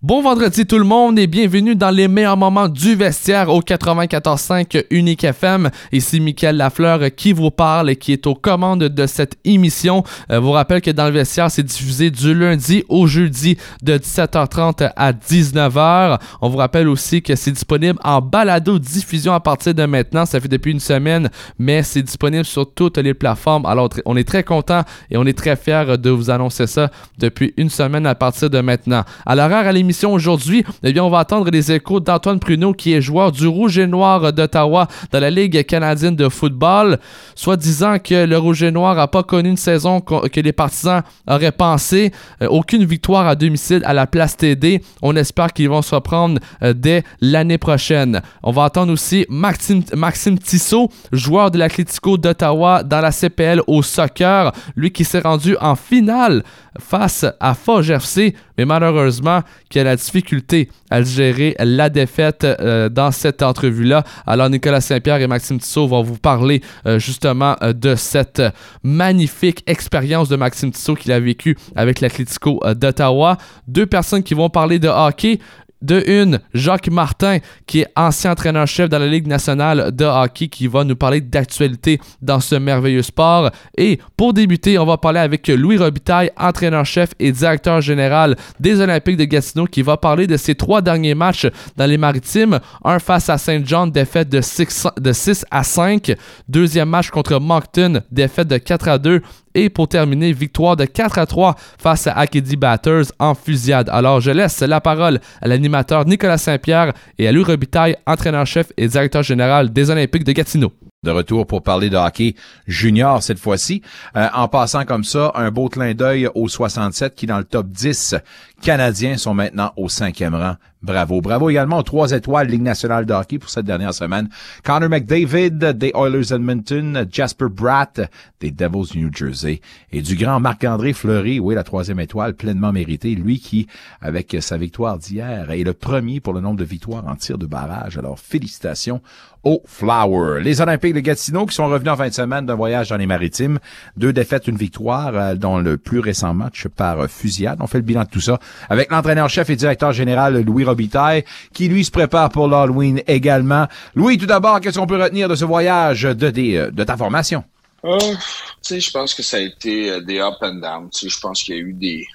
Bon 0.00 0.22
vendredi 0.22 0.64
tout 0.64 0.78
le 0.78 0.84
monde 0.84 1.18
et 1.18 1.26
bienvenue 1.26 1.74
dans 1.74 1.90
les 1.90 2.06
meilleurs 2.06 2.36
moments 2.36 2.68
du 2.68 2.94
vestiaire 2.94 3.48
au 3.48 3.60
94.5 3.60 4.84
Unique 4.90 5.24
FM. 5.24 5.70
Ici 5.90 6.20
Mickaël 6.20 6.56
Lafleur 6.56 7.00
qui 7.16 7.32
vous 7.32 7.50
parle 7.50 7.90
et 7.90 7.96
qui 7.96 8.12
est 8.12 8.24
aux 8.28 8.36
commandes 8.36 8.84
de 8.84 9.06
cette 9.08 9.36
émission. 9.44 10.04
Euh, 10.30 10.38
vous 10.38 10.52
rappelle 10.52 10.82
que 10.82 10.92
dans 10.92 11.06
le 11.06 11.10
vestiaire, 11.10 11.50
c'est 11.50 11.64
diffusé 11.64 12.12
du 12.12 12.32
lundi 12.32 12.84
au 12.88 13.08
jeudi 13.08 13.58
de 13.82 13.98
17h30 13.98 14.92
à 14.94 15.12
19h. 15.12 16.20
On 16.42 16.48
vous 16.48 16.58
rappelle 16.58 16.86
aussi 16.86 17.20
que 17.20 17.34
c'est 17.34 17.50
disponible 17.50 17.98
en 18.04 18.20
balado 18.20 18.78
diffusion 18.78 19.34
à 19.34 19.40
partir 19.40 19.74
de 19.74 19.84
maintenant. 19.84 20.26
Ça 20.26 20.38
fait 20.38 20.46
depuis 20.46 20.70
une 20.70 20.78
semaine, 20.78 21.28
mais 21.58 21.82
c'est 21.82 22.02
disponible 22.02 22.44
sur 22.44 22.72
toutes 22.72 22.98
les 22.98 23.14
plateformes. 23.14 23.66
Alors 23.66 23.88
on 24.04 24.16
est 24.16 24.28
très 24.28 24.44
content 24.44 24.84
et 25.10 25.16
on 25.16 25.26
est 25.26 25.36
très 25.36 25.56
fiers 25.56 25.98
de 25.98 26.10
vous 26.10 26.30
annoncer 26.30 26.68
ça 26.68 26.88
depuis 27.18 27.52
une 27.56 27.68
semaine 27.68 28.06
à 28.06 28.14
partir 28.14 28.48
de 28.48 28.60
maintenant. 28.60 29.02
À 29.26 29.34
l'horaire 29.34 29.66
à 29.66 29.72
aujourd'hui, 30.12 30.64
eh 30.82 30.92
bien, 30.92 31.04
on 31.04 31.10
va 31.10 31.20
attendre 31.20 31.50
les 31.50 31.72
échos 31.72 32.00
d'Antoine 32.00 32.38
Pruneau, 32.38 32.72
qui 32.72 32.92
est 32.92 33.00
joueur 33.00 33.32
du 33.32 33.46
Rouge 33.46 33.78
et 33.78 33.86
Noir 33.86 34.32
d'Ottawa 34.32 34.88
dans 35.12 35.20
la 35.20 35.30
Ligue 35.30 35.64
canadienne 35.64 36.16
de 36.16 36.28
football, 36.28 36.98
soit 37.34 37.56
disant 37.56 37.98
que 37.98 38.24
le 38.24 38.38
Rouge 38.38 38.62
et 38.62 38.70
Noir 38.70 38.94
n'a 38.96 39.06
pas 39.06 39.22
connu 39.22 39.50
une 39.50 39.56
saison 39.56 40.00
que 40.00 40.40
les 40.40 40.52
partisans 40.52 41.02
auraient 41.26 41.52
pensé. 41.52 42.12
Euh, 42.42 42.48
aucune 42.48 42.84
victoire 42.84 43.26
à 43.26 43.34
domicile 43.34 43.82
à 43.84 43.92
la 43.92 44.06
place 44.06 44.36
TD. 44.36 44.82
On 45.02 45.16
espère 45.16 45.52
qu'ils 45.52 45.68
vont 45.68 45.82
se 45.82 45.94
reprendre 45.94 46.40
euh, 46.62 46.72
dès 46.72 47.04
l'année 47.20 47.58
prochaine. 47.58 48.22
On 48.42 48.50
va 48.50 48.64
attendre 48.64 48.92
aussi 48.92 49.26
Maxime, 49.28 50.38
Tissot, 50.38 50.88
joueur 51.12 51.50
de 51.50 51.58
l'Atlético 51.58 52.16
d'Ottawa 52.18 52.82
dans 52.82 53.00
la 53.00 53.12
CPL 53.12 53.62
au 53.66 53.82
soccer, 53.82 54.52
lui 54.76 54.90
qui 54.90 55.04
s'est 55.04 55.20
rendu 55.20 55.56
en 55.60 55.74
finale 55.74 56.42
face 56.78 57.26
à 57.40 57.54
FC, 57.68 58.34
mais 58.58 58.64
malheureusement 58.64 59.42
qui 59.70 59.78
a 59.78 59.84
la 59.84 59.96
difficulté 59.96 60.68
à 60.90 61.02
gérer 61.02 61.54
la 61.58 61.88
défaite 61.88 62.44
euh, 62.44 62.88
dans 62.88 63.12
cette 63.12 63.42
entrevue-là. 63.42 64.04
Alors 64.26 64.50
Nicolas 64.50 64.80
Saint-Pierre 64.80 65.20
et 65.20 65.26
Maxime 65.26 65.58
Tissot 65.58 65.86
vont 65.86 66.02
vous 66.02 66.18
parler 66.18 66.60
euh, 66.86 66.98
justement 66.98 67.56
euh, 67.62 67.72
de 67.72 67.94
cette 67.94 68.42
magnifique 68.82 69.62
expérience 69.66 70.28
de 70.28 70.36
Maxime 70.36 70.72
Tissot 70.72 70.96
qu'il 70.96 71.12
a 71.12 71.20
vécu 71.20 71.56
avec 71.76 72.00
l'Atlético 72.00 72.60
d'Ottawa. 72.74 73.38
Deux 73.68 73.86
personnes 73.86 74.22
qui 74.22 74.34
vont 74.34 74.50
parler 74.50 74.78
de 74.78 74.88
hockey. 74.88 75.38
De 75.80 76.02
une, 76.06 76.40
Jacques 76.54 76.90
Martin, 76.90 77.38
qui 77.66 77.80
est 77.80 77.86
ancien 77.94 78.32
entraîneur-chef 78.32 78.88
dans 78.88 78.98
la 78.98 79.06
Ligue 79.06 79.28
nationale 79.28 79.92
de 79.92 80.04
hockey, 80.04 80.48
qui 80.48 80.66
va 80.66 80.82
nous 80.82 80.96
parler 80.96 81.20
d'actualité 81.20 82.00
dans 82.20 82.40
ce 82.40 82.56
merveilleux 82.56 83.02
sport. 83.02 83.50
Et 83.76 84.00
pour 84.16 84.32
débuter, 84.32 84.78
on 84.78 84.86
va 84.86 84.96
parler 84.96 85.20
avec 85.20 85.46
Louis 85.46 85.78
Robitaille, 85.78 86.30
entraîneur-chef 86.36 87.10
et 87.20 87.30
directeur 87.30 87.80
général 87.80 88.36
des 88.58 88.80
Olympiques 88.80 89.16
de 89.16 89.24
Gatineau, 89.24 89.66
qui 89.66 89.82
va 89.82 89.96
parler 89.96 90.26
de 90.26 90.36
ses 90.36 90.56
trois 90.56 90.82
derniers 90.82 91.14
matchs 91.14 91.46
dans 91.76 91.86
les 91.86 91.98
maritimes. 91.98 92.58
Un 92.84 92.98
face 92.98 93.28
à 93.28 93.38
Saint 93.38 93.62
John, 93.64 93.90
défaite 93.90 94.28
de 94.28 94.40
6, 94.40 94.88
de 94.98 95.12
6 95.12 95.44
à 95.50 95.62
5. 95.62 96.12
Deuxième 96.48 96.88
match 96.88 97.10
contre 97.10 97.38
Moncton, 97.38 98.02
défaite 98.10 98.48
de 98.48 98.58
4 98.58 98.88
à 98.88 98.98
2. 98.98 99.22
Et 99.60 99.70
pour 99.70 99.88
terminer, 99.88 100.32
victoire 100.32 100.76
de 100.76 100.84
4 100.84 101.18
à 101.18 101.26
3 101.26 101.56
face 101.80 102.06
à 102.06 102.12
Acadie 102.12 102.54
Batters 102.54 103.06
en 103.18 103.34
fusillade. 103.34 103.88
Alors 103.88 104.20
je 104.20 104.30
laisse 104.30 104.60
la 104.60 104.80
parole 104.80 105.18
à 105.42 105.48
l'animateur 105.48 106.06
Nicolas 106.06 106.38
Saint-Pierre 106.38 106.92
et 107.18 107.26
à 107.26 107.32
Louis 107.32 107.42
Robitaille, 107.42 107.96
entraîneur-chef 108.06 108.70
et 108.76 108.86
directeur 108.86 109.24
général 109.24 109.72
des 109.72 109.90
Olympiques 109.90 110.22
de 110.22 110.30
Gatineau 110.30 110.72
de 111.04 111.12
retour 111.12 111.46
pour 111.46 111.62
parler 111.62 111.90
de 111.90 111.96
hockey 111.96 112.34
junior 112.66 113.22
cette 113.22 113.38
fois-ci. 113.38 113.82
Euh, 114.16 114.26
en 114.34 114.48
passant 114.48 114.84
comme 114.84 115.04
ça, 115.04 115.30
un 115.36 115.52
beau 115.52 115.68
clin 115.68 115.94
d'œil 115.94 116.28
aux 116.34 116.48
67 116.48 117.14
qui, 117.14 117.26
dans 117.26 117.38
le 117.38 117.44
top 117.44 117.68
10 117.68 118.16
canadiens, 118.60 119.16
sont 119.16 119.32
maintenant 119.32 119.72
au 119.76 119.88
cinquième 119.88 120.34
rang. 120.34 120.56
Bravo. 120.82 121.20
Bravo 121.20 121.50
également 121.50 121.78
aux 121.78 121.82
trois 121.82 122.12
étoiles 122.12 122.48
Ligue 122.48 122.62
nationale 122.62 123.04
de 123.04 123.12
hockey 123.12 123.38
pour 123.38 123.50
cette 123.50 123.64
dernière 123.64 123.94
semaine. 123.94 124.28
Connor 124.62 124.88
McDavid 124.88 125.72
des 125.74 125.92
Oilers 125.94 126.32
Edmonton, 126.32 127.06
Jasper 127.10 127.46
Bratt 127.50 128.00
des 128.40 128.52
Devils 128.52 128.96
New 128.96 129.10
Jersey 129.12 129.60
et 129.90 130.02
du 130.02 130.14
grand 130.14 130.38
Marc-André 130.38 130.92
Fleury, 130.92 131.40
oui, 131.40 131.56
la 131.56 131.64
troisième 131.64 131.98
étoile 131.98 132.34
pleinement 132.34 132.72
méritée, 132.72 133.16
lui 133.16 133.40
qui, 133.40 133.66
avec 134.00 134.36
sa 134.40 134.56
victoire 134.56 134.98
d'hier, 134.98 135.50
est 135.50 135.64
le 135.64 135.74
premier 135.74 136.20
pour 136.20 136.32
le 136.32 136.40
nombre 136.40 136.58
de 136.58 136.64
victoires 136.64 137.06
en 137.08 137.16
tir 137.16 137.38
de 137.38 137.46
barrage. 137.46 137.98
Alors, 137.98 138.20
félicitations 138.20 139.00
aux 139.48 139.62
Flower. 139.64 140.42
Les 140.42 140.60
Olympiques 140.60 140.92
de 140.92 141.00
Gatineau 141.00 141.46
qui 141.46 141.54
sont 141.54 141.66
revenus 141.68 141.90
en 141.90 141.96
fin 141.96 142.08
de 142.08 142.12
semaine 142.12 142.44
d'un 142.44 142.54
voyage 142.54 142.90
dans 142.90 142.98
les 142.98 143.06
maritimes. 143.06 143.58
Deux 143.96 144.12
défaites, 144.12 144.46
une 144.46 144.58
victoire 144.58 145.12
euh, 145.14 145.34
dans 145.36 145.58
le 145.58 145.78
plus 145.78 146.00
récent 146.00 146.34
match 146.34 146.68
par 146.68 147.00
euh, 147.00 147.06
fusillade. 147.08 147.56
On 147.62 147.66
fait 147.66 147.78
le 147.78 147.84
bilan 147.84 148.04
de 148.04 148.10
tout 148.10 148.20
ça 148.20 148.38
avec 148.68 148.90
l'entraîneur-chef 148.90 149.48
et 149.48 149.56
directeur 149.56 149.92
général 149.92 150.42
Louis 150.42 150.64
Robitaille 150.64 151.24
qui, 151.54 151.68
lui, 151.68 151.82
se 151.82 151.90
prépare 151.90 152.28
pour 152.28 152.46
l'Halloween 152.46 153.00
également. 153.06 153.66
Louis, 153.94 154.18
tout 154.18 154.26
d'abord, 154.26 154.60
qu'est-ce 154.60 154.78
qu'on 154.78 154.86
peut 154.86 155.02
retenir 155.02 155.30
de 155.30 155.34
ce 155.34 155.46
voyage 155.46 156.02
de, 156.02 156.32
euh, 156.56 156.70
de 156.70 156.84
ta 156.84 156.98
formation? 156.98 157.42
Je 157.82 158.90
pense 158.90 159.14
que 159.14 159.22
ça 159.22 159.38
a 159.38 159.40
été 159.40 160.02
des 160.02 160.20
up 160.20 160.34
and 160.42 160.56
down. 160.56 160.90
Je 160.92 161.18
pense 161.20 161.42
qu'il 161.42 161.54
y 161.54 161.58
a 161.58 161.62
eu 161.62 161.72
des 161.72 162.06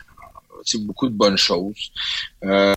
beaucoup 0.80 1.08
de 1.08 1.14
bonnes 1.14 1.38
choses. 1.38 1.92
Euh, 2.44 2.74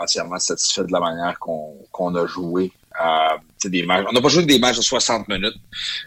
entièrement 0.00 0.38
satisfait 0.38 0.84
de 0.84 0.92
la 0.92 1.00
manière 1.00 1.38
qu'on 1.38 2.14
a 2.14 2.26
joué. 2.26 2.72
Euh. 3.00 3.36
On 3.62 4.12
n'a 4.12 4.20
pas 4.22 4.28
joué 4.28 4.44
des 4.44 4.58
matchs 4.58 4.78
de 4.78 4.82
60 4.82 5.28
minutes. 5.28 5.54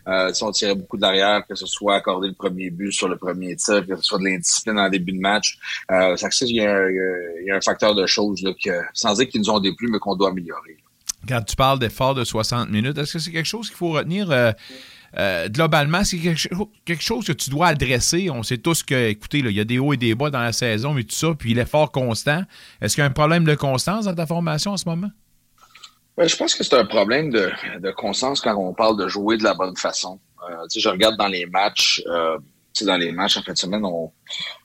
Euh, 0.07 0.31
on 0.41 0.51
tirait 0.51 0.73
beaucoup 0.73 0.97
de 0.97 1.03
l'arrière, 1.03 1.45
que 1.47 1.53
ce 1.53 1.67
soit 1.67 1.95
accorder 1.95 2.27
le 2.27 2.33
premier 2.33 2.71
but 2.71 2.91
sur 2.91 3.07
le 3.07 3.15
premier 3.15 3.55
tir, 3.55 3.85
que 3.85 3.95
ce 3.95 4.01
soit 4.01 4.17
de 4.17 4.23
l'indiscipline 4.23 4.79
en 4.79 4.89
début 4.89 5.11
de 5.11 5.19
match. 5.19 5.57
Euh, 5.91 6.15
ça, 6.17 6.29
il, 6.41 6.55
y 6.55 6.61
a, 6.65 7.55
un 7.55 7.61
facteur 7.61 7.93
de 7.93 8.05
choses 8.07 8.43
que, 8.63 8.71
sans 8.93 9.13
dire 9.13 9.29
qu'ils 9.29 9.41
nous 9.41 9.51
ont 9.51 9.59
déplu, 9.59 9.87
mais 9.87 9.99
qu'on 9.99 10.15
doit 10.15 10.29
améliorer. 10.29 10.77
Quand 11.27 11.41
tu 11.41 11.55
parles 11.55 11.79
d'efforts 11.79 12.15
de 12.15 12.23
60 12.23 12.69
minutes, 12.69 12.97
est-ce 12.97 13.13
que 13.13 13.19
c'est 13.19 13.31
quelque 13.31 13.45
chose 13.45 13.67
qu'il 13.67 13.77
faut 13.77 13.91
retenir? 13.91 14.29
Euh, 15.17 15.47
globalement, 15.47 16.03
c'est 16.03 16.17
quelque, 16.17 17.01
chose 17.01 17.25
que 17.25 17.33
tu 17.33 17.49
dois 17.49 17.67
adresser. 17.67 18.29
On 18.29 18.43
sait 18.43 18.57
tous 18.57 18.83
que, 18.83 19.09
écoutez, 19.09 19.39
il 19.39 19.51
y 19.51 19.59
a 19.59 19.63
des 19.63 19.79
hauts 19.79 19.93
et 19.93 19.97
des 19.97 20.15
bas 20.15 20.29
dans 20.29 20.41
la 20.41 20.53
saison, 20.53 20.93
mais 20.93 21.03
tout 21.03 21.15
ça, 21.15 21.33
puis 21.37 21.53
l'effort 21.53 21.91
constant. 21.91 22.43
Est-ce 22.81 22.95
qu'il 22.95 23.03
y 23.03 23.05
a 23.05 23.07
un 23.07 23.11
problème 23.11 23.43
de 23.43 23.55
constance 23.55 24.05
dans 24.05 24.15
ta 24.15 24.25
formation 24.25 24.71
en 24.71 24.77
ce 24.77 24.87
moment? 24.87 25.11
Ben, 26.17 26.27
je 26.27 26.35
pense 26.35 26.53
que 26.55 26.63
c'est 26.63 26.75
un 26.75 26.85
problème 26.85 27.31
de, 27.31 27.51
de, 27.79 27.91
constance 27.91 28.39
quand 28.39 28.55
on 28.55 28.73
parle 28.73 28.97
de 28.97 29.07
jouer 29.07 29.37
de 29.37 29.43
la 29.43 29.55
bonne 29.55 29.75
façon. 29.75 30.19
Euh, 30.47 30.55
je 30.75 30.89
regarde 30.89 31.17
dans 31.17 31.27
les 31.27 31.45
matchs, 31.47 32.03
euh, 32.07 32.37
dans 32.81 32.97
les 32.97 33.11
matchs 33.11 33.37
en 33.37 33.43
fin 33.43 33.53
de 33.53 33.57
semaine, 33.57 33.85
on, 33.85 34.11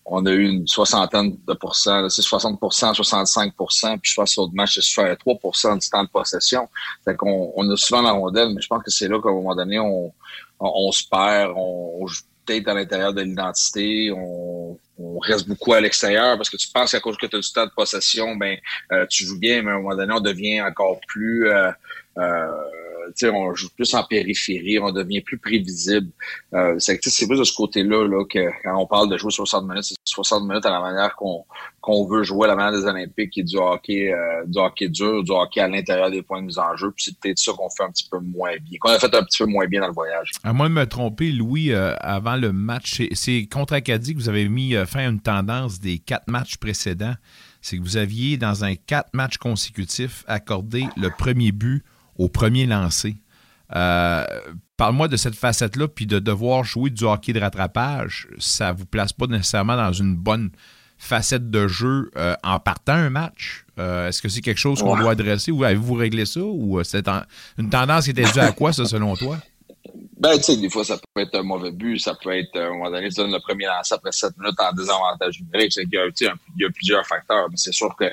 on 0.06 0.24
a 0.24 0.30
eu 0.30 0.48
une 0.48 0.66
soixantaine 0.66 1.36
de 1.46 1.54
pourcents, 1.54 2.08
c'est 2.08 2.22
60% 2.22 2.58
65% 2.58 3.98
puis 3.98 4.10
je 4.10 4.14
pense 4.14 4.34
que 4.34 4.40
l'autre 4.40 4.54
match, 4.54 4.78
c'est 4.80 5.02
3% 5.02 5.80
du 5.80 5.90
temps 5.90 6.04
de 6.04 6.08
possession. 6.08 6.68
Fait 7.04 7.14
qu'on 7.14 7.52
on 7.54 7.70
a 7.70 7.76
souvent 7.76 8.02
la 8.02 8.12
rondelle, 8.12 8.54
mais 8.54 8.60
je 8.60 8.68
pense 8.68 8.82
que 8.82 8.90
c'est 8.90 9.08
là 9.08 9.20
qu'à 9.20 9.28
un 9.28 9.32
moment 9.32 9.54
donné, 9.54 9.78
on, 9.78 10.12
on, 10.60 10.92
se 10.92 11.04
perd, 11.08 11.52
on, 11.56 12.06
joue 12.06 12.22
peut-être 12.46 12.68
à 12.68 12.74
l'intérieur 12.74 13.12
de 13.12 13.20
l'identité, 13.20 14.10
on, 14.12 14.78
on, 14.98 15.18
reste 15.18 15.46
beaucoup 15.46 15.74
à 15.74 15.80
l'extérieur 15.80 16.36
parce 16.36 16.48
que 16.48 16.56
tu 16.56 16.68
penses 16.70 16.92
qu'à 16.92 17.00
cause 17.00 17.18
que 17.18 17.26
tu 17.26 17.36
as 17.36 17.40
du 17.40 17.52
temps 17.52 17.66
de 17.66 17.72
possession, 17.76 18.36
ben 18.36 18.56
euh, 18.92 19.06
tu 19.10 19.24
joues 19.24 19.38
bien, 19.38 19.62
mais 19.62 19.70
à 19.70 19.74
un 19.74 19.78
moment 19.78 19.94
donné, 19.94 20.12
on 20.14 20.20
devient 20.20 20.62
encore 20.62 20.98
plus 21.06 21.50
euh, 21.50 21.70
euh, 22.18 22.48
on 23.32 23.54
joue 23.54 23.68
plus 23.74 23.92
en 23.94 24.04
périphérie, 24.04 24.78
on 24.78 24.92
devient 24.92 25.20
plus 25.20 25.38
prévisible. 25.38 26.10
Euh, 26.54 26.76
c'est 26.78 26.98
plus 27.26 27.38
de 27.38 27.44
ce 27.44 27.54
côté-là 27.54 28.06
là, 28.06 28.24
que 28.24 28.50
quand 28.62 28.76
on 28.76 28.86
parle 28.86 29.10
de 29.10 29.16
jouer 29.16 29.30
60 29.30 29.66
minutes, 29.66 29.84
c'est 29.84 29.96
60 30.04 30.48
minutes 30.48 30.66
à 30.66 30.70
la 30.70 30.80
manière 30.80 31.16
qu'on 31.16 32.06
veut 32.06 32.22
jouer 32.22 32.46
à 32.46 32.48
la 32.48 32.56
manière 32.56 32.80
des 32.80 32.86
Olympiques, 32.86 33.30
qui 33.30 33.40
est 33.40 33.44
du 33.44 33.56
hockey, 33.56 34.12
euh, 34.12 34.44
du 34.46 34.58
hockey 34.58 34.88
dur, 34.88 35.22
du 35.22 35.32
hockey 35.32 35.60
à 35.60 35.68
l'intérieur 35.68 36.10
des 36.10 36.22
points 36.22 36.40
de 36.40 36.46
mise 36.46 36.58
en 36.58 36.76
jeu. 36.76 36.90
Puis 36.90 37.04
c'est 37.04 37.18
peut-être 37.18 37.38
ça 37.38 37.52
qu'on 37.52 37.70
fait 37.70 37.84
un 37.84 37.90
petit 37.90 38.08
peu 38.10 38.18
moins 38.18 38.56
bien, 38.60 38.78
qu'on 38.80 38.90
a 38.90 38.98
fait 38.98 39.14
un 39.14 39.22
petit 39.22 39.42
peu 39.42 39.50
moins 39.50 39.66
bien 39.66 39.80
dans 39.80 39.88
le 39.88 39.94
voyage. 39.94 40.30
À 40.44 40.52
moins 40.52 40.68
de 40.68 40.74
me 40.74 40.86
tromper, 40.86 41.30
Louis, 41.32 41.72
euh, 41.72 41.94
avant 42.00 42.36
le 42.36 42.52
match, 42.52 43.02
c'est 43.12 43.46
contre 43.50 43.74
Acadie 43.74 44.14
que 44.14 44.18
vous 44.18 44.28
avez 44.28 44.48
mis 44.48 44.74
fin 44.86 45.00
à 45.00 45.08
une 45.08 45.20
tendance 45.20 45.80
des 45.80 45.98
quatre 45.98 46.28
matchs 46.28 46.56
précédents. 46.56 47.14
C'est 47.60 47.76
que 47.76 47.82
vous 47.82 47.96
aviez, 47.96 48.36
dans 48.36 48.64
un 48.64 48.76
quatre 48.76 49.10
matchs 49.12 49.36
consécutifs, 49.36 50.24
accordé 50.28 50.86
le 50.96 51.10
premier 51.10 51.52
but 51.52 51.84
au 52.18 52.28
premier 52.28 52.66
lancé. 52.66 53.16
Euh, 53.74 54.24
parle-moi 54.76 55.08
de 55.08 55.16
cette 55.16 55.34
facette-là, 55.34 55.88
puis 55.88 56.06
de 56.06 56.18
devoir 56.18 56.64
jouer 56.64 56.90
du 56.90 57.04
hockey 57.04 57.32
de 57.32 57.40
rattrapage. 57.40 58.28
Ça 58.38 58.72
vous 58.72 58.86
place 58.86 59.12
pas 59.12 59.26
nécessairement 59.26 59.76
dans 59.76 59.92
une 59.92 60.16
bonne 60.16 60.50
facette 60.98 61.50
de 61.50 61.68
jeu 61.68 62.10
euh, 62.16 62.34
en 62.42 62.58
partant 62.58 62.94
un 62.94 63.10
match. 63.10 63.64
Euh, 63.78 64.08
est-ce 64.08 64.20
que 64.20 64.28
c'est 64.28 64.40
quelque 64.40 64.58
chose 64.58 64.82
qu'on 64.82 64.96
doit 64.96 65.12
adresser 65.12 65.52
ou 65.52 65.62
avez-vous 65.62 65.94
réglé 65.94 66.26
ça 66.26 66.40
ou 66.40 66.82
c'est 66.82 67.08
une 67.56 67.70
tendance 67.70 68.04
qui 68.04 68.10
était 68.10 68.30
due 68.30 68.40
à 68.40 68.52
quoi, 68.52 68.72
ça, 68.72 68.84
selon 68.84 69.14
toi? 69.14 69.38
Ben, 70.18 70.36
tu 70.36 70.42
sais, 70.42 70.56
des 70.56 70.68
fois, 70.68 70.84
ça 70.84 70.98
peut 71.18 71.22
être 71.22 71.34
un 71.36 71.42
mauvais 71.42 71.72
but, 71.72 71.98
ça 71.98 72.14
peut 72.14 72.36
être, 72.36 72.56
à 72.56 72.66
un 72.66 72.70
moment 72.70 72.90
donné, 72.90 73.08
tu 73.08 73.16
donnes 73.16 73.32
le 73.32 73.40
premier 73.40 73.66
lancer 73.66 73.94
après 73.94 74.12
7 74.12 74.32
minutes 74.38 74.58
en 74.60 74.72
désavantage 74.72 75.40
numérique. 75.40 75.74
Il 75.76 75.88
y, 75.92 75.98
a, 75.98 76.06
il 76.06 76.62
y 76.62 76.64
a 76.64 76.70
plusieurs 76.70 77.06
facteurs, 77.06 77.48
mais 77.50 77.56
c'est 77.56 77.72
sûr 77.72 77.94
que 77.96 78.04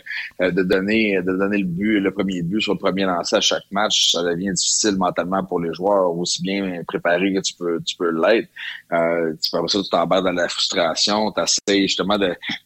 euh, 0.42 0.52
de 0.52 0.64
donner 0.64 1.22
de 1.22 1.38
donner 1.38 1.60
le 1.60 1.66
but, 1.66 2.00
le 2.00 2.12
premier 2.12 2.42
but 2.42 2.62
sur 2.62 2.74
le 2.74 2.80
premier 2.80 3.04
lancer 3.04 3.36
à 3.36 3.42
chaque 3.42 3.64
match, 3.72 4.12
ça 4.12 4.24
devient 4.24 4.52
difficile 4.54 4.98
mentalement 4.98 5.44
pour 5.44 5.60
les 5.60 5.74
joueurs, 5.74 6.16
aussi 6.18 6.42
bien 6.42 6.82
préparés 6.88 7.34
que 7.34 7.42
tu 7.42 7.54
peux 7.56 7.80
tu 7.86 7.96
peux 7.96 8.12
l'être. 8.12 8.50
Euh, 8.92 9.34
tu 9.42 9.52
peux 9.52 9.68
ça, 9.68 9.82
tu 9.82 9.90
t'embarques 9.90 10.26
dans 10.26 10.32
la 10.32 10.48
frustration, 10.48 11.32
tu 11.32 11.42
essaies 11.42 11.82
justement 11.84 12.18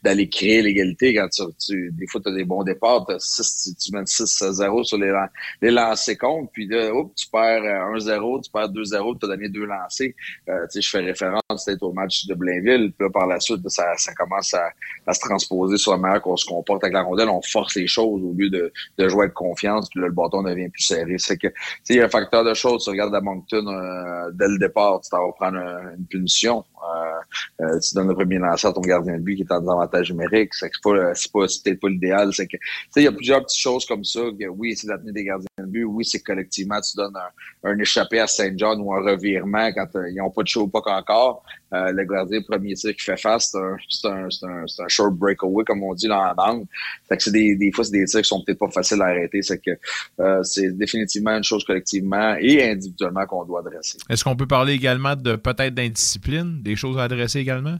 d'aller 0.04 0.30
créer 0.30 0.62
l'égalité 0.62 1.14
quand 1.14 1.28
tu, 1.30 1.92
des 1.92 2.08
fois, 2.08 2.22
tu 2.22 2.30
as 2.30 2.34
des 2.34 2.46
bons 2.46 2.64
départs, 2.64 3.06
tu, 3.08 3.76
tu 3.76 3.92
mènes 3.94 4.04
6-0 4.04 4.84
sur 4.84 4.98
les, 4.98 5.14
les 5.62 5.72
lancers 5.72 6.18
contre, 6.18 6.52
puis 6.52 6.68
là, 6.68 6.92
tu 7.16 7.28
perds 7.30 7.64
1-0, 7.64 8.38
euh, 8.38 8.42
tu 8.42 8.52
perds 8.52 8.72
2-0, 8.72 9.20
tu 9.20 9.28
donné 9.28 9.50
deux 9.50 9.66
lancers. 9.66 10.12
Euh, 10.50 10.66
je 10.74 10.90
fais 10.90 11.00
référence 11.00 11.42
peut-être 11.66 11.84
au 11.84 11.94
match 11.94 12.26
de 12.28 12.34
Blainville. 12.34 12.92
Puis 12.98 13.06
là, 13.06 13.10
par 13.12 13.28
la 13.28 13.40
suite, 13.40 13.68
ça, 13.70 13.96
ça 13.98 14.14
commence 14.14 14.54
à, 14.54 14.70
à, 15.06 15.14
se 15.14 15.20
transposer 15.20 15.78
sur 15.78 15.92
la 15.92 15.98
manière 15.98 16.22
qu'on 16.22 16.38
se 16.38 16.46
comporte 16.46 16.84
avec 16.84 16.94
la 16.94 17.02
rondelle. 17.02 17.30
On 17.30 17.42
force 17.42 17.76
les 17.76 17.88
choses 17.88 18.22
au 18.24 18.34
lieu 18.34 18.50
de, 18.50 18.72
de 18.98 19.10
jouer 19.10 19.24
avec 19.24 19.34
confiance. 19.34 19.90
Puis 19.90 20.00
là, 20.02 20.08
le 20.08 20.14
bâton 20.14 20.44
devient 20.44 20.70
plus 20.70 20.84
serré. 20.84 21.16
C'est 21.18 21.38
que 21.38 21.48
il 21.90 21.96
y 21.96 22.02
a 22.02 22.06
un 22.06 22.10
facteur 22.10 22.44
de 22.44 22.54
choses. 22.54 22.84
Tu 22.84 22.90
regardes 22.90 23.16
à 23.16 23.22
Moncton 23.22 23.68
euh, 23.68 24.32
dès 24.34 24.48
le 24.48 24.58
départ, 24.58 25.02
tu 25.02 25.10
t'en 25.10 25.26
vas 25.26 25.34
prendre 25.34 25.58
une 25.98 26.06
punition. 26.06 26.64
Euh, 26.82 27.66
euh, 27.66 27.80
tu 27.80 27.96
donnes 27.96 28.08
le 28.08 28.16
premier 28.16 28.38
lancer 28.38 28.68
à 28.68 28.74
ton 28.74 28.82
gardien 28.82 29.18
de 29.18 29.24
but 29.24 29.36
qui 29.36 29.42
est 29.42 29.52
en 29.52 29.60
désavantage 29.60 30.12
numérique. 30.12 30.54
C'est 30.54 30.70
pas, 30.84 31.14
c'est 31.14 31.32
pas, 31.32 31.40
peut-être 31.40 31.80
pas 31.80 31.90
l'idéal. 31.90 32.34
C'est 32.34 32.48
que, 32.48 32.58
il 32.96 33.04
y 33.04 33.08
a 33.08 33.12
plusieurs 33.12 33.44
petites 33.44 33.60
choses 33.60 33.86
comme 33.86 34.04
ça. 34.04 34.22
Que, 34.40 34.48
oui, 34.48 34.76
c'est 34.76 34.88
d'amener 34.88 35.12
des 35.12 35.24
gardiens 35.26 35.48
de 35.58 35.66
but. 35.66 35.84
Oui, 35.84 36.06
c'est 36.06 36.22
collectivement, 36.22 36.80
tu 36.82 36.96
donnes 36.96 37.18
un, 37.18 37.72
un 37.72 37.80
échappé 37.80 38.20
à 38.20 38.28
Saint 38.28 38.54
John 38.56 38.80
ou 38.82 38.94
un 38.94 39.02
revirement 39.02 39.72
quand 39.74 39.88
ils 40.08 40.19
n'ont 40.20 40.30
pas 40.30 40.44
de 40.44 40.48
show 40.48 40.68
pas 40.68 40.82
encore. 40.86 41.44
Euh, 41.74 41.92
le 41.92 42.04
gardien 42.06 42.42
premier 42.42 42.74
tir 42.74 42.96
qui 42.96 43.04
fait 43.04 43.18
face, 43.18 43.56
c'est 43.90 44.08
un, 44.08 44.28
un, 44.28 44.88
short 44.88 45.14
breakaway, 45.14 45.64
comme 45.66 45.84
on 45.84 45.94
dit 45.94 46.08
dans 46.08 46.24
la 46.24 46.34
langue. 46.38 46.66
Fait 47.08 47.18
que 47.18 47.24
c'est 47.24 47.32
des, 47.32 47.56
des 47.56 47.72
fois, 47.72 47.84
c'est 47.84 47.92
des 47.92 48.06
tirs 48.06 48.22
qui 48.22 48.28
sont 48.28 48.44
peut-être 48.44 48.60
pas 48.60 48.72
faciles 48.72 49.02
à 49.02 49.06
arrêter. 49.06 49.42
C'est 49.42 49.60
que 49.60 49.72
euh, 50.20 50.44
c'est 50.44 50.76
définitivement 50.78 51.36
une 51.38 51.44
chose 51.44 51.64
collectivement 51.64 52.36
et 52.40 52.72
individuellement 52.72 53.26
qu'on 53.26 53.46
doit 53.46 53.60
adresser. 53.60 53.98
Est-ce 54.10 54.24
qu'on 54.24 54.36
peut 54.36 54.48
parler 54.48 54.74
également 54.74 55.16
de 55.16 55.36
peut-être 55.36 55.74
d'indiscipline, 55.74 56.62
des 56.62 56.76
choses 56.76 56.98
à 56.98 57.04
adresser 57.04 57.40
également? 57.40 57.78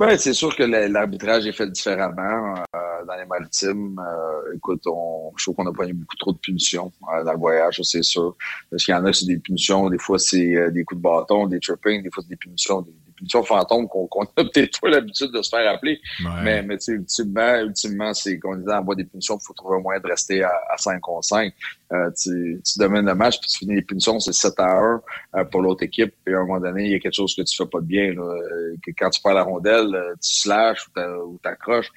Oui, 0.00 0.18
c'est 0.18 0.32
sûr 0.32 0.54
que 0.56 0.62
l'arbitrage 0.62 1.46
est 1.46 1.52
fait 1.52 1.70
différemment 1.70 2.54
euh, 2.74 2.78
dans 3.06 3.16
les 3.16 3.26
maritimes. 3.26 3.98
Euh, 3.98 4.56
écoute, 4.56 4.82
on, 4.86 5.32
je 5.36 5.44
trouve 5.44 5.56
qu'on 5.56 5.64
n'a 5.64 5.72
pas 5.72 5.86
eu 5.86 5.92
beaucoup 5.92 6.16
trop 6.16 6.32
de 6.32 6.38
punitions 6.38 6.92
euh, 7.14 7.24
dans 7.24 7.32
le 7.32 7.38
voyage, 7.38 7.80
c'est 7.82 8.02
sûr. 8.02 8.36
Parce 8.70 8.84
qu'il 8.84 8.94
y 8.94 8.96
en 8.96 9.04
a, 9.04 9.12
c'est 9.12 9.26
des 9.26 9.38
punitions, 9.38 9.88
des 9.88 9.98
fois 9.98 10.18
c'est 10.18 10.70
des 10.70 10.84
coups 10.84 10.98
de 10.98 11.02
bâton, 11.02 11.46
des 11.46 11.60
trippings, 11.60 12.02
des 12.02 12.10
fois 12.10 12.22
c'est 12.22 12.30
des 12.30 12.36
punitions, 12.36 12.82
des, 12.82 12.92
punitions 13.14 13.42
fantômes 13.42 13.88
qu'on 13.88 14.22
a 14.22 14.26
peut-être 14.36 14.80
pas 14.80 14.90
l'habitude 14.90 15.30
de 15.32 15.42
se 15.42 15.48
faire 15.48 15.70
appeler. 15.72 16.00
Mais, 16.42 16.62
mais 16.62 16.76
tu 16.78 16.84
sais, 16.84 16.92
ultimement, 16.92 17.56
ultimement 17.60 18.14
c'est 18.14 18.38
qu'on 18.38 18.56
disait 18.56 18.72
en 18.72 18.94
des 18.94 19.04
punitions, 19.04 19.38
il 19.40 19.46
faut 19.46 19.54
trouver 19.54 19.76
un 19.76 19.80
moyen 19.80 20.00
de 20.00 20.06
rester 20.06 20.42
à, 20.42 20.52
à 20.70 20.76
5 20.76 21.00
contre 21.00 21.24
5. 21.24 21.52
Euh, 21.92 22.10
tu, 22.10 22.60
tu 22.64 22.78
domines 22.78 23.06
le 23.06 23.14
match, 23.14 23.38
puis 23.40 23.48
tu 23.48 23.58
finis 23.58 23.76
les 23.76 23.82
punitions, 23.82 24.18
c'est 24.20 24.32
7 24.32 24.54
à 24.58 24.78
1 24.78 25.02
euh, 25.36 25.44
pour 25.44 25.62
l'autre 25.62 25.82
équipe. 25.84 26.14
Puis 26.24 26.34
à 26.34 26.38
un 26.38 26.44
moment 26.44 26.60
donné, 26.60 26.86
il 26.86 26.92
y 26.92 26.94
a 26.94 26.98
quelque 26.98 27.14
chose 27.14 27.34
que 27.34 27.42
tu 27.42 27.56
fais 27.56 27.66
pas 27.66 27.80
de 27.80 27.86
bien. 27.86 28.12
Là. 28.14 28.22
Euh, 28.22 28.74
que 28.82 28.90
quand 28.96 29.10
tu 29.10 29.20
perds 29.20 29.34
la 29.34 29.42
rondelle, 29.42 30.14
tu 30.22 30.34
slashes 30.34 30.88
ou 30.96 31.38
t'accroches 31.42 31.90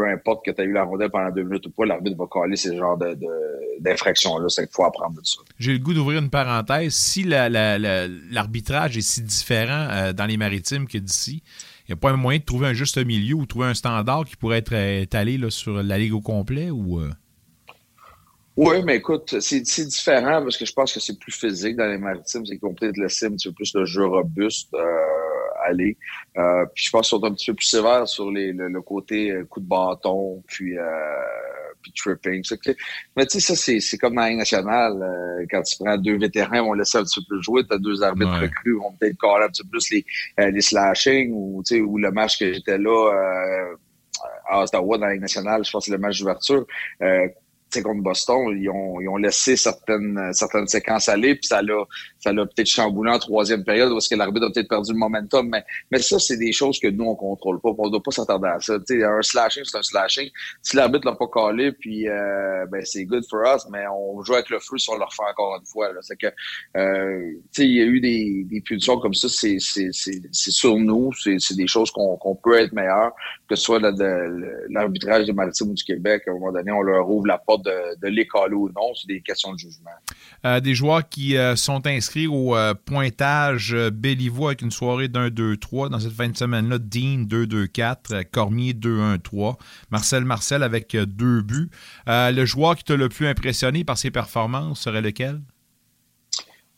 peu 0.00 0.08
importe 0.08 0.44
que 0.44 0.50
tu 0.50 0.60
as 0.60 0.64
eu 0.64 0.72
la 0.72 0.84
rondelle 0.84 1.10
pendant 1.10 1.30
deux 1.30 1.42
minutes 1.42 1.66
ou 1.66 1.70
pas, 1.70 1.84
l'arbitre 1.84 2.16
va 2.16 2.26
coller 2.26 2.56
ces 2.56 2.74
genres 2.74 2.98
d'infractions-là. 3.80 4.48
C'est 4.48 4.66
qu'il 4.66 4.74
faut 4.74 4.84
apprendre 4.84 5.20
de 5.20 5.24
ça. 5.24 5.40
J'ai 5.58 5.72
le 5.72 5.78
goût 5.78 5.92
d'ouvrir 5.92 6.20
une 6.20 6.30
parenthèse. 6.30 6.94
Si 6.94 7.24
l'arbitrage 7.24 8.96
est 8.96 9.02
si 9.02 9.22
différent 9.22 9.88
euh, 9.90 10.12
dans 10.14 10.24
les 10.24 10.38
maritimes 10.38 10.88
que 10.88 10.96
d'ici, 10.96 11.42
il 11.86 11.90
n'y 11.90 11.92
a 11.92 11.96
pas 11.96 12.10
un 12.10 12.16
moyen 12.16 12.38
de 12.38 12.44
trouver 12.44 12.68
un 12.68 12.72
juste 12.72 12.96
milieu 13.04 13.34
ou 13.34 13.44
trouver 13.44 13.66
un 13.66 13.74
standard 13.74 14.24
qui 14.24 14.36
pourrait 14.36 14.58
être 14.58 14.72
étalé 14.72 15.36
là, 15.36 15.50
sur 15.50 15.82
la 15.82 15.98
Ligue 15.98 16.14
au 16.14 16.22
complet 16.22 16.70
ou. 16.70 17.00
Euh? 17.00 17.10
Oui, 18.56 18.82
mais 18.82 18.96
écoute, 18.96 19.38
c'est 19.40 19.60
différent 19.60 20.42
parce 20.42 20.56
que 20.56 20.64
je 20.64 20.72
pense 20.72 20.92
que 20.92 21.00
c'est 21.00 21.18
plus 21.18 21.32
physique 21.32 21.76
dans 21.76 21.86
les 21.86 21.98
maritimes. 21.98 22.46
C'est 22.46 22.58
qu'on 22.58 22.74
peut-être 22.74 22.96
laisser 22.96 23.26
un 23.26 23.32
petit 23.32 23.48
peu 23.48 23.54
plus 23.54 23.72
de 23.72 23.84
jeu 23.84 24.06
robuste. 24.06 24.72
Euh, 24.74 24.78
aller. 25.66 25.96
Euh, 26.36 26.64
puis 26.74 26.84
je 26.84 26.90
pense 26.90 27.08
qu'ils 27.08 27.18
sont 27.18 27.24
un 27.24 27.32
petit 27.32 27.50
peu 27.50 27.56
plus 27.56 27.66
sévères 27.66 28.08
sur 28.08 28.30
les, 28.30 28.52
le, 28.52 28.82
côté 28.82 29.30
euh, 29.30 29.44
coup 29.44 29.60
de 29.60 29.66
bâton, 29.66 30.42
puis, 30.46 30.78
euh, 30.78 30.84
puis 31.82 31.92
tripping. 31.92 32.42
Mais 33.16 33.26
tu 33.26 33.40
sais, 33.40 33.54
ça, 33.54 33.80
c'est 33.80 33.98
comme 33.98 34.14
dans 34.14 34.22
la 34.22 34.34
nationale. 34.34 35.02
Euh, 35.02 35.46
quand 35.50 35.62
tu 35.62 35.76
prends 35.82 35.96
deux 35.96 36.18
vétérans, 36.18 36.56
ils 36.56 36.60
vont 36.60 36.72
laisser 36.74 36.98
un 36.98 37.02
petit 37.02 37.20
peu 37.20 37.36
plus 37.36 37.42
jouer. 37.42 37.66
Tu 37.66 37.74
as 37.74 37.78
deux 37.78 38.02
arbitres 38.02 38.32
ouais. 38.32 38.46
recrues, 38.46 38.74
vont 38.74 38.92
peut-être 38.92 39.16
coller 39.16 39.44
un 39.44 39.48
petit 39.48 39.62
peu 39.62 39.70
plus 39.70 39.90
les, 39.90 40.04
euh, 40.40 40.50
les 40.50 40.60
slashing 40.60 41.32
ou, 41.32 41.62
ou 41.62 41.98
le 41.98 42.10
match 42.10 42.38
que 42.38 42.52
j'étais 42.52 42.78
là 42.78 43.12
euh, 43.12 43.76
à 44.48 44.62
Ottawa 44.62 44.98
dans 44.98 45.06
la 45.06 45.16
nationale, 45.16 45.64
je 45.64 45.70
pense 45.70 45.84
que 45.84 45.90
c'est 45.90 45.96
le 45.96 45.98
match 45.98 46.18
d'ouverture. 46.18 46.66
Contre 47.70 48.02
Boston, 48.02 48.56
ils 48.58 48.68
ont, 48.68 49.00
ils 49.00 49.08
ont 49.08 49.16
laissé 49.16 49.56
certaines, 49.56 50.32
certaines 50.32 50.66
séquences 50.66 51.08
aller, 51.08 51.36
puis 51.36 51.46
ça 51.46 51.62
l'a, 51.62 51.84
ça 52.18 52.32
l'a 52.32 52.44
peut-être 52.44 52.66
chamboulé 52.66 53.12
en 53.12 53.18
troisième 53.18 53.64
période 53.64 53.90
parce 53.92 54.08
que 54.08 54.16
l'arbitre 54.16 54.46
a 54.46 54.50
peut-être 54.50 54.68
perdu 54.68 54.92
le 54.92 54.98
momentum. 54.98 55.48
Mais, 55.48 55.64
mais 55.90 55.98
ça, 56.00 56.18
c'est 56.18 56.36
des 56.36 56.52
choses 56.52 56.80
que 56.80 56.88
nous, 56.88 57.04
on 57.04 57.14
contrôle 57.14 57.60
pas. 57.60 57.70
On 57.78 57.86
ne 57.86 57.90
doit 57.90 58.02
pas 58.02 58.10
s'attarder 58.10 58.48
à 58.48 58.60
ça. 58.60 58.76
sais 58.84 59.04
un 59.04 59.22
slashing, 59.22 59.62
c'est 59.64 59.78
un 59.78 59.82
slashing. 59.82 60.28
Si 60.62 60.76
l'arbitre 60.76 61.06
l'a 61.06 61.14
pas 61.14 61.28
collé, 61.28 61.72
puis 61.72 62.08
euh, 62.08 62.66
ben, 62.66 62.84
c'est 62.84 63.04
good 63.04 63.24
for 63.30 63.40
us, 63.44 63.62
mais 63.70 63.84
on 63.86 64.22
joue 64.22 64.34
avec 64.34 64.50
le 64.50 64.58
feu 64.58 64.76
si 64.76 64.90
on 64.90 64.98
le 64.98 65.04
refait 65.04 65.22
encore 65.30 65.56
une 65.58 65.66
fois. 65.66 65.88
C'est 66.02 66.18
que 66.18 66.26
euh, 66.76 67.32
il 67.58 67.72
y 67.72 67.80
a 67.80 67.84
eu 67.84 68.00
des, 68.00 68.46
des 68.50 68.60
punitions 68.60 68.98
comme 68.98 69.14
ça, 69.14 69.28
c'est, 69.28 69.58
c'est, 69.60 69.90
c'est, 69.92 70.20
c'est 70.32 70.50
sur 70.50 70.76
nous, 70.76 71.12
c'est, 71.12 71.36
c'est 71.38 71.56
des 71.56 71.66
choses 71.66 71.90
qu'on, 71.90 72.16
qu'on 72.16 72.34
peut 72.34 72.58
être 72.58 72.72
meilleur, 72.72 73.12
que 73.48 73.54
ce 73.54 73.62
soit 73.62 73.80
l'arbitrage 74.68 75.26
des 75.26 75.32
maritimes 75.32 75.74
du 75.74 75.84
Québec, 75.84 76.24
à 76.26 76.30
un 76.30 76.34
moment 76.34 76.52
donné, 76.52 76.72
on 76.72 76.82
leur 76.82 77.08
ouvre 77.08 77.26
la 77.26 77.38
porte 77.38 77.59
de, 77.60 78.00
de 78.00 78.08
les 78.08 78.26
ou 78.52 78.68
non, 78.68 78.94
c'est 78.94 79.06
des 79.06 79.20
questions 79.20 79.52
de 79.52 79.58
jugement. 79.58 79.90
Euh, 80.44 80.60
des 80.60 80.74
joueurs 80.74 81.08
qui 81.08 81.36
euh, 81.36 81.56
sont 81.56 81.86
inscrits 81.86 82.26
au 82.26 82.56
euh, 82.56 82.74
pointage 82.74 83.76
Béliveau 83.92 84.48
avec 84.48 84.62
une 84.62 84.70
soirée 84.70 85.08
d'1-2-3 85.08 85.90
dans 85.90 85.98
cette 85.98 86.12
fin 86.12 86.28
de 86.28 86.36
semaine-là. 86.36 86.78
Dean 86.78 87.26
2-2-4, 87.28 88.24
Cormier 88.30 88.72
2-1-3, 88.72 89.56
Marcel 89.90 90.24
Marcel 90.24 90.62
avec 90.62 90.96
deux 90.96 91.42
buts. 91.42 91.70
le 92.06 92.44
joueur 92.44 92.76
qui 92.76 92.84
t'a 92.84 92.96
le 92.96 93.08
plus 93.08 93.26
impressionné 93.26 93.84
par 93.84 93.98
ses 93.98 94.10
performances 94.10 94.80
serait 94.80 95.02
lequel? 95.02 95.40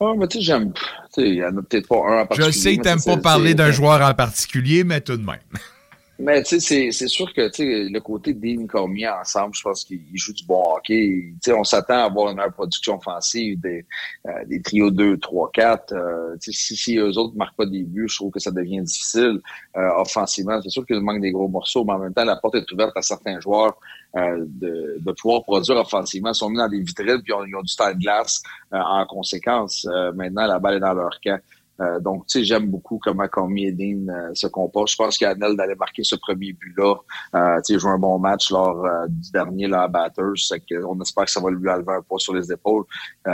Oh, 0.01 0.17
mais 0.19 0.27
tu 0.27 0.39
sais, 0.39 0.45
j'aime. 0.45 0.73
Il 1.17 1.33
n'y 1.33 1.45
en 1.45 1.57
a 1.57 1.63
peut-être 1.63 1.87
pas 1.87 1.97
un 1.97 2.23
en 2.23 2.27
particulier. 2.27 2.53
Je 2.53 2.59
sais 2.59 2.77
que 2.77 2.83
tu 2.83 2.89
n'aimes 2.89 3.03
pas 3.05 3.19
parler 3.19 3.55
d'un 3.55 3.71
joueur 3.71 4.01
en 4.01 4.15
particulier, 4.15 4.83
mais 4.83 5.01
tout 5.01 5.17
de 5.17 5.25
même. 5.25 5.39
Mais 6.23 6.41
tu 6.45 6.61
sais, 6.61 6.93
c'est 6.93 7.09
sûr 7.09 7.33
que 7.35 7.51
le 7.59 7.99
côté 7.99 8.33
Dean 8.33 8.69
Cormier 8.69 9.09
ensemble, 9.09 9.57
je 9.57 9.63
pense 9.63 9.85
qu'ils 9.85 10.07
jouent 10.15 10.33
du 10.33 10.45
bon 10.45 10.63
hockey. 10.77 11.35
sais, 11.43 11.53
on 11.53 11.65
s'attend 11.65 11.95
à 11.95 12.05
avoir 12.05 12.31
une 12.31 12.37
meilleure 12.37 12.53
production 12.53 12.97
offensive, 12.97 13.59
des, 13.61 13.85
euh, 14.29 14.45
des 14.47 14.63
trios 14.63 14.93
2, 14.93 15.19
3, 15.19 15.51
4. 15.53 15.93
Euh, 15.93 16.37
si, 16.39 16.77
si 16.77 16.97
eux 16.97 17.19
autres 17.19 17.33
ne 17.33 17.39
marquent 17.39 17.57
pas 17.57 17.67
des 17.67 17.83
buts, 17.83 18.07
je 18.09 18.15
trouve 18.15 18.31
que 18.31 18.39
ça 18.39 18.53
devient 18.53 18.83
difficile 18.83 19.41
euh, 19.77 19.91
offensivement. 19.97 20.63
C'est 20.63 20.71
sûr 20.71 20.87
qu'il 20.87 21.01
manque 21.01 21.21
des 21.21 21.33
gros 21.33 21.49
morceaux, 21.49 21.85
mais 21.85 21.95
en 21.95 21.99
même 21.99 22.15
temps, 22.15 22.25
la 22.25 22.37
porte 22.37 22.55
est 22.55 22.71
ouverte 22.71 22.97
à 22.97 23.03
certains 23.03 23.41
joueurs 23.41 23.75
euh, 24.17 24.45
de, 24.47 24.99
de, 25.01 25.13
pouvoir 25.13 25.43
produire 25.43 25.77
offensivement. 25.79 26.31
Ils 26.31 26.37
sont 26.37 26.51
mis 26.51 26.59
dans 26.59 26.69
des 26.69 26.83
vitrines 26.83 27.21
puis 27.21 27.33
ils 27.49 27.57
ont, 27.57 27.63
du 27.63 27.75
temps 27.75 27.93
de 27.93 27.99
glace 27.99 28.45
en 28.71 29.05
conséquence. 29.07 29.89
maintenant, 30.15 30.47
la 30.47 30.61
balle 30.61 30.77
est 30.77 30.81
dans 30.81 30.95
leur 30.95 31.19
camp. 31.21 31.41
Euh, 31.83 32.01
donc, 32.01 32.27
tu 32.27 32.39
sais, 32.39 32.45
j'aime 32.45 32.67
beaucoup 32.69 32.99
comment 32.99 33.27
Cormier 33.29 33.69
et 33.69 33.73
Dean 33.73 34.09
euh, 34.09 34.31
se 34.35 34.47
comportent. 34.47 34.91
Je 34.91 34.97
pense 34.97 35.19
qu'Anel 35.19 35.57
d'aller 35.57 35.75
marquer 35.75 36.05
ce 36.05 36.17
premier 36.17 36.53
but-là. 36.53 36.95
Euh, 37.35 37.57
tu 37.65 37.75
sais, 37.75 37.79
jouer 37.79 37.93
un 37.93 37.99
bon 37.99 38.19
match 38.19 38.51
lors 38.51 38.87
du 39.09 39.31
dernier 39.31 39.67
là, 39.67 39.83
à 39.83 39.89
Batters. 39.89 40.53
On 40.87 41.01
espère 41.01 41.25
que 41.25 41.31
ça 41.31 41.41
va 41.41 41.51
lui 41.51 41.69
enlever 41.69 41.93
un 41.93 42.03
poids 42.03 42.19
sur 42.19 42.35
les 42.35 42.53
épaules. 42.53 42.85
tu 43.25 43.31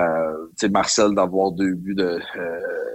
sais, 0.56 0.68
Marcel 0.68 1.14
d'avoir 1.14 1.52
deux 1.52 1.74
buts 1.74 1.94
de, 1.94 2.20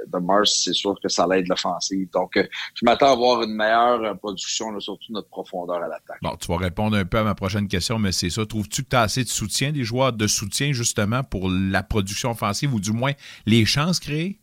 de 0.08 0.18
Mars, 0.20 0.62
c'est 0.64 0.74
sûr 0.74 0.96
que 1.02 1.10
ça 1.10 1.28
l'aide 1.28 1.48
l'offensive. 1.48 2.10
Donc, 2.12 2.32
je 2.36 2.86
m'attends 2.86 3.08
à 3.08 3.12
avoir 3.12 3.44
une 3.44 3.56
meilleure 3.56 4.18
production, 4.18 4.80
surtout 4.80 5.12
notre 5.12 5.30
profondeur 5.30 5.78
à 5.78 5.88
l'attaque. 5.88 6.20
Bon, 6.22 6.36
tu 6.40 6.48
vas 6.48 6.58
répondre 6.58 6.98
un 6.98 7.06
peu 7.06 7.18
à 7.18 7.24
ma 7.24 7.36
prochaine 7.36 7.68
question, 7.68 8.00
mais 8.00 8.12
c'est 8.12 8.30
ça. 8.30 8.46
Trouves-tu 8.46 8.84
que 8.84 8.90
tu 8.90 8.96
as 8.96 9.02
assez 9.02 9.24
de 9.24 9.30
soutien, 9.30 9.72
des 9.72 9.84
joueurs 9.84 10.14
de 10.14 10.28
soutien, 10.28 10.72
justement, 10.72 11.24
pour 11.24 11.50
la 11.50 11.84
production 11.84 12.32
offensive 12.32 12.74
ou 12.74 12.80
du 12.80 12.92
moins 12.92 13.12
les 13.46 13.66
chances 13.66 14.00
créées? 14.00 14.40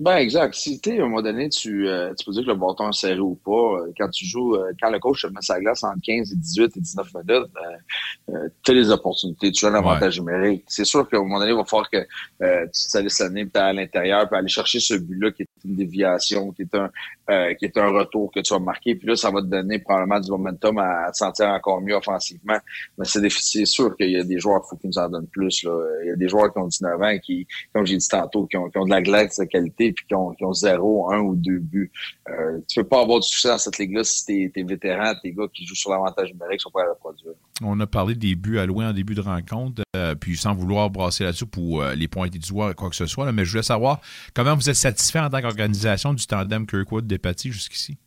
Ben 0.00 0.16
exact. 0.16 0.54
Si 0.54 0.80
tu 0.80 0.98
à 0.98 1.04
un 1.04 1.08
moment 1.08 1.20
donné, 1.20 1.50
tu, 1.50 1.86
euh, 1.86 2.14
tu 2.14 2.24
peux 2.24 2.32
dire 2.32 2.42
que 2.42 2.48
le 2.48 2.54
bâton 2.54 2.88
est 2.88 2.98
serré 2.98 3.20
ou 3.20 3.34
pas, 3.34 3.50
euh, 3.50 3.92
quand 3.98 4.08
tu 4.08 4.24
joues, 4.24 4.54
euh, 4.54 4.72
quand 4.80 4.88
le 4.88 4.98
coach 4.98 5.20
te 5.20 5.26
met 5.26 5.42
sa 5.42 5.60
glace 5.60 5.84
entre 5.84 6.00
15 6.02 6.32
et 6.32 6.36
18 6.36 6.74
et 6.74 6.80
19 6.80 7.06
minutes, 7.14 7.50
ben, 7.54 8.50
tu 8.62 8.70
as 8.70 8.74
les 8.74 8.90
opportunités, 8.90 9.52
tu 9.52 9.66
as 9.66 9.68
un 9.68 9.74
avantage 9.74 10.18
numérique. 10.18 10.64
C'est 10.68 10.86
sûr 10.86 11.06
qu'à 11.06 11.18
un 11.18 11.20
moment 11.20 11.38
donné, 11.38 11.50
il 11.50 11.56
va 11.56 11.66
falloir 11.66 11.90
que 11.90 11.98
tu 11.98 12.06
te 12.40 12.68
salisses 12.72 13.18
la 13.18 13.28
nez 13.28 13.46
à 13.52 13.74
l'intérieur, 13.74 14.26
puis 14.26 14.38
aller 14.38 14.48
chercher 14.48 14.80
ce 14.80 14.94
but-là 14.94 15.32
qui 15.32 15.42
est 15.42 15.49
une 15.64 15.76
déviation, 15.76 16.52
qui 16.52 16.62
est 16.62 16.74
un, 16.74 16.90
euh, 17.30 17.54
qui 17.54 17.64
est 17.64 17.76
un 17.78 17.88
retour 17.88 18.30
que 18.32 18.40
tu 18.40 18.52
vas 18.52 18.60
marquer. 18.60 18.94
Puis 18.94 19.08
là, 19.08 19.16
ça 19.16 19.30
va 19.30 19.40
te 19.40 19.46
donner 19.46 19.78
probablement 19.78 20.20
du 20.20 20.30
momentum 20.30 20.78
à, 20.78 21.10
te 21.12 21.18
sentir 21.18 21.48
encore 21.48 21.80
mieux 21.80 21.94
offensivement. 21.94 22.58
Mais 22.98 23.04
c'est 23.04 23.64
sûr 23.66 23.96
qu'il 23.96 24.10
y 24.10 24.16
a 24.16 24.24
des 24.24 24.38
joueurs 24.38 24.62
qu'il 24.62 24.70
faut 24.70 24.76
qu'ils 24.76 24.90
nous 24.90 24.98
en 24.98 25.08
donnent 25.08 25.28
plus. 25.28 25.62
Là. 25.64 25.78
Il 26.04 26.08
y 26.08 26.12
a 26.12 26.16
des 26.16 26.28
joueurs 26.28 26.52
qui 26.52 26.58
ont 26.58 26.66
19 26.66 27.02
ans 27.02 27.18
qui, 27.22 27.46
comme 27.72 27.86
j'ai 27.86 27.96
dit 27.96 28.08
tantôt, 28.08 28.46
qui 28.46 28.56
ont, 28.56 28.68
qui 28.68 28.78
ont 28.78 28.84
de 28.84 28.90
la 28.90 29.02
glace 29.02 29.38
de 29.38 29.44
qualité 29.44 29.92
puis 29.92 30.04
qui 30.06 30.14
ont, 30.14 30.30
qui 30.30 30.44
ont 30.44 30.52
zéro, 30.52 31.12
un 31.12 31.20
ou 31.20 31.34
deux 31.34 31.58
buts. 31.58 31.90
Euh, 32.28 32.58
tu 32.68 32.80
peux 32.80 32.88
pas 32.88 33.02
avoir 33.02 33.20
du 33.20 33.28
succès 33.28 33.48
dans 33.48 33.58
cette 33.58 33.78
ligue-là 33.78 34.04
si 34.04 34.24
t'es 34.24 34.52
es 34.54 34.62
vétéran, 34.62 35.12
t'es 35.22 35.32
gars 35.32 35.46
qui 35.52 35.66
jouent 35.66 35.74
sur 35.74 35.90
l'avantage 35.90 36.32
numérique, 36.32 36.60
sont 36.60 36.70
pas 36.70 36.82
à 36.82 36.86
la 36.86 36.94
produire. 36.94 37.32
On 37.62 37.78
a 37.80 37.86
parlé 37.86 38.14
des 38.14 38.34
buts 38.34 38.58
alloués 38.58 38.86
en 38.86 38.92
début 38.92 39.14
de 39.14 39.20
rencontre, 39.20 39.82
euh, 39.96 40.14
puis 40.14 40.36
sans 40.36 40.54
vouloir 40.54 40.90
brasser 40.90 41.24
là-dessus 41.24 41.46
pour 41.46 41.82
euh, 41.82 41.94
les 41.94 42.08
pointer 42.08 42.38
du 42.38 42.48
doigt 42.48 42.72
quoi 42.74 42.88
que 42.90 42.96
ce 42.96 43.06
soit, 43.06 43.30
mais 43.32 43.44
je 43.44 43.50
voulais 43.50 43.62
savoir 43.62 44.00
comment 44.34 44.54
vous 44.54 44.70
êtes 44.70 44.76
satisfait 44.76 45.20
en 45.20 45.30
tant 45.30 45.42
qu'organisation 45.50 46.14
du 46.14 46.26
tandem 46.26 46.66
Kirkwood-Despatie 46.66 47.52
jusqu'ici? 47.52 47.98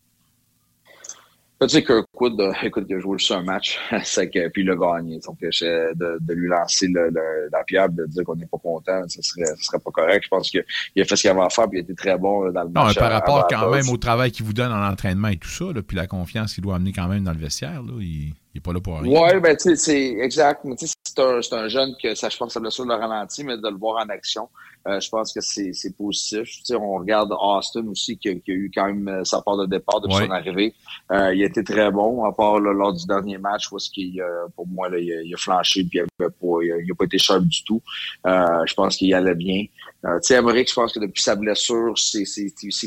Tu 1.68 1.70
sais, 1.70 1.84
Kirkwood, 1.84 2.40
euh, 2.40 2.54
écoute, 2.64 2.86
il 2.90 2.96
a 2.96 3.00
joué 3.00 3.18
juste 3.18 3.32
un 3.32 3.44
match, 3.44 3.80
que, 3.92 4.48
puis 4.50 4.64
il 4.64 4.70
a 4.70 4.76
gagné. 4.76 5.20
Donc, 5.26 5.40
de, 5.40 6.18
de 6.20 6.34
lui 6.34 6.50
lancer 6.50 6.88
le, 6.88 7.12
la 7.52 7.64
pierre, 7.64 7.90
de 7.90 8.06
dire 8.06 8.24
qu'on 8.24 8.36
n'est 8.36 8.46
pas 8.46 8.58
content, 8.58 9.04
ce 9.08 9.22
serait, 9.22 9.46
ce 9.58 9.64
serait 9.64 9.80
pas 9.80 9.92
correct. 9.92 10.24
Je 10.24 10.30
pense 10.30 10.50
qu'il 10.50 10.62
a 10.62 11.06
fait 11.06 11.16
ce 11.16 11.22
qu'il 11.22 11.30
avait 11.30 11.42
à 11.42 11.50
faire, 11.50 11.70
puis 11.70 11.80
il 11.80 11.82
a 11.82 11.84
été 11.84 11.96
très 11.96 12.18
bon 12.18 12.52
dans 12.52 12.64
le 12.64 12.70
match. 12.70 12.96
Non, 12.96 13.00
par 13.00 13.12
rapport 13.12 13.48
quand 13.48 13.70
même 13.70 13.90
au 13.90 13.98
travail 13.98 14.32
qu'il 14.32 14.46
vous 14.46 14.54
donne 14.54 14.72
en 14.72 14.86
entraînement 14.86 15.30
et 15.30 15.38
tout 15.38 15.50
ça, 15.50 15.66
là, 15.66 15.82
puis 15.82 15.96
la 15.96 16.08
confiance 16.08 16.54
qu'il 16.54 16.64
doit 16.64 16.76
amener 16.76 16.92
quand 16.92 17.08
même 17.08 17.24
dans 17.24 17.34
le 17.34 17.40
vestiaire, 17.40 17.82
là, 17.82 17.94
il 18.00 18.34
n'est 18.54 18.62
pas 18.62 18.74
là 18.74 18.82
pour 18.82 19.00
rien. 19.00 19.12
Oui, 19.12 19.40
ben, 19.40 19.56
tu 19.56 19.70
sais, 19.70 19.76
c'est 19.76 20.18
exact. 20.20 20.62
Mais 20.66 20.76
tu 20.76 20.88
sais, 20.88 20.94
c'est 21.06 21.20
un, 21.20 21.40
un, 21.58 21.68
jeune 21.68 21.94
que 22.02 22.16
ça, 22.16 22.30
je 22.30 22.38
pense 22.38 22.48
que 22.50 22.54
sa 22.54 22.60
blessure 22.60 22.86
le 22.86 22.96
ralentit, 22.96 23.44
mais 23.44 23.58
de 23.58 23.70
le 23.70 23.78
voir 23.78 24.04
en 24.04 24.10
action, 24.10 24.50
euh, 24.88 25.00
je 25.00 25.10
pense 25.10 25.34
que 25.34 25.42
c'est 25.42 25.98
positif. 25.98 26.44
Tu 26.44 26.62
sais, 26.66 26.76
on 26.76 26.98
regarde 26.98 27.32
Austin 27.40 27.88
aussi, 27.88 28.18
qui, 28.18 28.42
qui, 28.42 28.52
a 28.52 28.54
eu 28.54 28.72
quand 28.74 28.88
même 28.88 29.08
euh, 29.08 29.24
sa 29.24 29.42
part 29.42 29.58
de 29.58 29.66
départ 29.66 30.02
depuis 30.02 30.18
son 30.18 30.32
arrivée. 30.32 30.74
Euh, 31.12 31.34
il 31.34 31.44
a 31.44 31.46
été 31.46 31.64
très 31.64 31.92
bon, 31.92 32.26
à 32.26 32.34
part 32.34 32.60
là, 32.60 32.74
lors 32.74 32.94
du 32.94 33.06
dernier 33.06 33.38
match, 33.38 33.72
où 33.72 33.78
qu'il, 33.78 34.24
pour 34.56 34.68
moi, 34.68 34.90
là, 34.90 34.98
il, 35.00 35.34
a, 35.34 35.38
flanché, 35.38 35.84
puis 35.84 36.00
il 36.00 36.06
n'a 36.20 36.30
pas, 36.30 36.96
pas 36.98 37.06
été 37.06 37.18
sharp 37.18 37.44
du 37.44 37.64
tout. 37.64 37.82
je 38.26 38.74
pense 38.74 38.98
qu'il 38.98 39.14
allait 39.14 39.36
bien. 39.36 39.66
Euh, 40.06 40.20
tu 40.20 40.28
sais, 40.28 40.36
Amérique, 40.36 40.70
je 40.70 40.74
pense 40.74 40.92
que 40.92 41.00
depuis 41.00 41.22
sa 41.22 41.36
blessure, 41.36 41.98
c'est 41.98 42.26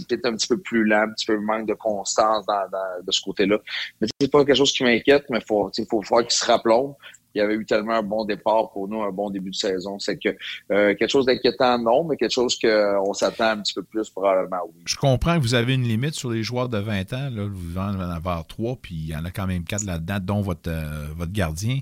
peut-être 0.07 0.27
un 0.27 0.37
petit 0.37 0.49
peu 0.49 0.59
plus 0.59 0.85
lent, 0.85 1.05
un 1.05 1.13
petit 1.13 1.25
peu 1.25 1.39
manque 1.39 1.67
de 1.67 1.75
constance 1.75 2.45
dans, 2.45 2.69
dans, 2.71 3.05
de 3.05 3.11
ce 3.11 3.23
côté-là. 3.23 3.59
Mais 4.01 4.09
c'est 4.21 4.31
pas 4.31 4.45
quelque 4.45 4.57
chose 4.57 4.73
qui 4.73 4.85
m'inquiète, 4.85 5.25
mais 5.31 5.41
faut, 5.41 5.71
il 5.79 5.87
faut 5.87 6.01
voir 6.01 6.23
qu'il 6.23 6.33
se 6.33 6.45
rappelons 6.45 6.95
il 7.37 7.41
y 7.41 7.43
avait 7.43 7.55
eu 7.55 7.67
tellement 7.67 7.93
un 7.93 8.03
bon 8.03 8.25
départ 8.25 8.71
pour 8.71 8.89
nous, 8.89 9.03
un 9.03 9.11
bon 9.11 9.29
début 9.29 9.51
de 9.51 9.57
saison. 9.57 9.99
C'est 9.99 10.17
que 10.17 10.31
euh, 10.73 10.95
quelque 10.95 11.11
chose 11.11 11.27
d'inquiétant, 11.27 11.79
non, 11.79 12.05
mais 12.05 12.17
quelque 12.17 12.33
chose 12.33 12.59
qu'on 12.59 13.13
s'attend 13.13 13.51
un 13.51 13.59
petit 13.59 13.75
peu 13.75 13.83
plus, 13.83 14.09
probablement, 14.09 14.63
oui. 14.67 14.83
Je 14.87 14.97
comprends 14.97 15.37
que 15.37 15.43
vous 15.43 15.55
avez 15.55 15.75
une 15.75 15.83
limite 15.83 16.15
sur 16.15 16.31
les 16.31 16.43
joueurs 16.43 16.71
de 16.71 16.79
20 16.79 17.13
ans. 17.13 17.31
Là, 17.31 17.47
vous 17.51 17.79
en 17.79 18.01
avoir 18.01 18.47
trois, 18.47 18.77
puis 18.81 18.95
il 18.95 19.09
y 19.09 19.17
en 19.17 19.25
a 19.27 19.31
quand 19.31 19.47
même 19.47 19.65
quatre 19.65 19.85
là-dedans, 19.85 20.19
dont 20.21 20.41
votre, 20.41 20.71
euh, 20.71 21.09
votre 21.15 21.33
gardien. 21.33 21.81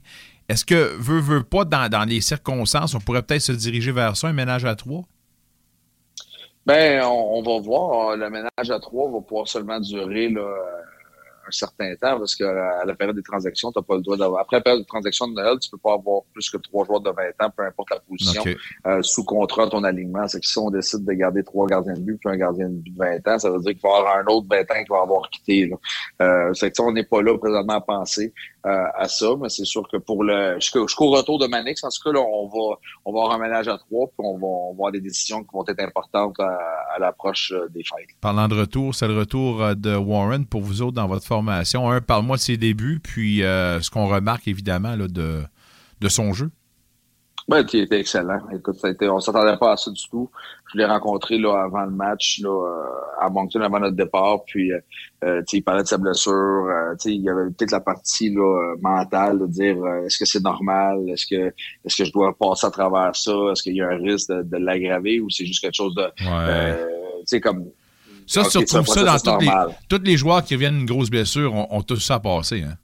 Est-ce 0.49 0.65
que, 0.65 0.97
veut, 0.99 1.21
veut 1.21 1.45
pas, 1.45 1.65
dans, 1.65 1.89
dans 1.89 2.05
les 2.05 2.21
circonstances, 2.21 2.95
on 2.95 3.01
pourrait 3.01 3.23
peut-être 3.23 3.43
se 3.43 3.53
diriger 3.53 3.93
vers 3.93 4.17
ça, 4.17 4.27
un 4.27 4.33
ménage 4.33 4.65
à 4.65 4.75
trois? 4.75 5.05
Ben, 6.67 7.05
on, 7.05 7.43
va 7.43 7.61
voir. 7.61 8.17
Le 8.17 8.29
ménage 8.29 8.71
à 8.71 8.81
trois 8.81 9.11
va 9.11 9.21
pouvoir 9.21 9.47
seulement 9.47 9.79
durer 9.81 10.31
là, 10.31 10.49
un 11.47 11.51
certain 11.51 11.95
temps 11.97 12.19
parce 12.19 12.35
qu'à 12.35 12.85
la 12.85 12.95
période 12.95 13.17
des 13.17 13.23
transactions, 13.23 13.73
tu 13.73 13.79
n'as 13.79 13.83
pas 13.83 13.97
le 13.97 14.03
droit 14.03 14.17
d'avoir. 14.17 14.43
Après 14.43 14.57
la 14.57 14.63
période 14.63 14.83
de 14.83 14.87
transaction 14.87 15.29
de 15.29 15.35
Noël, 15.35 15.59
tu 15.59 15.71
peux 15.71 15.79
pas 15.79 15.95
avoir 15.95 16.23
plus 16.33 16.49
que 16.51 16.57
trois 16.59 16.85
joueurs 16.85 17.01
de 17.01 17.11
20 17.11 17.47
ans, 17.47 17.51
peu 17.57 17.65
importe 17.65 17.91
la 17.91 18.01
position, 18.01 18.43
euh, 18.87 19.03
sous 19.03 19.25
contrat 19.25 19.69
ton 19.69 19.85
alignement. 19.85 20.27
C'est 20.29 20.41
que 20.41 20.47
si 20.47 20.59
on 20.59 20.71
décide 20.71 21.05
de 21.05 21.13
garder 21.13 21.43
trois 21.43 21.67
gardiens 21.67 21.95
de 21.95 22.01
but 22.01 22.19
puis 22.19 22.31
un 22.31 22.37
gardien 22.37 22.69
de 22.69 22.75
but 22.75 22.93
de 22.93 22.99
20 22.99 23.29
ans, 23.29 23.39
ça 23.39 23.51
veut 23.51 23.61
dire 23.61 23.73
qu'il 23.73 23.83
va 23.83 23.91
y 23.91 23.99
avoir 23.99 24.17
un 24.19 24.27
autre 24.27 24.47
20 24.51 24.61
ans 24.61 24.85
qui 24.85 24.91
va 24.91 25.01
avoir 25.03 25.31
quitté. 25.31 25.71
Euh, 26.23 26.53
c'est 26.55 26.71
que 26.71 26.83
on 26.83 26.93
n'est 26.93 27.05
pas 27.05 27.23
là 27.23 27.37
présentement 27.39 27.75
à 27.75 27.81
penser 27.81 28.33
euh, 28.67 28.85
à 28.95 29.09
ça, 29.09 29.29
mais 29.41 29.49
c'est 29.49 29.65
sûr 29.65 29.87
que 29.91 29.97
pour 29.97 30.25
le 30.25 30.55
jusqu'au 30.59 31.11
retour 31.11 31.39
de 31.39 31.47
Manix, 31.47 31.83
en 31.85 31.89
tout 31.89 32.03
cas, 32.03 32.13
là, 32.13 32.21
on 32.21 32.47
va 32.47 32.77
on 33.05 33.13
va 33.13 33.21
avoir 33.21 33.33
un 33.33 33.39
ménage 33.39 33.69
à 33.69 33.77
trois, 33.79 34.07
puis 34.07 34.17
on 34.19 34.39
va, 34.39 34.47
on 34.47 34.69
va 34.69 34.73
avoir 34.73 34.93
des 34.93 35.01
décisions 35.01 35.43
qui 35.43 35.51
vont 35.53 35.65
être 35.67 35.81
importantes 35.81 36.39
à, 36.41 36.59
à 36.95 36.99
l'approche 36.99 37.53
des 37.71 37.83
fêtes. 37.83 38.09
Parlant 38.21 38.49
de 38.49 38.55
retour, 38.55 38.95
c'est 38.95 39.09
le 39.09 39.19
retour 39.19 39.77
de 39.77 39.97
Warren 39.97 40.47
pour 40.47 40.63
vous 40.63 40.83
autres 40.83 40.95
dans 40.95 41.09
votre 41.09 41.27
formation. 41.27 41.91
Un, 41.91 42.01
parle-moi 42.01 42.37
de 42.37 42.43
ses 42.43 42.57
débuts, 42.57 43.01
puis 43.03 43.43
euh, 43.43 43.81
ce 43.81 43.91
qu'on 43.91 44.07
remarque 44.07 44.49
évidemment 44.49 44.97
là, 44.97 45.09
de, 45.09 45.43
de 46.01 46.09
son 46.09 46.33
jeu. 46.33 46.51
Ben, 47.47 47.65
il 47.75 47.81
était 47.81 48.01
excellent. 48.01 48.41
Écoute, 48.55 48.77
ça 48.77 48.89
a 48.89 48.91
été, 48.91 49.07
on 49.09 49.21
s'attendait 49.21 49.57
pas 49.59 49.73
à 49.73 49.77
ça 49.77 49.91
du 49.91 50.03
tout. 50.09 50.31
Je 50.73 50.79
l'ai 50.79 50.87
rencontré 50.87 51.37
là, 51.37 51.65
avant 51.65 51.85
le 51.85 51.91
match 51.91 52.41
là, 52.43 52.49
euh, 52.49 53.21
à 53.21 53.29
Moncton, 53.29 53.61
avant 53.61 53.81
notre 53.81 53.97
départ. 53.97 54.45
Puis, 54.47 54.73
euh, 54.73 54.81
euh 55.25 55.43
il 55.53 55.63
parlait 55.63 55.83
de 55.83 55.89
sa 55.89 55.99
blessure. 55.99 56.33
Euh, 56.33 56.95
il 57.05 57.21
y 57.21 57.29
avait 57.29 57.51
peut-être 57.51 57.73
la 57.73 57.81
partie 57.81 58.31
là, 58.31 58.75
mentale 58.81 59.41
de 59.41 59.47
dire 59.47 59.77
est-ce 60.07 60.19
que 60.19 60.25
c'est 60.25 60.43
normal? 60.43 61.09
Est-ce 61.11 61.27
que 61.27 61.53
est-ce 61.85 61.97
que 61.97 62.05
je 62.07 62.13
dois 62.13 62.35
passer 62.37 62.67
à 62.67 62.71
travers 62.71 63.15
ça? 63.15 63.33
Est-ce 63.53 63.63
qu'il 63.63 63.77
y 63.77 63.83
a 63.83 63.89
un 63.89 63.99
risque 63.99 64.31
de, 64.31 64.43
de 64.43 64.57
l'aggraver 64.57 65.21
ou 65.21 65.29
c'est 65.29 65.45
juste 65.45 65.61
quelque 65.61 65.77
chose 65.77 65.95
de... 65.95 66.07
tu 66.17 66.25
sais, 67.27 67.41
comme 67.41 67.67
ça, 68.27 68.41
okay, 68.41 68.65
tu 68.65 68.77
retrouves 68.77 68.87
ça, 68.87 69.05
dans 69.05 69.19
tous 69.19 69.45
les, 69.45 69.51
tous 69.89 70.03
les 70.03 70.17
joueurs 70.17 70.43
qui 70.43 70.55
reviennent 70.55 70.79
d'une 70.79 70.87
grosse 70.87 71.11
blessure 71.11 71.53
ont, 71.53 71.67
ont 71.71 71.83
tout 71.83 71.97
ça 71.97 72.15
à 72.15 72.21
passer. 72.21 72.63
Hein? 72.63 72.79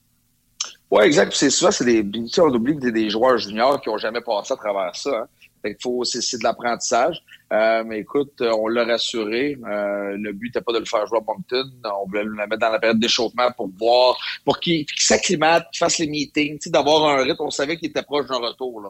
Oui, 0.90 1.04
exact. 1.04 1.32
C'est 1.32 1.50
ça, 1.50 1.70
c'est 1.70 1.84
des. 1.84 2.04
On 2.38 2.54
oublie 2.54 2.76
que 2.76 2.88
des 2.88 3.10
joueurs 3.10 3.38
juniors 3.38 3.80
qui 3.80 3.88
n'ont 3.88 3.98
jamais 3.98 4.20
passé 4.20 4.52
à 4.52 4.56
travers 4.56 4.94
ça. 4.96 5.10
Hein. 5.10 5.26
Fait 5.62 5.76
faut, 5.82 6.04
c'est, 6.04 6.38
de 6.38 6.42
l'apprentissage. 6.42 7.22
Euh, 7.52 7.84
mais 7.84 8.00
écoute, 8.00 8.40
on 8.40 8.66
l'a 8.68 8.84
rassuré. 8.84 9.58
Euh, 9.62 10.16
le 10.16 10.32
but 10.32 10.48
n'était 10.48 10.62
pas 10.62 10.72
de 10.72 10.78
le 10.78 10.84
faire 10.86 11.06
jouer 11.06 11.18
à 11.18 11.20
Moncton. 11.20 11.64
On 11.84 12.06
voulait 12.06 12.24
le 12.24 12.32
mettre 12.32 12.56
dans 12.56 12.70
la 12.70 12.78
période 12.78 12.98
d'échauffement 12.98 13.50
pour 13.52 13.68
voir, 13.78 14.16
pour 14.44 14.58
qu'il, 14.58 14.86
s'acclimate, 14.96 15.66
qu'il 15.70 15.78
fasse 15.78 15.98
les 15.98 16.06
meetings, 16.06 16.58
d'avoir 16.66 17.10
un 17.10 17.22
rythme. 17.24 17.42
On 17.42 17.50
savait 17.50 17.76
qu'il 17.76 17.90
était 17.90 18.02
proche 18.02 18.26
d'un 18.26 18.38
retour. 18.38 18.80
Là. 18.80 18.88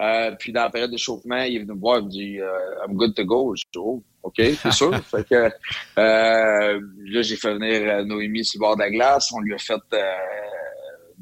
Euh, 0.00 0.32
puis 0.38 0.52
dans 0.52 0.62
la 0.62 0.70
période 0.70 0.90
d'échauffement, 0.90 1.42
il 1.42 1.56
est 1.56 1.58
venu 1.60 1.74
me 1.74 1.80
voir, 1.80 1.98
il 1.98 2.04
me 2.04 2.10
dit 2.10 2.40
euh, 2.40 2.86
I'm 2.86 2.94
good 2.94 3.14
to 3.14 3.24
go. 3.24 3.54
Je 3.54 3.62
dis 3.62 3.78
Oh, 3.78 4.02
OK, 4.22 4.36
c'est 4.36 4.72
sûr. 4.72 4.94
fait 5.04 5.28
que 5.28 5.50
euh, 5.98 6.80
là, 7.04 7.22
j'ai 7.22 7.36
fait 7.36 7.54
venir 7.54 8.04
Noémie 8.06 8.44
sur 8.44 8.58
le 8.58 8.66
bord 8.66 8.76
de 8.76 8.82
la 8.82 8.90
glace. 8.90 9.32
On 9.32 9.40
lui 9.40 9.54
a 9.54 9.58
fait 9.58 9.80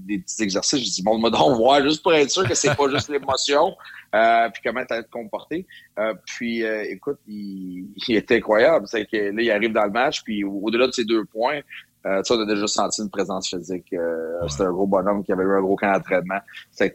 des 0.07 0.19
petits 0.19 0.43
exercices. 0.43 0.79
J'ai 0.79 0.91
dit, 0.91 1.03
bon, 1.03 1.19
moi, 1.19 1.31
donc, 1.31 1.57
voir, 1.57 1.83
juste 1.83 2.03
pour 2.03 2.15
être 2.15 2.31
sûr 2.31 2.47
que 2.47 2.55
c'est 2.55 2.75
pas 2.75 2.89
juste 2.89 3.09
l'émotion, 3.11 3.75
euh, 4.15 4.49
puis 4.51 4.63
comment 4.65 4.81
tu 4.81 4.89
te 4.89 5.11
comporter. 5.11 5.67
Euh, 5.99 6.15
puis, 6.27 6.65
euh, 6.65 6.85
écoute, 6.89 7.19
il, 7.29 7.87
il, 8.09 8.25
incroyable. 8.31 8.87
C'est 8.89 9.07
que 9.07 9.17
là, 9.17 9.43
il 9.43 9.51
arrive 9.51 9.73
dans 9.73 9.85
le 9.85 9.91
match, 9.91 10.23
puis 10.23 10.45
au-delà 10.45 10.87
de 10.87 10.93
ces 10.93 11.05
deux 11.05 11.25
points, 11.25 11.61
euh, 12.07 12.23
on 12.31 12.41
a 12.41 12.47
déjà 12.47 12.67
senti 12.67 13.03
une 13.03 13.11
présence 13.11 13.49
physique. 13.49 13.93
Euh, 13.93 14.49
C'était 14.49 14.65
un 14.65 14.73
gros 14.73 14.87
bonhomme 14.87 15.23
qui 15.23 15.33
avait 15.33 15.45
eu 15.45 15.55
un 15.55 15.61
gros 15.61 15.77
camp 15.77 15.93
d'entraînement. 15.93 16.41
C'est 16.71 16.89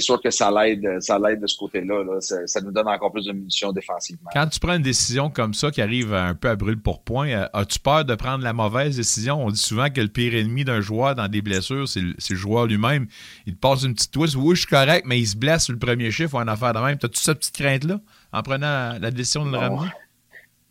sûr 0.00 0.22
que 0.22 0.30
ça 0.30 0.50
l'aide, 0.50 1.02
ça 1.02 1.18
l'aide 1.18 1.40
de 1.40 1.46
ce 1.46 1.56
côté-là. 1.58 2.02
Là. 2.02 2.20
Ça, 2.20 2.46
ça, 2.46 2.60
nous 2.62 2.70
donne 2.70 2.88
encore 2.88 3.12
plus 3.12 3.26
de 3.26 3.32
munitions 3.32 3.72
défensivement. 3.72 4.30
Quand 4.32 4.46
tu 4.46 4.58
prends 4.58 4.74
une 4.74 4.82
décision 4.82 5.28
comme 5.28 5.52
ça 5.52 5.70
qui 5.70 5.82
arrive 5.82 6.14
un 6.14 6.34
peu 6.34 6.48
à 6.48 6.56
brûle 6.56 6.80
pour 6.80 7.02
point, 7.02 7.28
euh, 7.28 7.46
as-tu 7.52 7.78
peur 7.78 8.06
de 8.06 8.14
prendre 8.14 8.42
la 8.42 8.54
mauvaise 8.54 8.96
décision? 8.96 9.44
On 9.44 9.50
dit 9.50 9.60
souvent 9.60 9.90
que 9.90 10.00
le 10.00 10.08
pire 10.08 10.34
ennemi 10.34 10.64
d'un 10.64 10.80
joueur 10.80 11.14
dans 11.14 11.28
des 11.28 11.42
blessures, 11.42 11.86
c'est 11.86 12.00
le, 12.00 12.14
le, 12.14 12.36
joueur 12.36 12.66
lui-même. 12.66 13.08
Il 13.46 13.54
te 13.54 13.60
passe 13.60 13.82
une 13.82 13.94
petite 13.94 14.12
twist. 14.12 14.36
Oui, 14.36 14.54
je 14.54 14.60
suis 14.60 14.68
correct, 14.70 15.04
mais 15.06 15.20
il 15.20 15.26
se 15.26 15.36
blesse 15.36 15.64
sur 15.64 15.74
le 15.74 15.78
premier 15.78 16.10
chiffre 16.10 16.36
ou 16.36 16.38
une 16.40 16.48
affaire 16.48 16.72
de 16.72 16.78
même. 16.78 16.96
T'as-tu 16.96 17.20
cette 17.20 17.38
petite 17.38 17.56
crainte-là 17.56 18.00
en 18.32 18.42
prenant 18.42 18.98
la 18.98 19.10
décision 19.10 19.44
de 19.44 19.50
le 19.50 19.58
ramener? 19.58 19.90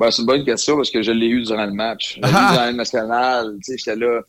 Ben, 0.01 0.10
c'est 0.10 0.24
une 0.24 0.25
bonne 0.25 0.43
question 0.43 0.77
parce 0.77 0.89
que 0.89 1.03
je 1.03 1.12
l'ai 1.12 1.27
eu 1.27 1.43
durant 1.43 1.67
le 1.67 1.74
match. 1.74 2.15
Je 2.15 2.22
l'ai 2.22 2.27
eu 2.27 2.31
durant 2.53 2.65
le 2.65 2.72
national. 2.72 3.55
J'étais 3.63 3.96
là. 3.96 4.22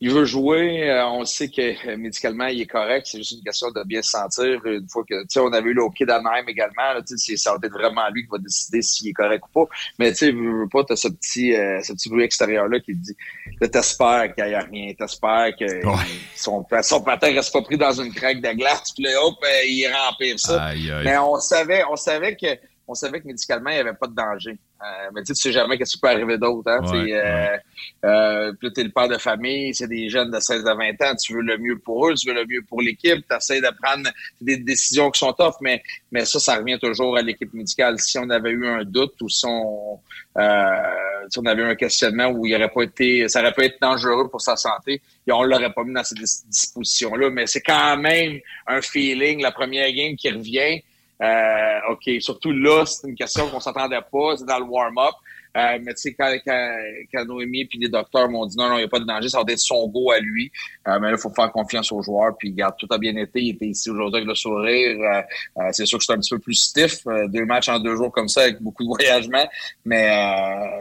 Il 0.00 0.10
veut 0.10 0.24
jouer. 0.24 0.88
Euh, 0.88 1.06
on 1.08 1.26
sait 1.26 1.50
que 1.50 1.90
euh, 1.90 1.98
médicalement, 1.98 2.46
il 2.46 2.62
est 2.62 2.66
correct. 2.66 3.06
C'est 3.06 3.18
juste 3.18 3.32
une 3.32 3.42
question 3.42 3.70
de 3.70 3.82
bien 3.84 4.00
se 4.00 4.12
sentir. 4.12 4.64
Une 4.64 4.88
fois 4.88 5.04
que, 5.06 5.20
tu 5.22 5.26
sais, 5.28 5.40
on 5.40 5.52
avait 5.52 5.68
eu 5.68 5.74
le 5.74 5.82
hockey 5.82 6.06
d'Anaheim 6.06 6.44
également. 6.46 6.94
Là, 6.94 7.02
tu 7.06 7.18
sais, 7.18 7.36
ça 7.36 7.50
va 7.50 7.58
être 7.62 7.70
vraiment 7.70 8.08
lui 8.14 8.22
qui 8.22 8.30
va 8.30 8.38
décider 8.38 8.80
s'il 8.80 9.08
est 9.08 9.12
correct 9.12 9.44
ou 9.52 9.66
pas. 9.66 9.70
Mais 9.98 10.10
tu 10.12 10.18
sais, 10.18 10.32
veux, 10.32 10.68
pas, 10.72 10.84
t'as 10.84 10.96
ce 10.96 11.08
petit, 11.08 11.54
euh, 11.54 11.82
ce 11.82 11.92
petit 11.92 12.08
bruit 12.08 12.24
extérieur-là 12.24 12.80
qui 12.80 12.94
dit, 12.94 13.14
t'espères 13.70 14.34
qu'il 14.34 14.46
n'y 14.46 14.54
a 14.54 14.60
rien. 14.60 14.94
T'espères 14.98 15.50
que 15.54 15.66
son, 16.34 16.64
son 16.80 17.02
patin 17.02 17.34
reste 17.34 17.52
pas 17.52 17.60
pris 17.60 17.76
dans 17.76 17.92
une 17.92 18.14
craque 18.14 18.40
de 18.40 18.56
glace. 18.56 18.92
Puis 18.94 19.04
là, 19.04 19.10
hop, 19.22 19.36
il 19.66 19.86
remplit 19.92 20.38
ça. 20.38 20.72
Mais 21.04 21.18
on 21.18 21.38
savait, 21.40 21.82
on 21.90 21.96
savait 21.96 22.36
que, 22.36 22.56
on 22.86 22.94
savait 22.94 23.20
que 23.20 23.26
médicalement, 23.26 23.68
il 23.68 23.74
n'y 23.74 23.80
avait 23.80 23.92
pas 23.92 24.06
de 24.06 24.14
danger. 24.14 24.58
Euh, 24.80 25.10
mais 25.12 25.24
tu 25.24 25.34
sais 25.34 25.50
jamais 25.50 25.76
qu'est-ce 25.76 25.94
qui 25.94 26.00
peut 26.00 26.08
arriver 26.08 26.38
d'autre. 26.38 26.70
Hein, 26.70 26.80
ouais, 26.92 27.12
euh, 27.12 27.56
euh, 28.04 28.52
puis 28.60 28.72
t'es 28.72 28.84
le 28.84 28.90
père 28.90 29.08
de 29.08 29.18
famille, 29.18 29.74
c'est 29.74 29.88
des 29.88 30.08
jeunes 30.08 30.30
de 30.30 30.38
16 30.38 30.66
à 30.66 30.74
20 30.74 30.90
ans, 31.02 31.16
tu 31.16 31.34
veux 31.34 31.42
le 31.42 31.58
mieux 31.58 31.78
pour 31.78 32.08
eux, 32.08 32.14
tu 32.14 32.28
veux 32.28 32.34
le 32.34 32.46
mieux 32.46 32.62
pour 32.62 32.80
l'équipe, 32.80 33.24
tu 33.28 33.36
essaies 33.36 33.60
de 33.60 33.70
prendre 33.82 34.08
des 34.40 34.56
décisions 34.58 35.10
qui 35.10 35.18
sont 35.18 35.32
tough, 35.32 35.54
mais, 35.60 35.82
mais 36.12 36.24
ça, 36.24 36.38
ça 36.38 36.56
revient 36.56 36.78
toujours 36.78 37.16
à 37.16 37.22
l'équipe 37.22 37.52
médicale. 37.52 37.98
Si 37.98 38.18
on 38.18 38.30
avait 38.30 38.50
eu 38.50 38.68
un 38.68 38.84
doute 38.84 39.20
ou 39.20 39.28
si 39.28 39.46
on, 39.46 39.98
euh, 40.36 40.72
si 41.28 41.38
on 41.40 41.46
avait 41.46 41.62
eu 41.62 41.66
un 41.66 41.74
questionnement 41.74 42.28
où 42.28 42.46
il 42.46 42.54
aurait 42.54 42.70
pas 42.70 42.82
été, 42.82 43.28
ça 43.28 43.40
aurait 43.40 43.52
pu 43.52 43.64
être 43.64 43.80
dangereux 43.82 44.28
pour 44.28 44.40
sa 44.40 44.54
santé, 44.54 45.02
et 45.26 45.32
on 45.32 45.42
l'aurait 45.42 45.72
pas 45.72 45.82
mis 45.82 45.92
dans 45.92 46.04
ces 46.04 46.14
dispositions-là. 46.14 47.30
Mais 47.30 47.48
c'est 47.48 47.62
quand 47.62 47.96
même 47.96 48.38
un 48.68 48.80
feeling, 48.80 49.42
la 49.42 49.50
première 49.50 49.90
game 49.92 50.14
qui 50.14 50.30
revient. 50.30 50.82
Euh, 51.20 51.80
OK, 51.90 52.08
surtout 52.20 52.52
là, 52.52 52.84
c'est 52.86 53.08
une 53.08 53.16
question 53.16 53.48
qu'on 53.48 53.60
s'attendait 53.60 54.00
pas, 54.00 54.36
c'est 54.36 54.44
dans 54.44 54.58
le 54.58 54.64
warm-up. 54.64 55.14
Euh, 55.56 55.78
mais 55.82 55.94
tu 55.94 56.02
sais, 56.02 56.14
quand, 56.14 56.32
quand, 56.46 56.76
quand 57.12 57.24
Noémie 57.24 57.62
et 57.62 57.68
les 57.78 57.88
docteurs 57.88 58.28
m'ont 58.28 58.46
dit 58.46 58.56
non, 58.56 58.68
non, 58.68 58.76
il 58.76 58.80
n'y 58.80 58.84
a 58.84 58.88
pas 58.88 59.00
de 59.00 59.04
danger, 59.04 59.28
ça 59.28 59.38
va 59.38 59.52
être 59.52 59.58
son 59.58 59.88
go 59.88 60.10
à 60.10 60.18
lui. 60.18 60.52
Euh, 60.86 60.98
mais 61.00 61.08
là, 61.08 61.16
il 61.16 61.20
faut 61.20 61.32
faire 61.34 61.50
confiance 61.50 61.90
aux 61.92 62.02
joueurs. 62.02 62.36
Puis, 62.38 62.50
regarde, 62.50 62.74
tout 62.78 62.86
a 62.90 62.98
bien 62.98 63.16
été. 63.16 63.40
Il 63.40 63.50
était 63.50 63.66
ici 63.66 63.90
aujourd'hui 63.90 64.18
avec 64.18 64.28
le 64.28 64.34
sourire. 64.34 64.96
Euh, 65.56 65.62
c'est 65.72 65.86
sûr 65.86 65.98
que 65.98 66.04
c'est 66.04 66.12
un 66.12 66.18
petit 66.18 66.34
peu 66.34 66.38
plus 66.38 66.54
stiff. 66.54 67.04
deux 67.28 67.44
matchs 67.44 67.68
en 67.68 67.78
deux 67.78 67.96
jours 67.96 68.12
comme 68.12 68.28
ça, 68.28 68.42
avec 68.42 68.60
beaucoup 68.60 68.82
de 68.84 68.88
voyagement. 68.88 69.46
Mais 69.84 70.08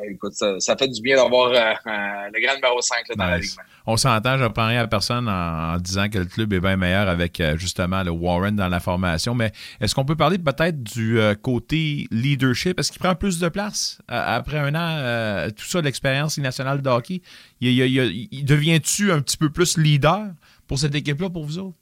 écoute, 0.09 0.33
ça, 0.33 0.59
ça, 0.59 0.75
fait 0.75 0.88
du 0.88 1.01
bien 1.01 1.15
d'avoir 1.15 1.50
le 1.51 2.45
grand 2.45 2.55
numéro 2.55 2.81
5 2.81 2.97
là, 3.09 3.15
dans 3.15 3.25
la 3.25 3.38
ligue. 3.39 3.50
On 3.89 3.95
s'entend, 3.95 4.38
je 4.38 4.43
ne 4.43 4.50
prends 4.50 4.67
rien 4.67 4.81
à 4.81 4.88
personne 4.88 5.29
en, 5.29 5.77
disant 5.77 6.09
que 6.09 6.17
le 6.19 6.25
club 6.25 6.51
est 6.51 6.59
bien 6.59 6.75
meilleur 6.75 7.07
avec 7.07 7.41
justement 7.55 8.03
le 8.03 8.12
Warren 8.12 8.55
dans 8.55 8.67
la 8.67 8.81
formation. 8.81 9.33
Mais 9.33 9.53
est-ce 9.79 9.95
qu'on 9.95 10.03
peut 10.03 10.17
parler 10.17 10.38
peut-être 10.38 10.83
du 10.83 11.19
côté 11.41 12.07
leadership? 12.12 12.79
Est-ce 12.79 12.91
qu'il 12.91 13.00
prend 13.00 13.15
plus 13.15 13.39
de 13.39 13.47
place 13.47 14.00
après 14.07 14.57
un 14.58 14.76
an, 14.76 14.98
euh, 14.98 15.50
tout 15.50 15.66
ça, 15.66 15.82
l'expérience 15.82 16.38
nationale 16.38 16.82
de 16.82 16.90
hockey, 16.90 17.22
devient-tu 17.62 19.12
un 19.12 19.22
petit 19.22 19.38
peu 19.38 19.50
plus 19.50 19.78
leader 19.78 20.28
pour 20.68 20.80
cette 20.80 20.96
équipe-là, 20.96 21.30
pour 21.30 21.46
vous 21.46 21.60
autres? 21.60 21.78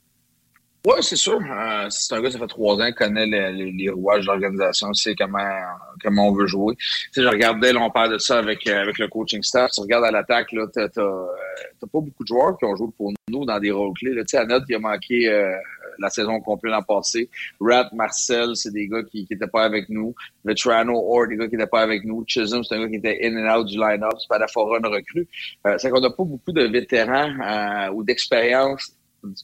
Oui, 0.85 0.97
c'est 1.01 1.15
sûr. 1.15 1.39
Euh, 1.39 1.87
c'est 1.89 2.13
un 2.13 2.21
gars, 2.21 2.29
ça 2.29 2.37
fait 2.37 2.47
trois 2.47 2.75
ans, 2.75 2.91
connaît 2.95 3.25
les, 3.25 3.89
rouages 3.89 4.21
de 4.21 4.27
l'organisation, 4.27 4.93
sait 4.93 5.15
comment, 5.15 5.39
comment 6.03 6.27
on 6.27 6.33
veut 6.33 6.45
jouer. 6.45 6.75
Je 7.15 7.27
regardais, 7.27 7.75
on 7.75 7.89
parle 7.89 8.13
de 8.13 8.17
ça 8.19 8.37
avec, 8.37 8.67
euh, 8.67 8.83
avec 8.83 8.99
le 8.99 9.07
coaching 9.07 9.41
staff. 9.41 9.71
Tu 9.71 9.81
regardes 9.81 10.05
à 10.05 10.11
l'attaque, 10.11 10.51
là, 10.51 10.67
t'as, 10.71 10.87
pas 10.89 11.19
beaucoup 11.91 12.23
de 12.23 12.27
joueurs 12.27 12.55
qui 12.57 12.65
ont 12.65 12.75
joué 12.75 12.89
pour 12.95 13.11
nous 13.29 13.45
dans 13.45 13.59
des 13.59 13.71
rôles 13.71 13.93
clés. 13.95 14.11
Tu 14.11 14.23
sais, 14.27 14.37
à 14.37 14.45
note, 14.45 14.63
il 14.69 14.75
a 14.75 14.79
manqué 14.79 15.27
la 15.99 16.09
saison 16.09 16.39
complète 16.39 16.71
l'an 16.71 16.83
passé. 16.83 17.29
Rat, 17.59 17.89
Marcel, 17.93 18.55
c'est 18.55 18.71
des 18.71 18.87
gars 18.87 19.03
qui 19.03 19.27
n'étaient 19.29 19.47
pas 19.47 19.63
avec 19.63 19.89
nous. 19.89 20.15
Vetrano, 20.43 20.93
Or, 20.95 21.27
des 21.27 21.37
gars 21.37 21.47
qui 21.47 21.55
n'étaient 21.55 21.69
pas 21.69 21.81
avec 21.81 22.03
nous. 22.03 22.23
Chisholm, 22.27 22.63
c'est 22.63 22.75
un 22.75 22.81
gars 22.81 22.89
qui 22.89 22.95
était 22.95 23.19
in 23.23 23.35
and 23.37 23.59
out 23.59 23.67
du 23.67 23.77
line-up. 23.77 24.19
Spadafora, 24.19 24.79
un 24.83 24.89
recrue. 24.89 25.27
Euh, 25.67 25.75
c'est 25.77 25.89
qu'on 25.89 26.01
n'a 26.01 26.09
pas 26.09 26.23
beaucoup 26.23 26.51
de 26.51 26.63
vétérans 26.63 27.29
euh, 27.41 27.93
ou 27.93 28.03
d'expérience 28.03 28.95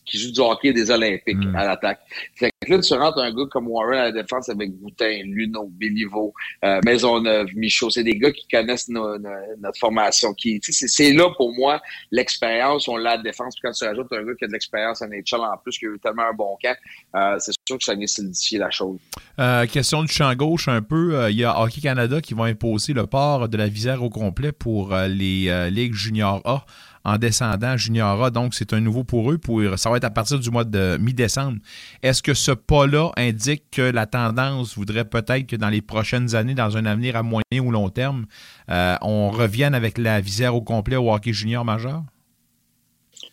qui 0.05 0.17
joue 0.17 0.31
du 0.31 0.39
hockey 0.39 0.73
des 0.73 0.89
Olympiques 0.91 1.37
hmm. 1.37 1.55
à 1.55 1.65
l'attaque. 1.65 1.99
Fait 2.35 2.51
que 2.61 2.71
là, 2.71 2.79
tu 2.79 2.93
rentres 2.93 3.19
un 3.19 3.31
gars 3.31 3.45
comme 3.51 3.67
Warren 3.67 3.99
à 3.99 4.03
la 4.05 4.11
défense 4.11 4.49
avec 4.49 4.71
Boutin, 4.71 5.21
Luno, 5.25 5.69
Béliveau, 5.71 6.33
euh, 6.63 6.79
Maisonneuve, 6.85 7.47
Michaud. 7.55 7.89
C'est 7.89 8.03
des 8.03 8.17
gars 8.17 8.31
qui 8.31 8.47
connaissent 8.47 8.89
notre 8.89 9.79
formation. 9.79 10.33
Qui, 10.33 10.59
c'est 10.61 11.13
là 11.13 11.29
pour 11.35 11.53
moi 11.53 11.81
l'expérience. 12.11 12.87
On 12.87 12.97
l'a 12.97 13.11
à 13.11 13.17
la 13.17 13.23
défense. 13.23 13.55
Puis 13.55 13.61
quand 13.63 13.71
tu 13.71 13.85
rajoutes 13.85 14.11
un 14.11 14.23
gars 14.23 14.33
qui 14.37 14.45
a 14.45 14.47
de 14.47 14.53
l'expérience 14.53 15.01
en 15.01 15.07
NHL 15.07 15.41
en 15.41 15.57
plus, 15.63 15.77
qui 15.77 15.85
a 15.85 15.89
eu 15.89 15.99
tellement 15.99 16.23
un 16.29 16.33
bon 16.33 16.57
camp, 16.61 16.75
euh, 17.15 17.35
c'est 17.39 17.53
sûr 17.67 17.77
que 17.77 17.83
ça 17.83 17.95
vient 17.95 18.07
solidifier 18.07 18.59
la 18.59 18.71
chose. 18.71 18.99
Euh, 19.39 19.65
question 19.65 20.03
du 20.03 20.11
champ 20.11 20.33
gauche 20.35 20.67
un 20.67 20.81
peu. 20.81 21.15
Euh, 21.15 21.31
il 21.31 21.37
y 21.37 21.43
a 21.43 21.59
Hockey 21.59 21.81
Canada 21.81 22.21
qui 22.21 22.33
va 22.33 22.45
imposer 22.45 22.93
le 22.93 23.07
port 23.07 23.49
de 23.49 23.57
la 23.57 23.67
visière 23.67 24.03
au 24.03 24.09
complet 24.09 24.51
pour 24.51 24.95
les 24.95 25.69
ligues 25.71 25.93
junior 25.93 26.41
A 26.45 26.65
en 27.03 27.17
descendant 27.17 27.77
Junior 27.77 28.23
A. 28.23 28.29
Donc, 28.29 28.53
c'est 28.53 28.73
un 28.73 28.79
nouveau 28.79 29.03
pour 29.03 29.31
eux. 29.31 29.39
Ça 29.77 29.89
va 29.89 29.97
être 29.97 30.03
à 30.03 30.09
partir 30.09 30.39
du 30.39 30.49
mois 30.51 30.63
de 30.63 30.97
mi-décembre. 30.97 31.57
Est-ce 32.03 32.21
que 32.21 32.33
ce 32.33 32.51
pas-là 32.51 33.11
indique 33.17 33.63
que 33.71 33.81
la 33.81 34.05
tendance 34.05 34.75
voudrait 34.75 35.05
peut-être 35.05 35.47
que 35.47 35.55
dans 35.55 35.69
les 35.69 35.81
prochaines 35.81 36.35
années, 36.35 36.55
dans 36.55 36.77
un 36.77 36.85
avenir 36.85 37.15
à 37.15 37.23
moyen 37.23 37.59
ou 37.61 37.71
long 37.71 37.89
terme, 37.89 38.25
euh, 38.69 38.95
on 39.01 39.29
revienne 39.29 39.73
avec 39.73 39.97
la 39.97 40.21
visière 40.21 40.55
au 40.55 40.61
complet 40.61 40.95
au 40.95 41.11
hockey 41.11 41.33
junior 41.33 41.65
majeur? 41.65 42.03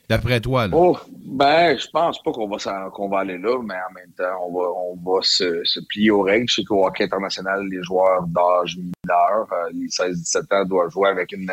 D'après 0.09 0.41
toi, 0.41 0.67
là? 0.67 0.75
Oh, 0.75 0.97
ben, 1.27 1.77
je 1.77 1.87
pense 1.93 2.23
pas 2.23 2.33
qu'on 2.33 2.49
va, 2.49 2.57
va 2.57 3.19
aller 3.19 3.37
là, 3.37 3.59
mais 3.63 3.75
en 3.75 3.93
même 3.93 4.11
temps, 4.17 4.47
on 4.47 4.53
va, 4.55 4.67
on 4.71 4.97
va 4.97 5.21
se, 5.21 5.63
se 5.65 5.81
plier 5.81 6.11
aux 6.11 6.23
règles. 6.23 6.49
Je 6.49 6.55
sais 6.55 6.65
qu'au 6.65 6.87
hockey 6.87 7.05
international, 7.05 7.67
les 7.69 7.83
joueurs 7.83 8.27
d'âge 8.27 8.79
euh, 9.11 9.71
les 9.73 9.87
16-17 9.89 10.55
ans, 10.55 10.65
doivent 10.65 10.91
jouer 10.91 11.09
avec 11.09 11.33
une, 11.33 11.51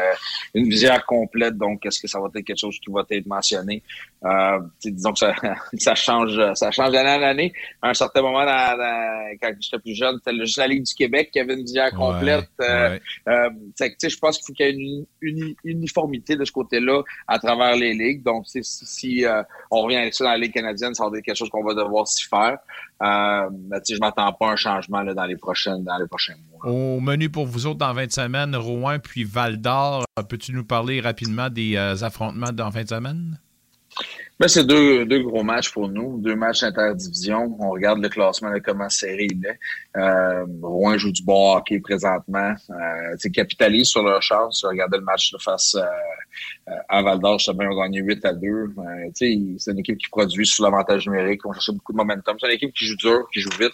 une 0.54 0.70
visière 0.70 1.06
complète. 1.06 1.58
Donc, 1.58 1.86
est-ce 1.86 2.00
que 2.00 2.08
ça 2.08 2.20
va 2.20 2.28
être 2.34 2.46
quelque 2.46 2.60
chose 2.60 2.80
qui 2.80 2.92
va 2.92 3.04
être 3.10 3.26
mentionné? 3.26 3.84
Euh, 4.24 4.60
disons 4.84 5.14
que 5.14 5.20
ça, 5.20 5.34
ça 5.78 5.96
change 5.96 6.40
ça 6.56 6.72
change 6.72 6.92
d'année 6.92 7.24
en 7.24 7.28
année. 7.28 7.54
À 7.82 7.90
un 7.90 7.94
certain 7.94 8.22
moment, 8.22 8.46
dans, 8.46 9.36
quand 9.42 9.52
j'étais 9.60 9.80
plus 9.80 9.96
jeune, 9.96 10.18
c'était 10.24 10.38
juste 10.38 10.58
la 10.58 10.68
Ligue 10.68 10.84
du 10.84 10.94
Québec 10.94 11.30
qui 11.32 11.40
avait 11.40 11.54
une 11.54 11.64
visière 11.64 11.92
complète. 11.92 12.50
Euh, 12.62 13.00
euh, 13.28 13.50
je 13.80 14.18
pense 14.18 14.38
qu'il 14.38 14.46
faut 14.46 14.54
qu'il 14.54 14.66
y 14.66 14.70
ait 14.70 15.06
une, 15.22 15.56
uniformité 15.64 16.36
de 16.36 16.46
ce 16.46 16.52
côté-là 16.52 17.02
à 17.28 17.40
travers 17.40 17.76
les 17.76 17.94
ligues. 17.94 18.24
Donc, 18.24 18.46
si, 18.48 18.60
si 18.64 19.26
euh, 19.26 19.44
on 19.72 19.82
revient 19.82 19.98
avec 19.98 20.14
ça 20.14 20.24
dans 20.24 20.32
la 20.32 20.38
Ligue 20.38 20.54
canadienne, 20.54 20.94
ça 20.94 21.08
va 21.08 21.18
être 21.18 21.26
quelque 21.26 21.38
chose 21.38 21.50
qu'on 21.50 21.64
va 21.64 21.74
devoir 21.74 22.08
s'y 22.08 22.26
faire. 22.26 22.58
Euh, 23.04 23.50
mais 23.70 23.78
je 23.90 24.00
m'attends 24.00 24.32
pas 24.32 24.50
à 24.50 24.52
un 24.54 24.56
changement 24.56 25.02
là, 25.02 25.14
dans 25.14 25.26
les 25.26 25.36
prochaines 25.36 25.84
dans 25.84 25.98
les 25.98 26.08
prochains 26.08 26.36
mois. 26.50 26.72
Au 26.72 27.02
menu 27.02 27.30
pour 27.30 27.46
vous 27.46 27.68
autres 27.68 27.80
dans 27.80 27.94
20 27.94 28.12
semaines, 28.12 28.56
Rouen 28.56 29.00
puis 29.00 29.26
Val 29.26 29.58
d'Or, 29.58 30.06
peux-tu 30.30 30.54
nous 30.54 30.64
parler 30.64 31.02
rapidement 31.02 31.50
des 31.50 31.76
euh, 31.76 31.96
affrontements 32.04 32.54
dans 32.54 32.70
20 32.70 32.90
semaines? 32.90 33.40
Ben, 34.38 34.50
c'est 34.50 34.66
deux, 34.66 35.06
deux 35.06 35.24
gros 35.24 35.44
matchs 35.44 35.72
pour 35.72 35.88
nous, 35.88 36.20
deux 36.20 36.36
matchs 36.36 36.64
interdivision. 36.64 37.56
On 37.58 37.70
regarde 37.70 38.02
le 38.02 38.10
classement 38.10 38.54
de 38.54 38.60
comment 38.60 38.90
serré 38.90 39.28
il 39.32 39.46
est. 39.46 39.58
Euh, 39.98 40.46
Rouen 40.62 40.98
joue 40.98 41.14
du 41.14 41.24
bon 41.24 41.56
hockey 41.56 41.80
présentement. 41.80 42.54
Euh, 42.70 43.30
capitalise 43.34 43.88
sur 43.88 44.04
leur 44.04 44.22
chance. 44.22 44.66
Regardez 44.68 44.98
le 44.98 45.04
match 45.04 45.32
de 45.32 45.38
face 45.38 45.76
euh, 45.76 46.74
à 46.90 47.02
Val 47.02 47.20
d'Or, 47.20 47.40
justement, 47.40 47.64
ont 47.64 47.82
gagné 47.82 48.02
8 48.02 48.26
à 48.26 48.34
2. 48.34 48.48
Euh, 48.48 48.74
c'est 49.14 49.32
une 49.32 49.80
équipe 49.80 49.98
qui 49.98 50.10
produit 50.10 50.46
sous 50.46 50.64
l'avantage 50.64 51.08
numérique. 51.08 51.46
On 51.46 51.54
cherche 51.54 51.72
beaucoup 51.72 51.94
de 51.94 51.98
momentum. 51.98 52.36
C'est 52.38 52.48
une 52.48 52.54
équipe 52.54 52.74
qui 52.74 52.88
joue 52.88 52.98
dur, 52.98 53.28
qui 53.32 53.40
joue 53.40 53.52
vite. 53.58 53.74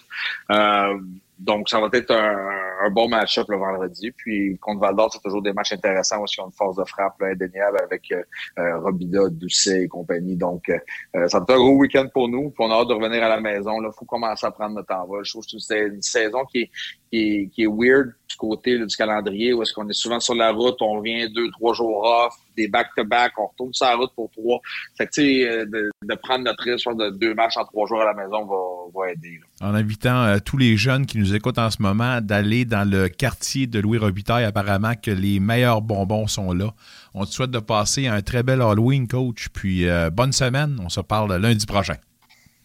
Euh, 1.42 1.52
donc, 1.52 1.68
ça 1.68 1.80
va 1.80 1.88
être 1.92 2.10
un, 2.10 2.90
bon 2.90 3.08
match-up 3.08 3.46
le 3.48 3.58
vendredi. 3.58 4.10
Puis, 4.12 4.58
contre 4.58 4.80
Val 4.80 4.96
d'Or, 4.96 5.12
c'est 5.12 5.22
toujours 5.22 5.42
des 5.42 5.52
matchs 5.52 5.72
intéressants 5.72 6.22
aussi. 6.22 6.40
On 6.40 6.44
a 6.44 6.46
une 6.46 6.52
force 6.52 6.76
de 6.76 6.84
frappe 6.84 7.20
indéniable 7.22 7.78
avec 7.82 8.10
euh, 8.12 8.22
euh, 8.58 8.78
Robida, 8.80 9.28
Doucet 9.30 9.84
et 9.84 9.88
compagnie. 9.88 10.36
Donc, 10.36 10.68
euh, 10.68 11.28
ça 11.28 11.38
va 11.38 11.44
être 11.44 11.54
un 11.54 11.58
gros 11.58 11.76
week-end 11.76 12.08
pour 12.12 12.28
nous. 12.28 12.50
Puis, 12.50 12.64
on 12.64 12.70
a 12.70 12.74
hâte 12.74 12.88
de 12.88 12.94
revenir 12.94 13.22
à 13.22 13.28
la 13.28 13.40
maison. 13.40 13.80
Il 13.80 13.90
faut 13.96 14.04
commencer 14.04 14.46
à 14.46 14.50
prendre 14.50 14.74
notre 14.74 14.94
envol. 14.94 15.24
Je 15.24 15.32
trouve 15.32 15.44
que 15.44 15.58
c'est 15.58 15.86
une 15.86 16.02
saison 16.02 16.44
qui 16.44 16.62
est, 16.62 17.48
qui 17.50 17.62
est, 17.62 17.66
weird 17.66 18.14
du 18.32 18.36
côté 18.36 18.78
du 18.78 18.96
calendrier 18.96 19.52
où 19.52 19.62
est-ce 19.62 19.72
qu'on 19.72 19.88
est 19.88 19.94
souvent 19.94 20.20
sur 20.20 20.34
la 20.34 20.50
route, 20.50 20.76
on 20.80 20.98
revient 20.98 21.30
deux, 21.32 21.50
trois 21.50 21.74
jours 21.74 22.02
off, 22.02 22.34
des 22.56 22.68
back-to-back, 22.68 23.32
on 23.38 23.46
retourne 23.46 23.72
sur 23.72 23.86
la 23.86 23.96
route 23.96 24.10
pour 24.14 24.30
trois. 24.30 24.60
Fait 24.96 25.06
que, 25.06 25.14
sais, 25.14 25.66
de, 25.66 25.90
de, 26.02 26.14
prendre 26.14 26.44
notre 26.44 26.62
risque 26.64 26.88
de 26.88 27.10
deux 27.10 27.34
matchs 27.34 27.56
en 27.56 27.64
trois 27.64 27.86
jours 27.86 28.00
à 28.00 28.04
la 28.04 28.14
maison 28.14 28.44
va, 28.44 29.00
va 29.00 29.12
aider. 29.12 29.40
En 29.60 29.74
invitant 29.74 30.24
euh, 30.24 30.38
tous 30.44 30.56
les 30.56 30.76
jeunes 30.76 31.06
qui 31.06 31.18
nous 31.18 31.34
écoutent 31.34 31.58
en 31.58 31.70
ce 31.70 31.80
moment 31.80 32.20
d'aller 32.20 32.64
dans 32.64 32.88
le 32.88 33.08
quartier 33.08 33.66
de 33.66 33.78
Louis 33.80 33.98
Robitaille, 33.98 34.44
apparemment 34.44 34.94
que 34.94 35.10
les 35.10 35.40
meilleurs 35.40 35.82
bonbons 35.82 36.26
sont 36.26 36.52
là. 36.52 36.72
On 37.14 37.24
te 37.24 37.30
souhaite 37.30 37.50
de 37.50 37.58
passer 37.58 38.06
un 38.06 38.22
très 38.22 38.42
bel 38.42 38.62
Halloween, 38.62 39.06
coach, 39.06 39.48
puis 39.52 39.88
euh, 39.88 40.10
bonne 40.10 40.32
semaine. 40.32 40.78
On 40.82 40.88
se 40.88 41.00
parle 41.00 41.34
lundi 41.36 41.66
prochain 41.66 41.96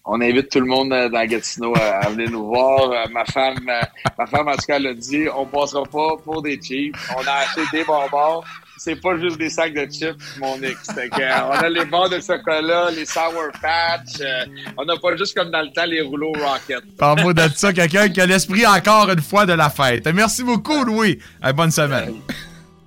on 0.08 0.22
invite 0.22 0.50
tout 0.50 0.62
le 0.62 0.66
monde 0.66 0.94
euh, 0.94 1.10
dans 1.10 1.26
Gatineau 1.26 1.74
à, 1.76 2.10
venir 2.10 2.32
nous 2.32 2.48
voir. 2.48 2.92
Euh, 2.92 3.06
ma 3.12 3.26
femme, 3.26 3.58
euh, 3.70 3.82
ma 4.18 4.26
femme, 4.26 4.48
en 4.48 4.54
tout 4.54 4.66
cas, 4.66 4.80
l'a 4.80 4.94
dit, 4.94 5.26
on 5.36 5.46
passera 5.46 5.84
pas 5.84 6.16
pour 6.24 6.42
des 6.42 6.58
chips. 6.58 6.96
On 7.16 7.28
a 7.28 7.34
acheté 7.34 7.62
des 7.72 7.84
bonbons. 7.84 8.42
C'est 8.80 8.96
pas 9.02 9.18
juste 9.18 9.38
des 9.38 9.50
sacs 9.50 9.74
de 9.74 9.86
chips, 9.92 10.16
mon 10.40 10.62
ex. 10.62 10.88
on 10.96 11.52
a 11.52 11.68
les 11.70 11.84
bons 11.86 12.08
de 12.10 12.20
chocolat, 12.22 12.92
les 12.92 13.06
Sour 13.06 13.52
Patch. 13.60 14.22
on 14.78 14.86
n'a 14.86 14.96
pas 14.98 15.18
juste 15.18 15.36
comme 15.36 15.50
dans 15.50 15.62
le 15.62 15.74
temps 15.74 15.86
les 15.86 16.02
rouleaux 16.02 16.32
Rocket. 16.34 16.84
Parle-moi 16.96 17.34
de 17.34 17.50
ça, 17.56 17.74
quelqu'un 17.74 18.08
qui 18.08 18.22
a 18.22 18.28
l'esprit 18.28 18.68
encore 18.68 19.10
une 19.10 19.22
fois 19.22 19.48
de 19.48 19.54
la 19.54 19.72
fête. 19.72 20.08
Merci 20.14 20.44
beaucoup, 20.44 20.84
Louis. 20.84 21.20
bonne 21.56 21.72
semaine. 21.72 22.22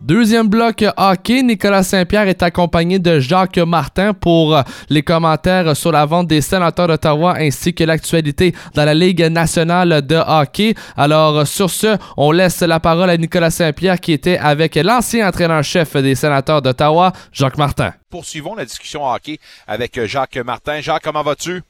Deuxième 0.00 0.48
bloc 0.48 0.82
hockey, 0.96 1.42
Nicolas 1.42 1.82
Saint-Pierre 1.82 2.26
est 2.26 2.42
accompagné 2.42 2.98
de 2.98 3.20
Jacques 3.20 3.58
Martin 3.58 4.14
pour 4.14 4.58
les 4.88 5.02
commentaires 5.02 5.76
sur 5.76 5.92
la 5.92 6.06
vente 6.06 6.26
des 6.26 6.40
sénateurs 6.40 6.88
d'Ottawa 6.88 7.34
ainsi 7.36 7.74
que 7.74 7.84
l'actualité 7.84 8.54
dans 8.74 8.86
la 8.86 8.94
Ligue 8.94 9.20
nationale 9.30 10.00
de 10.06 10.16
hockey. 10.16 10.72
Alors 10.96 11.46
sur 11.46 11.68
ce, 11.68 11.98
on 12.16 12.32
laisse 12.32 12.62
la 12.62 12.80
parole 12.80 13.10
à 13.10 13.16
Nicolas 13.18 13.50
Saint-Pierre 13.50 14.00
qui 14.00 14.12
était 14.12 14.38
avec 14.38 14.76
l'ancien 14.76 15.28
entraîneur-chef 15.28 15.94
des 15.98 16.14
sénateurs 16.14 16.62
d'Ottawa, 16.62 17.12
Jacques 17.30 17.58
Martin. 17.58 17.92
Poursuivons 18.08 18.54
la 18.54 18.64
discussion 18.64 19.04
hockey 19.04 19.38
avec 19.66 20.02
Jacques 20.06 20.38
Martin. 20.38 20.80
Jacques, 20.80 21.02
comment 21.04 21.22
vas-tu? 21.22 21.60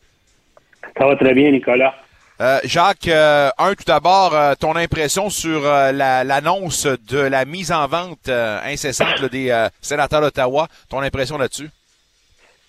Ça 0.96 1.04
va 1.04 1.16
très 1.16 1.34
bien, 1.34 1.50
Nicolas. 1.50 1.94
Euh, 2.40 2.58
Jacques, 2.64 3.08
euh, 3.08 3.50
un 3.58 3.74
tout 3.74 3.84
d'abord, 3.86 4.34
euh, 4.34 4.54
ton 4.58 4.74
impression 4.74 5.28
sur 5.28 5.60
l'annonce 5.62 6.86
de 6.86 7.18
la 7.18 7.44
mise 7.44 7.70
en 7.70 7.86
vente 7.86 8.30
incessante 8.30 9.22
des 9.30 9.66
sénateurs 9.82 10.22
d'Ottawa, 10.22 10.68
ton 10.88 11.00
impression 11.00 11.36
là-dessus? 11.36 11.68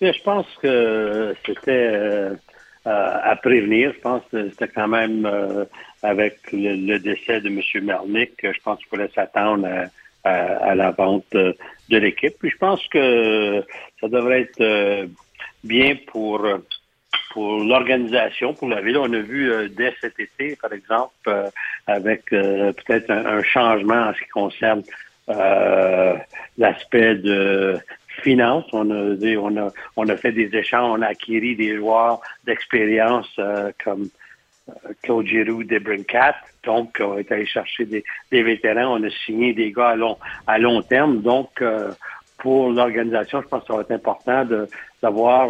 Je 0.02 0.22
pense 0.24 0.46
que 0.60 1.34
c'était 1.46 2.28
à 2.84 3.36
prévenir. 3.36 3.92
Je 3.94 4.00
pense 4.00 4.22
que 4.30 4.50
c'était 4.50 4.68
quand 4.68 4.88
même 4.88 5.26
avec 6.02 6.38
le, 6.52 6.98
décès 6.98 7.40
de 7.40 7.48
M. 7.48 7.84
Mernick, 7.84 8.32
je 8.42 8.60
pense 8.62 8.78
qu'il 8.80 8.88
fallait 8.88 9.10
s'attendre 9.14 9.66
à, 10.24 10.74
la 10.74 10.90
vente 10.90 11.32
de 11.32 11.56
l'équipe. 11.88 12.34
Puis 12.38 12.50
je 12.50 12.58
pense 12.58 12.86
que 12.88 13.64
ça 14.00 14.08
devrait 14.08 14.42
être 14.42 15.08
bien 15.64 15.96
pour 16.08 16.44
pour 17.32 17.64
l'organisation, 17.64 18.52
pour 18.52 18.68
la 18.68 18.82
ville. 18.82 18.98
On 18.98 19.12
a 19.12 19.18
vu 19.20 19.50
euh, 19.50 19.68
dès 19.68 19.94
cet 20.02 20.20
été, 20.20 20.54
par 20.56 20.72
exemple, 20.72 21.12
euh, 21.28 21.48
avec 21.86 22.26
peut-être 22.26 23.10
un, 23.10 23.42
changement 23.42 24.08
en 24.08 24.14
ce 24.14 24.20
qui 24.20 24.28
concerne 24.28 24.82
l'aspect 26.58 27.14
de 27.14 27.78
finance. 28.22 28.66
On 28.72 28.90
a, 28.90 29.16
on 29.38 29.56
a, 29.56 29.72
on 29.96 30.08
a 30.08 30.16
fait 30.16 30.32
des 30.32 30.54
échanges, 30.54 30.98
on 30.98 31.02
a 31.02 31.06
acquis 31.06 31.56
des 31.56 31.76
joueurs 31.76 32.20
d'expérience 32.44 33.34
comme 33.82 34.08
Claude 35.02 35.26
Giroux, 35.26 35.64
Debrincat. 35.64 36.36
Donc, 36.64 36.98
on 37.00 37.16
est 37.16 37.32
allé 37.32 37.46
chercher 37.46 37.86
des, 37.86 38.04
des, 38.30 38.42
vétérans. 38.42 39.00
On 39.00 39.02
a 39.04 39.10
signé 39.24 39.54
des 39.54 39.72
gars 39.72 39.90
à 39.90 39.96
long, 39.96 40.18
à 40.46 40.58
long 40.58 40.82
terme. 40.82 41.22
Donc, 41.22 41.62
pour 42.38 42.70
l'organisation, 42.70 43.40
je 43.40 43.48
pense 43.48 43.62
que 43.62 43.68
ça 43.68 43.74
va 43.74 43.80
être 43.82 43.92
important 43.92 44.46
d'avoir 45.00 45.48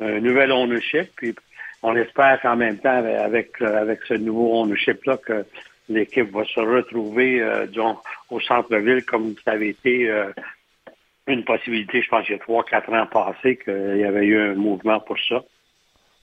un 0.00 0.20
nouvel 0.20 0.52
ownership. 0.52 1.10
Puis 1.16 1.34
on 1.82 1.94
espère 1.96 2.40
qu'en 2.40 2.56
même 2.56 2.78
temps, 2.78 3.04
avec, 3.04 3.60
avec 3.60 4.00
ce 4.06 4.14
nouveau 4.14 4.62
ownership-là, 4.62 5.18
que 5.18 5.44
l'équipe 5.88 6.30
va 6.30 6.44
se 6.44 6.60
retrouver 6.60 7.40
euh, 7.40 7.66
au 8.30 8.40
centre-ville 8.40 9.04
comme 9.04 9.34
ça 9.44 9.52
avait 9.52 9.68
été 9.70 10.10
euh, 10.10 10.30
une 11.26 11.44
possibilité, 11.44 12.02
je 12.02 12.08
pense, 12.08 12.28
il 12.28 12.32
y 12.32 12.34
a 12.34 12.38
trois, 12.38 12.64
quatre 12.64 12.92
ans 12.92 13.06
passés, 13.06 13.56
qu'il 13.56 13.98
y 13.98 14.04
avait 14.04 14.26
eu 14.26 14.38
un 14.38 14.54
mouvement 14.54 15.00
pour 15.00 15.18
ça. 15.28 15.42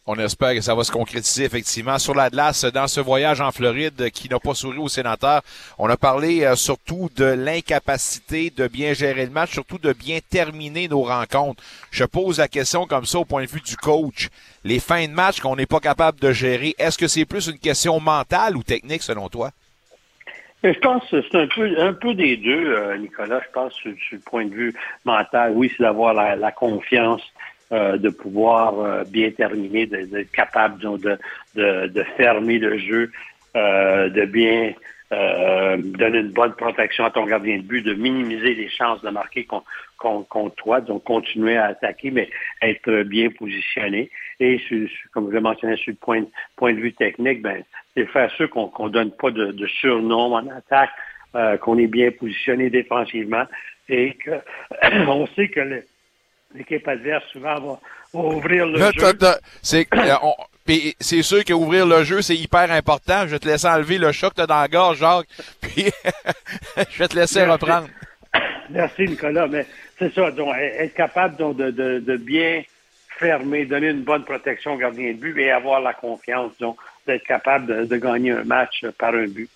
On 0.08 0.20
espère 0.20 0.54
que 0.54 0.62
ça 0.62 0.76
va 0.76 0.84
se 0.84 0.92
concrétiser 0.92 1.46
effectivement 1.46 1.98
sur 1.98 2.14
la 2.14 2.30
glace 2.30 2.64
dans 2.66 2.88
ce 2.88 3.02
voyage 3.02 3.42
en 3.42 3.52
Floride 3.52 4.12
qui 4.12 4.30
n'a 4.30 4.40
pas 4.40 4.54
souri 4.54 4.78
aux 4.78 4.88
sénateurs. 4.88 5.42
On 5.80 5.90
a 5.90 5.98
parlé 5.98 6.44
euh, 6.44 6.56
surtout 6.56 7.10
de 7.16 7.26
l'incapacité 7.26 8.52
de 8.56 8.68
bien 8.68 8.94
gérer 8.94 9.26
le 9.26 9.32
match, 9.32 9.54
surtout 9.54 9.80
de 9.80 9.94
bien 9.94 10.20
terminer 10.30 10.88
nos 10.88 11.02
rencontres. 11.02 11.64
Je 11.90 12.04
pose 12.04 12.38
la 12.38 12.48
question 12.48 12.86
comme 12.86 13.06
ça 13.06 13.18
au 13.18 13.26
point 13.26 13.42
de 13.46 13.50
vue 13.50 13.62
du 13.62 13.76
coach. 13.78 14.30
Les 14.64 14.80
fins 14.80 15.08
de 15.08 15.12
match 15.12 15.40
qu'on 15.40 15.56
n'est 15.56 15.66
pas 15.66 15.80
capable 15.80 16.20
de 16.20 16.32
gérer, 16.32 16.76
est-ce 16.78 17.00
que 17.00 17.08
c'est 17.08 17.26
plus 17.26 17.48
une 17.48 17.58
question 17.58 18.00
mentale 18.00 18.56
ou 18.58 18.62
technique 18.62 19.02
selon 19.02 19.28
toi? 19.28 19.50
Je 20.64 20.80
pense 20.82 21.04
que 21.10 21.24
c'est 21.32 21.80
un 21.80 21.94
peu, 21.94 22.14
des 22.14 22.38
deux, 22.38 22.76
euh, 22.76 22.96
Nicolas. 22.98 23.40
Je 23.44 23.52
pense 23.52 23.74
le 23.84 24.20
point 24.20 24.46
de 24.46 24.54
vue 24.54 24.76
mental, 25.04 25.54
oui, 25.56 25.72
c'est 25.76 25.82
d'avoir 25.82 26.14
la 26.14 26.52
confiance 26.52 27.24
euh, 27.72 27.98
de 27.98 28.10
pouvoir 28.10 28.80
euh, 28.80 29.04
bien 29.06 29.32
terminer, 29.32 29.88
d'être 29.88 30.32
capable 30.32 30.80
de, 30.80 31.18
de, 31.56 31.88
de, 31.88 32.04
fermer 32.16 32.60
le 32.60 32.78
jeu, 32.78 33.12
euh, 33.56 34.08
de 34.10 34.26
bien 34.26 34.74
donner 35.10 36.20
une 36.20 36.32
bonne 36.32 36.54
protection 36.54 37.06
à 37.06 37.10
ton 37.10 37.26
gardien 37.26 37.58
de 37.58 37.64
but, 37.64 37.82
de 37.82 37.94
minimiser 37.94 38.54
les 38.54 38.70
chances 38.70 39.02
de 39.02 39.10
marquer 39.10 39.46
contre, 39.46 40.56
toi, 40.58 40.82
donc 40.82 41.06
continuer 41.06 41.58
à 41.58 41.68
attaquer, 41.68 42.12
mais 42.12 42.30
être 42.62 43.04
bien 43.04 43.30
positionné. 43.30 44.12
Et 44.40 44.62
comme 45.12 45.30
je 45.30 45.36
l'ai 45.36 45.42
mentionné 45.42 45.78
sur 45.78 45.92
le 45.92 45.98
point, 45.98 46.24
point 46.58 46.74
de 46.74 46.80
vue 46.80 46.94
technique, 46.94 47.42
ben, 47.42 47.64
c'est 47.96 48.06
faire 48.08 48.30
sûr 48.32 48.50
qu'on 48.50 48.72
ne 48.86 48.90
donne 48.90 49.12
pas 49.12 49.32
de, 49.32 49.54
de, 49.54 49.68
surnom 49.68 50.34
en 50.34 50.48
attaque, 50.50 50.92
qu'on 51.62 51.78
est 51.78 51.88
bien 51.88 52.12
positionné 52.12 52.70
défensivement 52.70 53.46
et 53.90 54.14
que 54.14 54.32
on 55.08 55.28
sait 55.28 55.48
que 55.48 55.62
le, 55.62 55.84
l'équipe 56.56 56.88
adverse 56.88 57.24
souvent 57.32 57.60
va, 57.60 57.80
ouvrir 58.14 58.66
le 58.66 58.80
jeu. 58.80 58.92
C'est, 59.62 59.88
euh, 59.94 60.16
c'est 61.00 61.22
sûr 61.22 61.44
qu'ouvrir 61.44 61.86
le 61.86 62.04
jeu, 62.04 62.22
c'est 62.22 62.36
hyper 62.36 62.72
important. 62.72 63.22
Je 63.24 63.32
vais 63.32 63.40
te 63.40 63.48
laisser 63.48 63.68
enlever 63.68 63.98
le 63.98 64.12
choc 64.12 64.34
que 64.34 64.46
dans 64.46 64.62
la 64.62 64.68
gorge, 64.68 65.00
Jacques, 65.00 65.28
puis 65.62 65.86
je 66.90 66.98
vais 66.98 67.08
te 67.08 67.16
laisser 67.16 67.46
reprendre. 67.46 67.88
Merci, 68.70 69.04
Nicolas. 69.04 69.48
Mais 69.48 69.66
c'est 70.00 70.14
ça, 70.14 70.32
donc, 70.32 70.56
être 70.58 70.94
capable 70.94 71.36
donc, 71.38 71.58
de, 71.58 71.72
de, 71.72 72.00
de, 72.00 72.18
bien 72.18 72.64
fermer, 73.18 73.66
donner 73.66 73.90
une 73.90 74.04
bonne 74.04 74.26
protection 74.26 74.74
au 74.74 74.78
gardien 74.78 75.12
de 75.12 75.18
but 75.18 75.38
et 75.40 75.52
avoir 75.52 75.80
la 75.80 75.94
confiance 75.94 76.52
donc, 76.60 76.78
d'être 77.08 77.24
capable 77.24 77.88
de 77.88 77.98
gagner 77.98 78.32
un 78.32 78.44
match 78.44 78.86
par 78.98 79.14
un 79.14 79.28
but. 79.28 79.50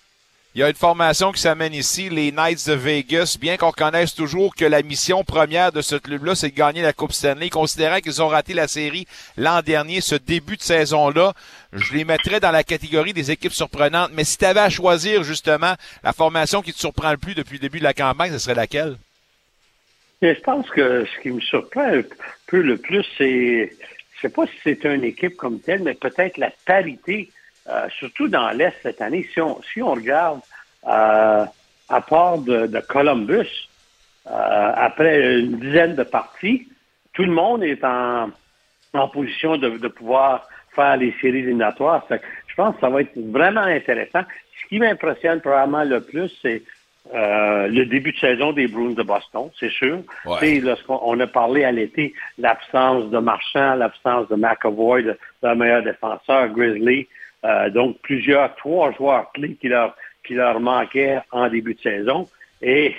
Il 0.56 0.60
y 0.60 0.64
a 0.64 0.68
une 0.68 0.74
formation 0.74 1.30
qui 1.30 1.40
s'amène 1.40 1.72
ici, 1.72 2.08
les 2.08 2.32
Knights 2.32 2.66
de 2.66 2.72
Vegas, 2.72 3.36
bien 3.40 3.56
qu'on 3.56 3.68
reconnaisse 3.68 4.16
toujours 4.16 4.56
que 4.56 4.64
la 4.64 4.82
mission 4.82 5.22
première 5.22 5.70
de 5.70 5.80
ce 5.80 5.94
club-là, 5.94 6.34
c'est 6.34 6.50
de 6.50 6.56
gagner 6.56 6.82
la 6.82 6.92
Coupe 6.92 7.12
Stanley, 7.12 7.50
considérant 7.50 8.00
qu'ils 8.00 8.20
ont 8.20 8.26
raté 8.26 8.52
la 8.52 8.66
série 8.66 9.06
l'an 9.36 9.62
dernier, 9.62 10.00
ce 10.00 10.16
début 10.16 10.56
de 10.56 10.62
saison-là, 10.62 11.34
je 11.72 11.94
les 11.94 12.04
mettrais 12.04 12.40
dans 12.40 12.50
la 12.50 12.64
catégorie 12.64 13.12
des 13.12 13.30
équipes 13.30 13.52
surprenantes. 13.52 14.10
Mais 14.12 14.24
si 14.24 14.38
tu 14.38 14.44
avais 14.44 14.58
à 14.58 14.70
choisir 14.70 15.22
justement 15.22 15.74
la 16.02 16.12
formation 16.12 16.62
qui 16.62 16.72
te 16.72 16.80
surprend 16.80 17.12
le 17.12 17.18
plus 17.18 17.36
depuis 17.36 17.54
le 17.54 17.60
début 17.60 17.78
de 17.78 17.84
la 17.84 17.94
campagne, 17.94 18.32
ce 18.32 18.38
serait 18.38 18.54
laquelle? 18.56 18.96
je 20.20 20.40
pense 20.40 20.68
que 20.70 21.06
ce 21.06 21.22
qui 21.22 21.30
me 21.30 21.40
surprend 21.40 21.94
un 21.94 22.02
peu 22.48 22.60
le 22.60 22.76
plus, 22.76 23.06
c'est, 23.16 23.72
je 24.16 24.20
sais 24.20 24.28
pas 24.28 24.46
si 24.46 24.52
c'est 24.64 24.84
une 24.84 25.04
équipe 25.04 25.36
comme 25.36 25.60
telle, 25.60 25.84
mais 25.84 25.94
peut-être 25.94 26.38
la 26.38 26.50
parité 26.66 27.30
euh, 27.68 27.88
surtout 27.98 28.28
dans 28.28 28.50
l'Est 28.50 28.74
cette 28.82 29.00
année, 29.00 29.28
si 29.32 29.40
on, 29.40 29.60
si 29.62 29.82
on 29.82 29.92
regarde 29.92 30.40
euh, 30.88 31.44
à 31.88 32.00
part 32.00 32.38
de, 32.38 32.80
Columbus, 32.88 33.68
euh, 34.26 34.72
après 34.76 35.40
une 35.40 35.58
dizaine 35.58 35.94
de 35.94 36.02
parties, 36.02 36.68
tout 37.12 37.22
le 37.22 37.32
monde 37.32 37.62
est 37.62 37.84
en, 37.84 38.30
en 38.94 39.08
position 39.08 39.56
de, 39.56 39.70
de 39.70 39.88
pouvoir 39.88 40.48
faire 40.74 40.96
les 40.96 41.14
séries 41.20 41.40
éliminatoires. 41.40 42.06
Je 42.10 42.54
pense 42.54 42.74
que 42.76 42.80
ça 42.80 42.88
va 42.88 43.02
être 43.02 43.12
vraiment 43.16 43.62
intéressant. 43.62 44.22
Ce 44.62 44.68
qui 44.68 44.78
m'impressionne 44.78 45.40
probablement 45.40 45.84
le 45.84 46.00
plus, 46.00 46.30
c'est 46.40 46.62
le 47.12 47.84
début 47.84 48.12
de 48.12 48.18
saison 48.18 48.52
des 48.52 48.68
Bruins 48.68 48.92
de 48.92 49.02
Boston, 49.02 49.50
c'est 49.58 49.70
sûr. 49.72 49.98
Lorsqu'on 50.62 51.18
a 51.18 51.26
parlé 51.26 51.64
à 51.64 51.72
l'été, 51.72 52.14
l'absence 52.38 53.10
de 53.10 53.18
Marchand, 53.18 53.74
l'absence 53.74 54.28
de 54.28 54.36
McAvoy, 54.36 55.02
le, 55.02 55.18
le 55.42 55.54
meilleur 55.56 55.82
défenseur, 55.82 56.48
Grizzly, 56.48 57.08
euh, 57.44 57.70
donc, 57.70 57.98
plusieurs, 58.02 58.54
trois 58.56 58.92
joueurs 58.92 59.32
clés 59.32 59.54
qui 59.54 59.68
leur, 59.68 59.96
qui 60.24 60.34
leur 60.34 60.60
manquaient 60.60 61.20
en 61.30 61.48
début 61.48 61.74
de 61.74 61.80
saison. 61.80 62.28
Et 62.62 62.94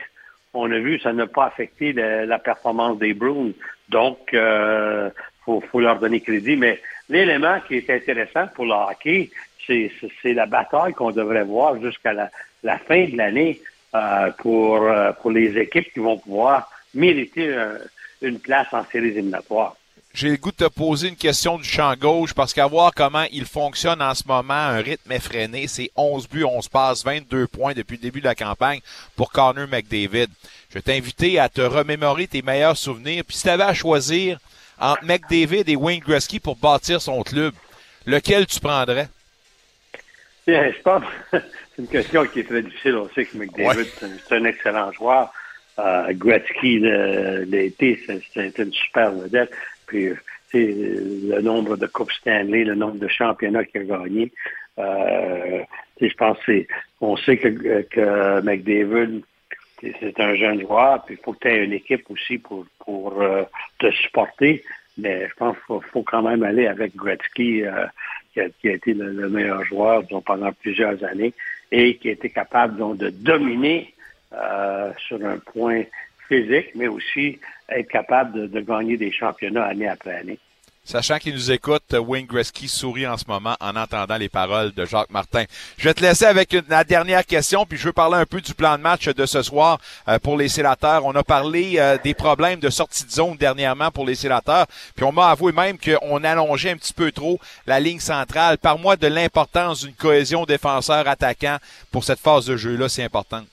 on 0.54 0.72
a 0.72 0.80
vu, 0.80 1.00
ça 1.00 1.14
n'a 1.14 1.28
pas 1.28 1.46
affecté 1.46 1.94
la, 1.94 2.40
performance 2.40 2.98
des 2.98 3.14
Bruins. 3.14 3.52
Donc, 3.90 4.34
euh, 4.34 5.10
faut, 5.46 5.80
leur 5.80 6.00
donner 6.00 6.22
crédit. 6.22 6.56
Mais 6.56 6.82
l'élément 7.10 7.60
qui 7.68 7.76
est 7.76 7.90
intéressant 7.90 8.48
pour 8.56 8.66
le 8.66 8.74
hockey, 8.74 9.30
c'est, 9.68 9.92
la 10.24 10.46
bataille 10.48 10.94
qu'on 10.94 11.12
devrait 11.12 11.44
voir 11.44 11.80
jusqu'à 11.80 12.14
la, 12.14 12.30
la 12.64 12.78
fin 12.80 13.06
de 13.06 13.16
l'année 13.16 13.62
euh, 13.94 14.32
pour, 14.40 14.90
pour 15.22 15.32
les 15.32 15.58
équipes 15.58 15.94
qui 15.94 16.00
vont 16.00 16.18
pouvoir 16.18 16.70
mériter 16.94 17.56
une 18.22 18.40
place 18.40 18.68
en 18.74 18.84
séries 18.86 19.10
éliminatoires 19.10 19.76
j'ai 20.14 20.30
le 20.30 20.38
goût 20.38 20.52
de 20.52 20.58
te 20.58 20.70
poser 20.70 21.08
une 21.08 21.16
question 21.16 21.58
du 21.58 21.64
champ 21.64 21.94
gauche 21.96 22.34
parce 22.34 22.54
qu'à 22.54 22.68
voir 22.68 22.94
comment 22.94 23.26
il 23.32 23.46
fonctionne 23.46 24.02
en 24.02 24.14
ce 24.14 24.28
moment, 24.28 24.54
un 24.54 24.82
rythme 24.82 25.12
effréné, 25.12 25.68
c'est 25.68 25.90
11 25.96 26.28
buts, 26.28 26.44
11 26.44 26.68
passes, 26.68 27.04
22 27.06 27.48
points 27.48 27.74
depuis 27.74 27.96
le 27.96 28.02
début 28.02 28.20
de 28.20 28.26
la 28.26 28.36
campagne 28.36 28.82
pour 29.16 29.32
Connor 29.32 29.68
McDavid. 29.68 30.28
Je 30.70 30.76
vais 30.76 30.82
t'inviter 30.82 31.40
à 31.40 31.48
te 31.48 31.62
remémorer 31.62 32.28
tes 32.28 32.42
meilleurs 32.42 32.78
souvenirs. 32.78 33.24
Puis 33.26 33.38
si 33.38 33.44
tu 33.44 33.50
avais 33.50 33.64
à 33.64 33.74
choisir 33.74 34.40
entre 34.80 35.06
McDavid 35.06 35.64
et 35.68 35.76
Wayne 35.76 36.02
Gretzky 36.02 36.40
pour 36.40 36.58
bâtir 36.58 37.02
son 37.02 37.24
club, 37.24 37.54
lequel 38.06 38.46
tu 38.48 38.60
prendrais? 38.60 39.08
Bien, 40.46 40.72
je 40.72 40.82
pense 40.82 41.04
c'est 41.32 41.42
une 41.78 41.88
question 41.88 42.26
qui 42.26 42.42
est 42.42 42.48
très 42.48 42.64
difficile. 42.64 42.96
On 42.96 43.10
sait 43.10 43.26
que 43.26 43.38
McDavid, 43.38 43.88
c'est 44.28 44.36
un 44.36 44.44
excellent 44.44 44.92
joueur. 44.92 45.32
Euh, 45.80 46.12
Gretzky, 46.14 46.80
l'été, 46.80 48.04
c'est 48.34 48.58
une 48.58 48.74
super 48.74 49.12
vedette. 49.12 49.52
Puis, 49.92 50.10
le 50.54 51.42
nombre 51.42 51.76
de 51.76 51.88
Coupes 51.88 52.12
Stanley, 52.12 52.64
le 52.64 52.76
nombre 52.76 52.98
de 52.98 53.08
championnats 53.08 53.66
qu'il 53.66 53.82
a 53.82 53.98
gagné. 53.98 54.32
Euh, 54.80 55.62
je 56.00 56.14
pense 56.16 56.38
on 57.02 57.18
sait 57.18 57.38
que, 57.38 57.82
que 57.84 58.42
McDavid, 58.42 59.22
c'est 59.82 60.20
un 60.20 60.36
jeune 60.36 60.62
joueur, 60.62 61.04
puis 61.04 61.16
il 61.16 61.24
faut 61.24 61.34
que 61.34 61.40
tu 61.40 61.48
aies 61.50 61.64
une 61.66 61.74
équipe 61.74 62.10
aussi 62.10 62.38
pour, 62.38 62.66
euh, 63.22 63.44
te 63.80 63.92
supporter. 63.92 64.64
Mais 64.98 65.28
je 65.28 65.34
pense 65.36 65.56
qu'il 65.68 65.90
faut, 65.92 66.04
quand 66.04 66.22
même 66.22 66.44
aller 66.44 66.68
avec 66.68 66.96
Gretzky, 66.96 67.64
euh, 67.64 67.86
qui, 68.34 68.70
a, 68.70 68.74
été 68.74 68.94
le, 68.94 69.30
meilleur 69.30 69.64
joueur 69.66 70.04
pendant 70.26 70.52
plusieurs 70.54 71.04
années 71.04 71.34
et 71.72 71.98
qui 71.98 72.10
a 72.10 72.12
été 72.14 72.30
capable 72.30 72.98
de 72.98 73.10
dominer 73.10 73.94
euh, 74.34 74.92
sur 75.08 75.24
un 75.26 75.38
point 75.38 75.84
physique, 76.28 76.72
mais 76.76 76.88
aussi 76.88 77.40
être 77.72 77.90
capable 77.90 78.50
de, 78.50 78.60
gagner 78.60 78.98
des 78.98 79.12
championnats 79.12 79.66
année 79.66 79.88
après 79.88 80.16
année. 80.16 80.40
Sachant 80.84 81.20
qu'il 81.20 81.36
nous 81.36 81.52
écoute, 81.52 81.94
Wayne 81.94 82.26
Gretzky 82.26 82.68
sourit 82.68 83.06
en 83.06 83.16
ce 83.16 83.26
moment 83.28 83.56
en 83.60 83.76
entendant 83.76 84.18
les 84.18 84.30
paroles 84.30 84.74
de 84.74 84.84
Jacques 84.84 85.12
Martin. 85.12 85.44
Je 85.78 85.84
vais 85.84 85.94
te 85.94 86.02
laisser 86.02 86.26
avec 86.26 86.58
la 86.68 86.84
dernière 86.84 87.24
question, 87.24 87.68
puis 87.68 87.78
je 87.78 87.86
veux 87.86 87.94
parler 87.94 88.18
un 88.18 88.26
peu 88.26 88.42
du 88.42 88.56
plan 88.56 88.78
de 88.78 88.82
match 88.82 89.08
de 89.08 89.26
ce 89.28 89.44
soir 89.44 89.78
euh, 90.08 90.18
pour 90.18 90.38
les 90.38 90.50
sénateurs. 90.50 91.06
On 91.06 91.14
a 91.14 91.24
parlé 91.24 91.76
euh, 91.78 92.00
des 92.04 92.16
problèmes 92.16 92.60
de 92.60 92.72
sortie 92.72 93.06
de 93.06 93.12
zone 93.12 93.38
dernièrement 93.38 93.92
pour 93.92 94.08
les 94.08 94.16
sénateurs, 94.16 94.66
puis 94.96 95.06
on 95.06 95.12
m'a 95.12 95.30
avoué 95.30 95.52
même 95.52 95.78
qu'on 95.78 96.24
allongeait 96.24 96.72
un 96.72 96.78
petit 96.78 96.94
peu 96.94 97.12
trop 97.12 97.40
la 97.68 97.80
ligne 97.80 98.00
centrale. 98.00 98.58
Par 98.58 98.80
moi 98.80 98.96
de 98.96 99.08
l'importance 99.08 99.86
d'une 99.86 99.94
cohésion 99.94 100.46
défenseur-attaquant 100.46 101.58
pour 101.92 102.04
cette 102.04 102.20
phase 102.20 102.48
de 102.48 102.58
jeu-là, 102.58 102.90
c'est 102.90 103.04
important. 103.04 103.44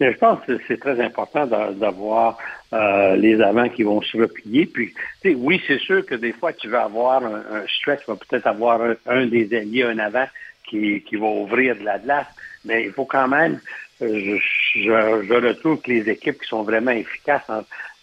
Mais 0.00 0.12
je 0.12 0.18
pense 0.18 0.38
que 0.46 0.58
c'est 0.68 0.78
très 0.78 1.00
important 1.00 1.46
d'avoir 1.46 2.38
euh, 2.72 3.16
les 3.16 3.40
avants 3.40 3.68
qui 3.68 3.82
vont 3.82 4.00
se 4.00 4.16
replier. 4.16 4.66
Puis, 4.66 4.94
oui, 5.24 5.60
c'est 5.66 5.80
sûr 5.80 6.06
que 6.06 6.14
des 6.14 6.32
fois, 6.32 6.52
tu 6.52 6.68
vas 6.68 6.84
avoir 6.84 7.24
un, 7.24 7.66
stretch, 7.66 8.04
tu 8.04 8.10
vas 8.10 8.16
peut-être 8.16 8.46
avoir 8.46 8.80
un, 9.06 9.26
des 9.26 9.52
alliés, 9.56 9.82
un 9.82 9.98
avant, 9.98 10.26
qui, 10.68 11.02
qui 11.02 11.16
va 11.16 11.26
ouvrir 11.26 11.76
de 11.76 11.84
la 11.84 11.98
glace. 11.98 12.26
Mais 12.64 12.84
il 12.84 12.92
faut 12.92 13.06
quand 13.06 13.26
même, 13.26 13.60
euh, 14.02 14.38
je, 14.74 14.80
je, 14.82 15.46
retrouve 15.46 15.80
que 15.80 15.90
les 15.90 16.08
équipes 16.08 16.40
qui 16.40 16.48
sont 16.48 16.62
vraiment 16.62 16.92
efficaces 16.92 17.50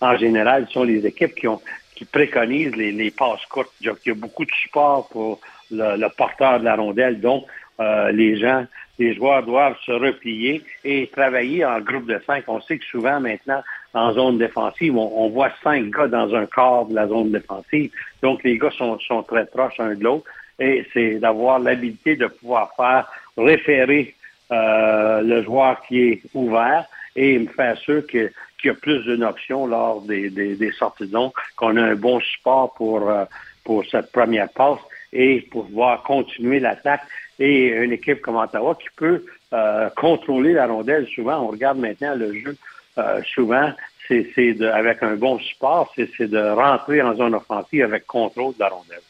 en, 0.01 0.17
général 0.17 0.67
sont 0.71 0.83
les 0.83 1.05
équipes 1.05 1.35
qui 1.35 1.47
ont 1.47 1.61
qui 1.95 2.03
préconisent 2.03 2.75
les, 2.75 2.91
les 2.91 3.09
passes 3.09 3.45
courtes. 3.45 3.71
Il 3.79 3.87
y 3.87 4.11
a 4.11 4.13
beaucoup 4.13 4.43
de 4.43 4.51
support 4.51 5.07
pour 5.07 5.39
le, 5.71 6.07
porteur 6.09 6.59
de 6.59 6.65
la 6.65 6.75
rondelle. 6.75 7.21
Donc, 7.21 7.45
euh, 7.79 8.11
les 8.11 8.37
gens, 8.37 8.65
les 8.97 9.13
joueurs 9.13 9.43
doivent 9.43 9.77
se 9.85 9.91
replier 9.91 10.61
et 10.83 11.07
travailler 11.07 11.65
en 11.65 11.79
groupe 11.81 12.05
de 12.05 12.19
cinq. 12.25 12.45
On 12.47 12.61
sait 12.61 12.77
que 12.77 12.85
souvent 12.85 13.19
maintenant, 13.19 13.61
en 13.93 14.11
zone 14.13 14.37
défensive, 14.37 14.95
on, 14.97 15.29
voit 15.29 15.51
cinq 15.63 15.89
gars 15.89 16.07
dans 16.07 16.33
un 16.35 16.45
quart 16.45 16.85
de 16.85 16.95
la 16.95 17.07
zone 17.07 17.31
défensive. 17.31 17.91
Donc, 18.21 18.43
les 18.43 18.57
gars 18.57 18.71
sont, 18.71 18.99
sont 18.99 19.23
très 19.23 19.45
proches 19.45 19.79
un 19.79 19.95
de 19.95 20.03
l'autre. 20.03 20.25
Et 20.59 20.85
c'est 20.93 21.15
d'avoir 21.15 21.59
l'habilité 21.59 22.15
de 22.15 22.27
pouvoir 22.27 22.71
faire 22.77 23.09
référer 23.37 24.15
euh, 24.51 25.21
le 25.21 25.43
joueur 25.43 25.81
qui 25.81 26.01
est 26.01 26.21
ouvert 26.33 26.85
et 27.15 27.39
me 27.39 27.47
faire 27.47 27.77
sûr 27.77 28.05
qu'il 28.07 28.31
y 28.63 28.69
a 28.69 28.73
plus 28.73 29.03
d'une 29.03 29.23
option 29.23 29.67
lors 29.67 30.01
des, 30.01 30.29
des, 30.29 30.55
des 30.55 30.71
sorties 30.71 31.07
de 31.07 31.17
qu'on 31.55 31.75
a 31.77 31.81
un 31.81 31.95
bon 31.95 32.19
support 32.19 32.73
pour, 32.75 33.09
euh, 33.09 33.25
pour 33.63 33.85
cette 33.85 34.11
première 34.11 34.49
passe 34.49 34.79
et 35.11 35.41
pour 35.51 35.65
pouvoir 35.65 36.03
continuer 36.03 36.59
l'attaque. 36.59 37.01
Et 37.39 37.67
une 37.67 37.91
équipe 37.91 38.21
comme 38.21 38.37
Ottawa 38.37 38.75
qui 38.75 38.87
peut 38.95 39.25
euh, 39.53 39.89
contrôler 39.95 40.53
la 40.53 40.67
rondelle. 40.67 41.07
Souvent, 41.13 41.41
on 41.41 41.47
regarde 41.47 41.77
maintenant 41.77 42.15
le 42.15 42.33
jeu, 42.33 42.57
euh, 42.97 43.21
souvent, 43.33 43.71
c'est 44.07 44.61
avec 44.61 45.03
un 45.03 45.15
bon 45.15 45.39
support, 45.39 45.93
c'est 45.95 46.27
de 46.27 46.49
rentrer 46.51 47.01
en 47.01 47.15
zone 47.15 47.35
offensive 47.35 47.83
avec 47.83 48.05
contrôle 48.05 48.53
de 48.53 48.59
la 48.59 48.69
rondelle. 48.69 49.01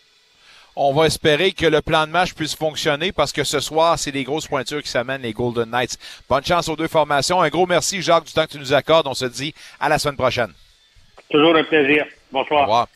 On 0.78 0.94
va 0.94 1.06
espérer 1.06 1.54
que 1.54 1.66
le 1.66 1.82
plan 1.82 2.06
de 2.06 2.12
match 2.12 2.34
puisse 2.34 2.54
fonctionner 2.54 3.14
parce 3.14 3.32
que 3.32 3.46
ce 3.46 3.62
soir, 3.62 3.98
c'est 3.98 4.12
des 4.12 4.26
grosses 4.26 4.48
pointures 4.48 4.84
qui 4.84 4.90
s'amènent 4.90 5.22
les 5.22 5.32
Golden 5.32 5.70
Knights. 5.70 5.98
Bonne 6.28 6.44
chance 6.44 6.68
aux 6.68 6.76
deux 6.76 6.90
formations. 6.90 7.42
Un 7.42 7.48
gros 7.48 7.66
merci, 7.66 8.02
Jacques, 8.02 8.26
du 8.26 8.34
temps 8.34 8.46
que 8.46 8.52
tu 8.52 8.60
nous 8.60 8.74
accordes. 8.74 9.08
On 9.08 9.14
se 9.14 9.26
dit 9.26 9.54
à 9.80 9.88
la 9.88 9.98
semaine 9.98 10.18
prochaine. 10.18 10.52
Toujours 11.30 11.56
un 11.56 11.64
plaisir. 11.64 12.06
Bonsoir. 12.30 12.62
Au 12.62 12.66
revoir. 12.66 12.88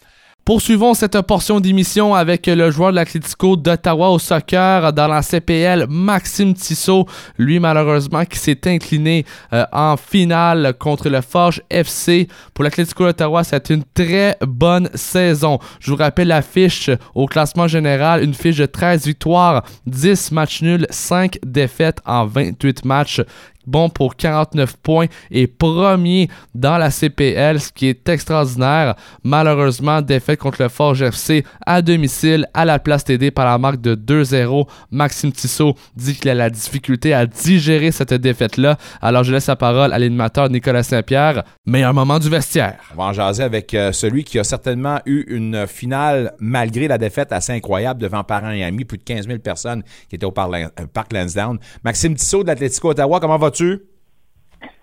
Poursuivons 0.50 0.96
cette 0.96 1.22
portion 1.22 1.60
d'émission 1.60 2.16
avec 2.16 2.48
le 2.48 2.72
joueur 2.72 2.90
de 2.90 2.96
l'Atlético 2.96 3.56
d'Ottawa 3.56 4.10
au 4.10 4.18
soccer 4.18 4.92
dans 4.94 5.08
la 5.08 5.22
CPL, 5.22 5.86
Maxime 5.88 6.56
Tissot, 6.56 7.06
lui 7.38 7.60
malheureusement 7.60 8.26
qui 8.26 8.40
s'est 8.40 8.60
incliné 8.66 9.28
euh, 9.54 9.64
en 9.72 9.96
finale 9.96 10.74
contre 10.80 11.08
le 11.08 11.22
Forge 11.22 11.62
FC. 11.70 12.28
Pour 12.56 12.64
l'Atlético 12.64 13.04
d'Ottawa, 13.04 13.44
c'est 13.44 13.70
une 13.70 13.84
très 13.94 14.38
bonne 14.42 14.90
saison. 14.96 15.60
Je 15.80 15.92
vous 15.92 15.98
rappelle 15.98 16.30
la 16.30 16.42
fiche 16.42 16.90
au 17.14 17.28
classement 17.28 17.68
général, 17.68 18.24
une 18.24 18.34
fiche 18.34 18.58
de 18.58 18.66
13 18.66 19.06
victoires, 19.06 19.64
10 19.86 20.32
matchs 20.32 20.64
nuls, 20.64 20.88
5 20.90 21.38
défaites 21.46 22.00
en 22.08 22.26
28 22.26 22.86
matchs 22.86 23.22
bon 23.65 23.89
pour 23.89 24.15
49 24.15 24.78
points 24.78 25.08
et 25.32 25.48
premier 25.48 26.30
dans 26.56 26.78
la 26.78 26.89
CPL, 26.89 27.60
ce 27.60 27.72
qui 27.72 27.88
est 27.88 28.10
extraordinaire. 28.10 28.95
Malheureusement, 29.24 30.02
défaite 30.02 30.39
contre 30.39 30.62
le 30.62 30.69
Forge 30.69 31.02
FC 31.02 31.45
à 31.65 31.82
domicile 31.82 32.48
à 32.54 32.65
la 32.65 32.80
place 32.80 33.04
TD 33.04 33.32
par 33.32 33.45
la 33.45 33.58
marque 33.58 33.82
de 33.82 33.95
2-0. 33.95 34.67
Maxime 34.91 35.32
Tissot 35.32 35.76
dit 35.95 36.15
qu'il 36.15 36.30
a 36.30 36.36
la 36.36 36.50
difficulté 36.50 37.13
à 37.13 37.26
digérer 37.26 37.91
cette 37.91 38.13
défaite-là. 38.13 38.78
Alors 39.02 39.24
je 39.24 39.32
laisse 39.32 39.48
la 39.48 39.56
parole 39.56 39.93
à 39.93 40.00
l'animateur 40.00 40.50
Nicolas 40.50 40.84
Saint-Pierre. 40.84 41.43
Meilleur 41.65 41.93
moment 41.93 42.19
du 42.19 42.30
vestiaire. 42.30 42.80
On 42.93 42.98
va 42.98 43.04
en 43.06 43.13
jaser 43.13 43.43
avec 43.43 43.74
euh, 43.74 43.91
celui 43.91 44.24
qui 44.24 44.39
a 44.39 44.43
certainement 44.43 45.00
eu 45.06 45.26
une 45.28 45.67
finale 45.67 46.34
malgré 46.39 46.88
la 46.88 46.98
défaite 46.98 47.32
assez 47.32 47.54
incroyable 47.54 48.02
devant 48.02 48.24
parents 48.24 48.52
et 48.52 48.63
amis, 48.63 48.86
plus 48.86 48.98
de 48.98 49.04
15 49.04 49.28
000 49.28 49.39
personnes 49.39 49.84
qui 50.10 50.15
étaient 50.15 50.26
au 50.26 50.34
euh, 50.38 50.67
Parc 50.93 51.13
Lansdowne. 51.13 51.60
Maxime 51.84 52.15
Tissot 52.15 52.43
de 52.43 52.48
l'Atlético 52.48 52.89
Ottawa, 52.89 53.19
comment 53.19 53.38
vas-tu? 53.50 53.82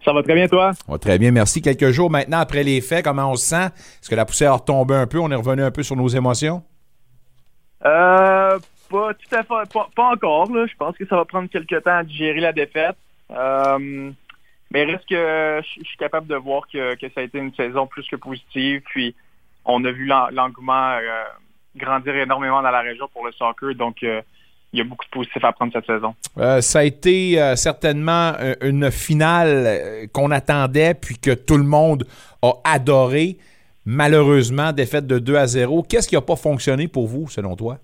Ça 0.05 0.13
va 0.13 0.23
très 0.23 0.35
bien, 0.35 0.49
toi? 0.49 0.73
très 1.01 1.19
bien, 1.19 1.31
merci. 1.33 1.61
Quelques 1.63 1.91
jours 1.91 2.11
maintenant 2.11 2.39
après 2.39 2.63
les 2.63 2.81
faits, 2.81 3.05
comment 3.05 3.31
on 3.31 3.37
se 3.37 3.47
sent? 3.47 3.67
Est-ce 3.67 4.09
que 4.09 4.15
la 4.15 4.25
poussière 4.25 4.53
a 4.53 4.57
retombé 4.57 4.95
un 4.95 5.07
peu? 5.07 5.19
On 5.19 5.31
est 5.31 5.37
revenu 5.37 5.63
un 5.63 5.71
peu 5.71 5.83
sur 5.83 5.97
nos 5.97 6.09
émotions? 6.09 6.63
Euh, 7.85 8.59
pas 8.91 9.15
tout 9.15 9.35
à 9.35 9.43
fait, 9.43 9.73
pas, 9.73 10.11
encore. 10.11 10.47
Je 10.47 10.77
pense 10.77 10.97
que 10.97 11.07
ça 11.07 11.17
va 11.17 11.25
prendre 11.25 11.49
quelques 11.49 11.83
temps 11.83 11.97
à 11.99 12.05
digérer 12.05 12.41
la 12.41 12.53
défaite. 12.53 12.97
Euh, 13.31 14.11
mais 14.71 14.85
reste 14.85 15.09
que 15.09 15.61
je 15.63 15.85
suis 15.85 15.97
capable 15.99 16.27
de 16.27 16.37
voir 16.37 16.63
que, 16.73 16.97
ça 17.01 17.21
a 17.21 17.23
été 17.23 17.39
une 17.39 17.55
saison 17.55 17.87
plus 17.87 18.07
que 18.07 18.17
positive. 18.17 18.83
Puis 18.87 19.15
on 19.65 19.85
a 19.85 19.91
vu 19.91 20.07
l'engouement 20.07 20.93
euh, 20.93 21.25
grandir 21.77 22.15
énormément 22.17 22.63
dans 22.63 22.71
la 22.71 22.81
région 22.81 23.09
pour 23.13 23.27
le 23.27 23.33
soccer. 23.33 23.75
Donc 23.75 24.03
euh, 24.03 24.23
il 24.73 24.81
y 24.81 24.83
a 24.83 24.85
beaucoup 24.85 25.05
de 25.05 25.11
positifs 25.11 25.45
à 25.45 25.53
prendre 25.53 25.73
cette 25.73 25.87
saison. 25.87 26.15
Euh, 26.39 26.61
ça 26.61 26.81
a 26.81 26.85
été 26.85 27.41
euh, 27.41 27.57
certainement 27.57 28.33
euh, 28.39 28.55
une 28.61 28.91
finale 28.91 30.09
qu'on 30.13 30.31
attendait 30.31 30.95
puis 30.95 31.19
que 31.19 31.33
tout 31.33 31.57
le 31.57 31.65
monde 31.65 32.07
a 32.43 32.53
adoré. 32.65 33.39
Malheureusement, 33.85 34.73
défaite 34.73 35.07
de 35.07 35.19
2 35.19 35.37
à 35.37 35.47
0. 35.47 35.85
Qu'est-ce 35.85 36.09
qui 36.09 36.17
n'a 36.17 36.21
pas 36.21 36.37
fonctionné 36.37 36.89
pour 36.89 37.07
vous, 37.07 37.29
selon 37.29 37.57
toi? 37.57 37.79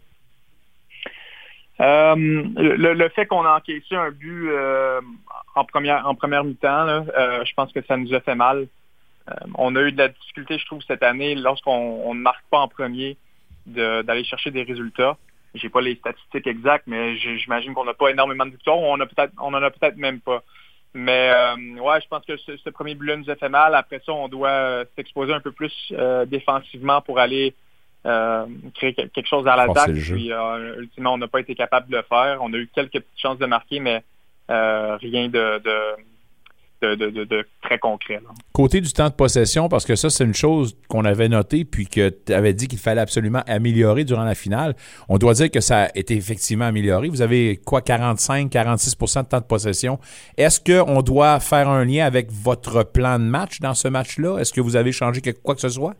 le, 1.78 3.08
fait 3.08 3.26
qu'on 3.26 3.44
a 3.44 3.56
encaissé 3.56 3.96
un 3.96 4.12
but 4.12 4.50
en 5.56 5.64
première, 5.64 6.06
en 6.06 6.14
première 6.14 6.44
mi-temps, 6.44 7.04
je 7.44 7.52
pense 7.54 7.72
que 7.72 7.82
ça 7.82 7.96
nous 7.96 8.14
a 8.14 8.20
fait 8.20 8.36
mal. 8.36 8.68
on 9.56 9.74
a 9.74 9.80
eu 9.80 9.90
de 9.90 9.98
la 9.98 10.08
difficulté, 10.08 10.58
je 10.58 10.66
trouve, 10.66 10.80
cette 10.86 11.02
année, 11.02 11.34
lorsqu'on 11.34 12.14
ne 12.14 12.20
marque 12.20 12.44
pas 12.50 12.58
en 12.58 12.68
premier, 12.68 13.16
d'aller 13.66 14.22
chercher 14.22 14.52
des 14.52 14.62
résultats. 14.62 15.16
J'ai 15.54 15.68
pas 15.68 15.80
les 15.80 15.96
statistiques 15.96 16.46
exactes, 16.46 16.86
mais 16.86 17.16
j'imagine 17.16 17.74
qu'on 17.74 17.84
n'a 17.84 17.94
pas 17.94 18.10
énormément 18.10 18.46
de 18.46 18.52
victoires. 18.52 18.78
On 18.78 18.98
a 19.00 19.06
peut-être, 19.06 19.32
on 19.38 19.52
en 19.52 19.62
a 19.62 19.70
peut-être 19.70 19.96
même 19.96 20.20
pas. 20.20 20.42
Mais 20.94 21.32
euh, 21.34 21.80
ouais, 21.80 22.00
je 22.00 22.08
pense 22.08 22.24
que 22.24 22.36
ce, 22.36 22.70
premier 22.70 22.94
but-là 22.94 23.16
nous 23.16 23.30
a 23.30 23.36
fait 23.36 23.48
mal. 23.48 23.74
Après 23.74 24.00
ça, 24.04 24.12
on 24.12 24.28
doit 24.28 24.48
euh, 24.48 24.84
s'exposer 24.96 25.32
un 25.32 25.40
peu 25.40 25.52
plus 25.52 25.72
euh, 25.92 26.26
défensivement 26.26 27.00
pour 27.00 27.18
aller 27.18 27.54
créer 28.74 28.94
quelque 28.94 29.28
chose 29.28 29.46
à 29.46 29.54
l'attaque. 29.54 29.92
Puis 29.92 30.32
ultimement, 30.78 31.14
on 31.14 31.18
n'a 31.18 31.28
pas 31.28 31.38
été 31.38 31.54
capable 31.54 31.88
de 31.88 31.96
le 31.98 32.02
faire. 32.02 32.38
On 32.40 32.52
a 32.52 32.56
eu 32.56 32.68
quelques 32.74 32.94
petites 32.94 33.20
chances 33.20 33.38
de 33.38 33.46
marquer, 33.46 33.78
mais 33.78 34.02
rien 34.48 35.28
de, 35.28 35.60
de, 35.60 35.96
très 37.62 37.78
concret. 37.78 38.20
Côté 38.52 38.80
du 38.80 38.92
temps 38.92 39.08
de 39.08 39.14
possession, 39.14 39.68
parce 39.68 39.84
que 39.84 39.94
ça, 39.94 40.10
c'est 40.10 40.24
une 40.24 40.34
chose 40.34 40.76
qu'on 40.88 41.04
avait 41.04 41.28
notée, 41.28 41.64
puis 41.64 41.86
que 41.86 42.10
tu 42.10 42.32
avais 42.32 42.52
dit 42.52 42.68
qu'il 42.68 42.78
fallait 42.78 43.00
absolument 43.00 43.42
améliorer 43.46 44.04
durant 44.04 44.24
la 44.24 44.34
finale. 44.34 44.74
On 45.08 45.18
doit 45.18 45.34
dire 45.34 45.50
que 45.50 45.60
ça 45.60 45.84
a 45.84 45.88
été 45.94 46.14
effectivement 46.14 46.66
amélioré. 46.66 47.08
Vous 47.08 47.22
avez 47.22 47.60
quoi, 47.64 47.80
45-46% 47.80 49.24
de 49.24 49.28
temps 49.28 49.40
de 49.40 49.44
possession. 49.44 49.98
Est-ce 50.36 50.60
qu'on 50.60 51.02
doit 51.02 51.40
faire 51.40 51.68
un 51.68 51.84
lien 51.84 52.04
avec 52.04 52.30
votre 52.30 52.82
plan 52.82 53.18
de 53.18 53.24
match 53.24 53.60
dans 53.60 53.74
ce 53.74 53.88
match-là? 53.88 54.38
Est-ce 54.38 54.52
que 54.52 54.60
vous 54.60 54.76
avez 54.76 54.92
changé 54.92 55.20
quoi 55.42 55.54
que 55.54 55.60
ce 55.60 55.68
soit? 55.68 55.94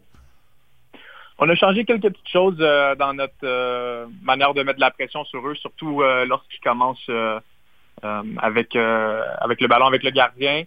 On 1.44 1.48
a 1.48 1.56
changé 1.56 1.84
quelques 1.84 2.02
petites 2.02 2.28
choses 2.28 2.58
euh, 2.60 2.94
dans 2.94 3.14
notre 3.14 3.32
euh, 3.42 4.06
manière 4.22 4.54
de 4.54 4.62
mettre 4.62 4.76
de 4.76 4.80
la 4.80 4.92
pression 4.92 5.24
sur 5.24 5.44
eux, 5.48 5.56
surtout 5.56 6.00
euh, 6.00 6.24
lorsqu'ils 6.24 6.60
commencent 6.60 7.10
avec, 8.02 8.76
avec 8.76 9.60
le 9.60 9.66
ballon, 9.66 9.86
avec 9.86 10.04
le 10.04 10.10
gardien. 10.10 10.62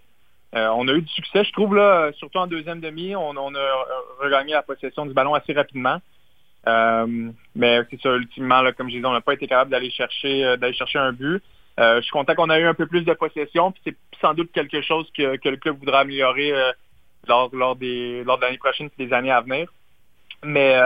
Euh, 0.56 0.70
on 0.70 0.88
a 0.88 0.94
eu 0.94 1.02
du 1.02 1.14
succès, 1.14 1.44
je 1.44 1.52
trouve, 1.52 1.76
là, 1.76 2.12
surtout 2.14 2.38
en 2.38 2.48
deuxième 2.48 2.80
demi. 2.80 3.16
On, 3.16 3.36
a 3.36 3.86
regagné 4.20 4.54
la 4.54 4.64
possession 4.64 5.06
du 5.06 5.14
ballon 5.14 5.34
assez 5.34 5.54
rapidement. 5.54 6.00
mais 6.66 7.82
c'est 7.90 8.02
ça, 8.02 8.16
ultimement, 8.16 8.64
comme 8.78 8.90
je 8.90 8.96
disais, 8.96 9.08
on 9.08 9.14
n'a 9.14 9.22
pas 9.22 9.34
été 9.34 9.48
capable 9.48 9.72
d'aller 9.72 9.92
chercher, 9.92 10.56
d'aller 10.58 10.74
chercher 10.74 11.00
un 11.00 11.12
but. 11.12 11.44
je 11.78 12.02
suis 12.02 12.12
content 12.12 12.36
qu'on 12.36 12.50
a 12.50 12.60
eu 12.60 12.66
un 12.66 12.74
peu 12.74 12.88
plus 12.88 13.04
de 13.04 13.14
possession, 13.14 13.72
puis 13.72 13.82
c'est 13.86 13.98
sans 14.22 14.34
doute 14.34 14.52
quelque 14.54 14.82
chose 14.82 15.10
que, 15.16 15.38
le 15.44 15.58
club 15.58 15.78
voudra 15.78 16.00
améliorer 16.00 16.54
lors, 17.28 17.76
des, 17.76 18.24
lors 18.24 18.38
de 18.38 18.44
l'année 18.44 18.58
prochaine 18.58 18.90
et 18.98 19.06
des 19.06 19.14
années 19.14 19.32
à 19.32 19.42
venir. 19.42 19.68
Mais 20.44 20.78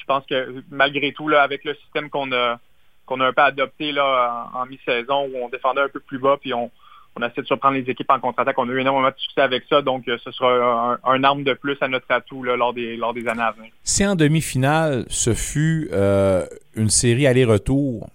je 0.00 0.04
pense 0.04 0.26
que 0.26 0.62
malgré 0.70 1.12
tout, 1.12 1.28
avec 1.30 1.64
le 1.64 1.74
système 1.76 2.10
qu'on 2.10 2.32
a, 2.32 2.58
qu'on 3.06 3.20
a 3.20 3.26
un 3.26 3.32
peu 3.32 3.42
adopté 3.42 3.92
là, 3.92 4.50
en, 4.54 4.66
mi-saison 4.66 5.28
où 5.28 5.36
on 5.36 5.48
défendait 5.48 5.82
un 5.82 5.88
peu 5.88 6.00
plus 6.00 6.18
bas 6.18 6.36
puis 6.40 6.54
on, 6.54 6.70
on 7.16 7.22
essaie 7.22 7.42
de 7.42 7.46
surprendre 7.46 7.74
les 7.74 7.90
équipes 7.90 8.10
en 8.10 8.20
contre-attaque. 8.20 8.58
On 8.58 8.68
a 8.68 8.72
eu 8.72 8.80
énormément 8.80 9.08
de 9.08 9.14
succès 9.16 9.40
avec 9.40 9.64
ça, 9.68 9.82
donc 9.82 10.06
euh, 10.08 10.16
ce 10.24 10.30
sera 10.30 10.98
un, 11.04 11.24
arme 11.24 11.42
de 11.44 11.54
plus 11.54 11.76
à 11.80 11.88
notre 11.88 12.06
atout 12.10 12.42
lors, 12.42 12.72
des, 12.72 12.96
lors 12.96 13.12
des 13.12 13.26
années 13.26 13.42
à 13.42 13.52
venir. 13.52 13.72
Si 13.82 14.06
en 14.06 14.14
demi-finale, 14.14 15.04
ce 15.08 15.34
fut 15.34 15.88
euh, 15.92 16.46
une 16.74 16.90
série 16.90 17.26
aller-retour, 17.26 18.08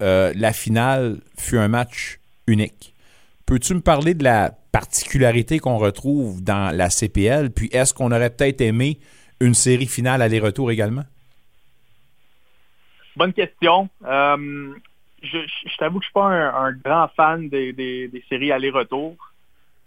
euh, 0.00 0.32
la 0.36 0.52
finale 0.52 1.18
fut 1.36 1.58
un 1.58 1.68
match 1.68 2.18
unique. 2.46 2.94
Peux-tu 3.46 3.74
me 3.74 3.80
parler 3.80 4.14
de 4.14 4.24
la 4.24 4.52
particularité 4.72 5.58
qu'on 5.58 5.78
retrouve 5.78 6.42
dans 6.42 6.74
la 6.74 6.90
CPL? 6.90 7.50
Puis 7.50 7.68
est-ce 7.72 7.94
qu'on 7.94 8.12
aurait 8.12 8.30
peut-être 8.30 8.60
aimé 8.60 8.98
une 9.40 9.54
série 9.54 9.86
finale 9.86 10.22
aller-retour 10.22 10.70
également? 10.70 11.04
Bonne 13.16 13.32
question. 13.32 13.88
Euh, 14.06 14.74
je, 15.22 15.76
t'avoue 15.78 15.98
que 15.98 16.04
je 16.04 16.08
suis 16.08 16.14
pas 16.14 16.26
un, 16.26 16.72
grand 16.72 17.08
fan 17.16 17.48
des, 17.48 18.24
séries 18.28 18.52
aller-retour. 18.52 19.16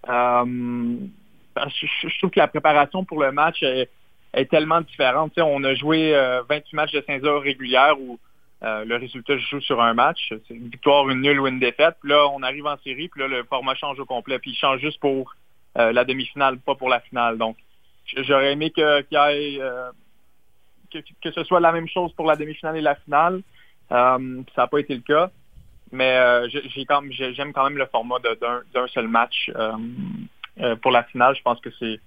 je, 0.07 2.17
trouve 2.17 2.29
que 2.29 2.39
la 2.39 2.47
préparation 2.47 3.05
pour 3.05 3.21
le 3.21 3.31
match 3.31 3.63
est, 3.63 3.89
tellement 4.49 4.81
différente. 4.81 5.37
on 5.37 5.63
a 5.63 5.75
joué 5.75 6.13
28 6.49 6.73
matchs 6.73 6.93
de 6.93 7.03
5 7.05 7.23
heures 7.23 7.41
régulières 7.41 7.99
où 7.99 8.19
le 8.61 8.95
résultat 8.95 9.33
se 9.33 9.45
joue 9.45 9.61
sur 9.61 9.81
un 9.81 9.93
match. 9.93 10.33
C'est 10.47 10.53
une 10.53 10.69
victoire, 10.69 11.09
une 11.09 11.21
nulle 11.21 11.39
ou 11.39 11.47
une 11.47 11.59
défaite. 11.59 11.95
Puis 12.01 12.09
là, 12.09 12.27
on 12.27 12.43
arrive 12.43 12.65
en 12.65 12.77
série, 12.77 13.09
puis 13.09 13.21
là, 13.21 13.27
le 13.27 13.43
format 13.43 13.75
change 13.75 13.99
au 13.99 14.05
complet. 14.05 14.39
Puis 14.39 14.51
il 14.51 14.55
change 14.55 14.79
juste 14.79 14.99
pour 14.99 15.35
la 15.75 16.03
demi-finale, 16.03 16.57
pas 16.59 16.75
pour 16.75 16.89
la 16.89 16.99
finale. 16.99 17.37
Donc, 17.37 17.57
j'aurais 18.17 18.53
aimé 18.53 18.71
que, 18.71 19.01
que, 21.21 21.31
ce 21.31 21.43
soit 21.43 21.59
la 21.59 21.71
même 21.71 21.87
chose 21.87 22.11
pour 22.13 22.25
la 22.25 22.35
demi-finale 22.35 22.77
et 22.77 22.81
la 22.81 22.95
finale. 22.95 23.41
Euh, 23.91 24.41
ça 24.55 24.61
n'a 24.63 24.67
pas 24.67 24.79
été 24.79 24.95
le 24.95 25.01
cas. 25.01 25.31
Mais 25.91 26.15
euh, 26.17 26.47
j'aime 26.49 27.51
quand 27.53 27.65
même 27.65 27.77
le 27.77 27.85
format 27.87 28.17
d'un 28.19 28.87
seul 28.87 29.07
match 29.07 29.51
euh, 29.55 30.75
pour 30.77 30.91
la 30.91 31.03
finale. 31.03 31.35
Je 31.35 31.41
pense 31.41 31.59
que 31.59 31.69
c'est 31.79 31.99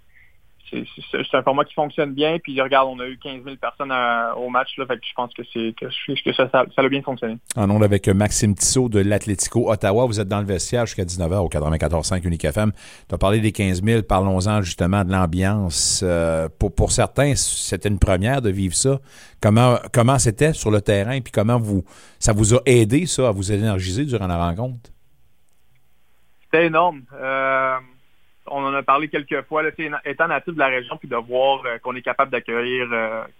c'est 0.71 1.37
un 1.37 1.43
format 1.43 1.65
qui 1.65 1.75
fonctionne 1.75 2.13
bien. 2.15 2.39
Puis 2.39 2.61
regarde, 2.61 2.89
on 2.91 2.99
a 3.01 3.07
eu 3.07 3.19
15 3.19 3.45
000 3.45 3.57
personnes 3.57 3.93
euh, 3.93 4.35
au 4.35 4.49
match. 4.49 4.77
Là, 4.79 4.87
fait 4.87 4.97
que 4.97 5.07
je 5.07 5.15
pense 5.15 5.33
que 5.35 5.43
c'est 5.53 5.75
que, 5.79 6.33
ça, 6.33 6.49
ça, 6.51 6.65
a 6.77 6.89
bien 6.89 7.03
fonctionné. 7.03 7.37
En 7.57 7.71
ondes 7.71 7.85
avec 7.85 8.09
Maxime 8.09 8.55
Tissot 8.55 8.89
de 8.89 9.01
l'Atlético 9.01 9.71
Ottawa. 9.71 10.07
Vous 10.07 10.21
êtes 10.21 10.29
dans 10.29 10.41
le 10.41 10.47
vestiaire 10.47 10.87
jusqu'à 10.87 11.05
19h 11.05 11.37
au 11.39 11.49
94.5 11.49 12.27
Unique 12.27 12.45
FM. 12.45 12.73
Tu 13.09 13.15
as 13.15 13.19
parlé 13.19 13.41
des 13.41 13.53
15 13.53 13.83
000. 13.83 14.03
Parlons-en 14.03 14.63
justement 14.63 15.05
de 15.05 15.13
l'ambiance. 15.13 16.03
Euh, 16.05 16.49
pour, 16.59 16.75
pour 16.75 16.93
certains, 16.93 17.35
c'était 17.37 17.89
une 17.89 17.99
première 17.99 18.43
de 18.43 18.51
vivre 18.51 18.75
ça. 18.75 18.99
Comment 19.41 19.77
comment 19.93 20.19
c'était 20.19 20.53
sur 20.53 20.71
le 20.71 20.81
terrain? 20.81 21.21
Puis 21.21 21.33
comment 21.33 21.59
vous 21.59 21.85
ça 22.19 22.33
vous 22.33 22.55
a 22.55 22.61
aidé, 22.65 23.07
ça, 23.07 23.29
à 23.29 23.31
vous 23.31 23.53
énergiser 23.53 24.05
durant 24.05 24.27
la 24.27 24.39
rencontre? 24.39 24.91
C'était 26.45 26.67
énorme. 26.67 27.03
Euh 27.13 27.77
on 28.47 28.65
en 28.65 28.75
a 28.75 28.83
parlé 28.83 29.09
quelques 29.09 29.43
fois, 29.43 29.63
là, 29.63 29.71
étant 30.05 30.29
natif 30.29 30.55
de 30.55 30.59
la 30.59 30.69
région, 30.69 30.97
puis 30.97 31.09
de 31.09 31.17
voir 31.17 31.63
euh, 31.65 31.79
qu'on 31.79 31.95
est 31.95 32.03
capable 32.03 32.31
d'accueillir 32.31 32.89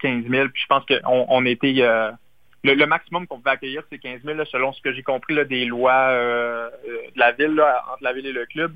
15 0.01 0.25
euh, 0.25 0.29
000, 0.29 0.49
puis 0.49 0.63
je 0.63 0.67
pense 0.67 0.85
qu'on 0.87 1.27
on 1.29 1.45
était... 1.45 1.75
Euh, 1.81 2.11
le, 2.63 2.87
maximum 2.87 3.27
qu'on 3.27 3.39
pouvait 3.39 3.51
accueillir, 3.51 3.83
c'est 3.91 3.99
15 3.99 4.23
000, 4.25 4.45
selon 4.47 4.73
ce 4.73 4.81
que 4.81 4.93
j'ai 4.93 5.03
compris 5.03 5.35
des 5.47 5.67
lois 5.67 6.13
de 6.15 7.19
la 7.19 7.33
ville, 7.33 7.61
entre 7.61 8.03
la 8.03 8.15
ville 8.15 8.27
et 8.27 8.33
le 8.33 8.47
club. 8.47 8.75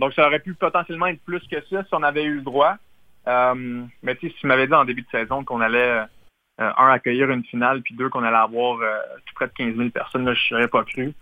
donc, 0.00 0.12
ça 0.14 0.26
aurait 0.26 0.40
pu 0.40 0.54
potentiellement 0.54 1.06
être 1.06 1.22
plus 1.24 1.46
que 1.46 1.60
ça 1.70 1.84
si 1.84 1.88
on 1.92 2.02
avait 2.02 2.24
eu 2.24 2.34
le 2.34 2.42
droit. 2.42 2.74
mais 3.24 4.16
si 4.18 4.32
tu 4.32 4.46
m'avais 4.48 4.66
dit 4.66 4.74
en 4.74 4.84
début 4.84 5.02
de 5.02 5.10
saison 5.12 5.44
qu'on 5.44 5.60
allait, 5.60 6.00
un, 6.58 6.90
accueillir 6.90 7.30
une 7.30 7.44
finale, 7.44 7.80
puis 7.82 7.94
deux, 7.94 8.08
qu'on 8.08 8.24
allait 8.24 8.36
avoir 8.36 8.78
tout 9.24 9.34
près 9.36 9.46
de 9.46 9.52
15 9.52 9.76
000 9.76 9.90
personnes, 9.90 10.34
je 10.34 10.48
serais 10.48 10.66
pas 10.66 10.82
cru. 10.82 11.14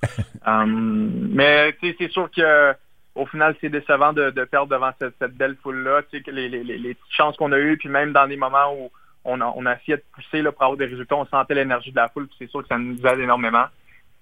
mais 0.46 1.76
c'est 1.82 2.10
sûr 2.10 2.30
que 2.30 2.74
au 3.14 3.26
final, 3.26 3.54
c'est 3.60 3.68
décevant 3.68 4.12
de, 4.12 4.30
perdre 4.44 4.68
devant 4.68 4.90
cette, 4.98 5.36
belle 5.36 5.56
foule-là. 5.62 6.02
Tu 6.02 6.18
sais, 6.18 6.22
que 6.22 6.30
les, 6.30 6.48
petites 6.48 6.98
chances 7.10 7.36
qu'on 7.36 7.52
a 7.52 7.58
eues, 7.58 7.76
puis 7.76 7.88
même 7.88 8.12
dans 8.12 8.26
des 8.26 8.36
moments 8.36 8.74
où 8.74 8.90
on 9.24 9.40
a, 9.40 9.74
essayé 9.76 9.96
de 9.96 10.02
pousser 10.12 10.42
là, 10.42 10.52
pour 10.52 10.62
avoir 10.62 10.76
des 10.76 10.86
résultats, 10.86 11.16
on 11.16 11.26
sentait 11.26 11.54
l'énergie 11.54 11.90
de 11.90 11.96
la 11.96 12.08
foule, 12.08 12.26
puis 12.26 12.36
c'est 12.40 12.50
sûr 12.50 12.62
que 12.62 12.68
ça 12.68 12.78
nous 12.78 13.00
aide 13.06 13.20
énormément. 13.20 13.66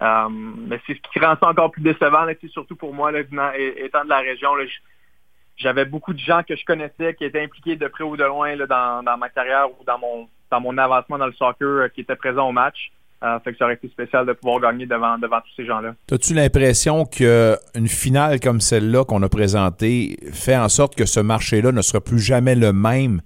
Euh, 0.02 0.28
mais 0.30 0.80
c'est 0.86 0.94
ce 0.94 1.00
qui 1.00 1.18
rend 1.20 1.36
ça 1.40 1.48
encore 1.48 1.70
plus 1.70 1.82
décevant, 1.82 2.24
là, 2.24 2.34
surtout 2.48 2.76
pour 2.76 2.92
moi, 2.92 3.12
étant 3.12 4.04
de 4.04 4.08
la 4.08 4.18
région. 4.18 4.50
j'avais 5.56 5.84
beaucoup 5.84 6.12
de 6.12 6.18
gens 6.18 6.42
que 6.42 6.56
je 6.56 6.64
connaissais 6.64 7.14
qui 7.14 7.24
étaient 7.24 7.42
impliqués 7.42 7.76
de 7.76 7.86
près 7.88 8.04
ou 8.04 8.16
de 8.16 8.24
loin 8.24 8.56
dans, 8.56 9.16
ma 9.16 9.28
carrière 9.28 9.68
ou 9.70 9.84
dans 9.84 9.98
mon 9.98 10.28
dans 10.50 10.60
mon 10.60 10.76
avancement 10.76 11.16
dans 11.16 11.26
le 11.26 11.32
soccer 11.32 11.66
euh, 11.66 11.88
qui 11.88 12.02
étaient 12.02 12.14
présents 12.14 12.46
au 12.46 12.52
match. 12.52 12.92
Euh, 13.22 13.38
fait 13.40 13.52
que 13.52 13.58
ça 13.58 13.66
aurait 13.66 13.74
été 13.74 13.88
spécial 13.88 14.26
de 14.26 14.32
pouvoir 14.32 14.60
gagner 14.60 14.84
devant, 14.84 15.16
devant 15.16 15.40
tous 15.40 15.52
ces 15.56 15.64
gens-là. 15.64 15.94
As-tu 16.10 16.34
l'impression 16.34 17.04
qu'une 17.04 17.86
finale 17.88 18.40
comme 18.40 18.60
celle-là 18.60 19.04
qu'on 19.04 19.22
a 19.22 19.28
présentée 19.28 20.16
fait 20.32 20.56
en 20.56 20.68
sorte 20.68 20.96
que 20.96 21.06
ce 21.06 21.20
marché-là 21.20 21.70
ne 21.70 21.82
sera 21.82 22.00
plus 22.00 22.18
jamais 22.18 22.56
le 22.56 22.72
même 22.72 23.20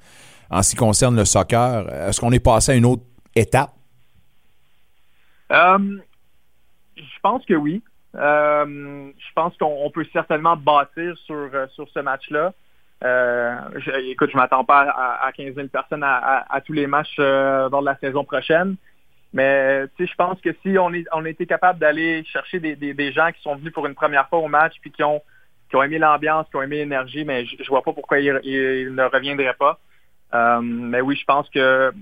en 0.50 0.62
ce 0.62 0.70
qui 0.70 0.76
concerne 0.76 1.16
le 1.16 1.24
soccer? 1.24 1.88
Est-ce 1.90 2.20
qu'on 2.20 2.32
est 2.32 2.44
passé 2.44 2.72
à 2.72 2.74
une 2.74 2.84
autre 2.84 3.04
étape? 3.34 3.70
Euh, 5.50 5.78
je 6.96 7.20
pense 7.22 7.44
que 7.46 7.54
oui. 7.54 7.82
Euh, 8.16 9.10
je 9.16 9.32
pense 9.34 9.56
qu'on 9.56 9.90
peut 9.90 10.06
certainement 10.12 10.56
bâtir 10.56 11.16
sur, 11.24 11.50
sur 11.74 11.88
ce 11.88 12.00
match-là. 12.00 12.52
écoute, 14.10 14.30
je 14.30 14.36
m'attends 14.36 14.64
pas 14.64 14.82
à, 15.22 15.32
15 15.32 15.54
000 15.54 15.68
personnes 15.68 16.04
à, 16.04 16.60
tous 16.66 16.74
les 16.74 16.86
matchs 16.86 17.16
dans 17.16 17.80
la 17.80 17.96
saison 17.96 18.24
prochaine. 18.24 18.76
Mais 19.36 19.84
je 19.98 20.14
pense 20.16 20.40
que 20.40 20.48
si 20.62 20.78
on, 20.78 20.94
est, 20.94 21.46
capable 21.46 21.78
d'aller 21.78 22.24
chercher 22.24 22.58
des, 22.58 23.12
gens 23.12 23.30
qui 23.32 23.42
sont 23.42 23.54
venus 23.56 23.70
pour 23.70 23.86
une 23.86 23.94
première 23.94 24.26
fois 24.30 24.38
au 24.38 24.48
match 24.48 24.72
puis 24.80 24.90
qui 24.90 25.02
ont, 25.02 25.20
aimé 25.84 25.98
l'ambiance, 25.98 26.46
qui 26.48 26.56
ont 26.56 26.62
aimé 26.62 26.76
l'énergie, 26.76 27.22
mais 27.22 27.44
je, 27.44 27.54
ne 27.54 27.68
vois 27.68 27.82
pas 27.82 27.92
pourquoi 27.92 28.18
ils, 28.18 28.32
ne 28.32 29.02
reviendraient 29.02 29.56
pas. 29.58 29.78
Euh, 30.32 30.60
mais 30.62 31.02
oui, 31.02 31.18
je 31.20 31.24
pense 31.26 31.50
que 31.50 31.92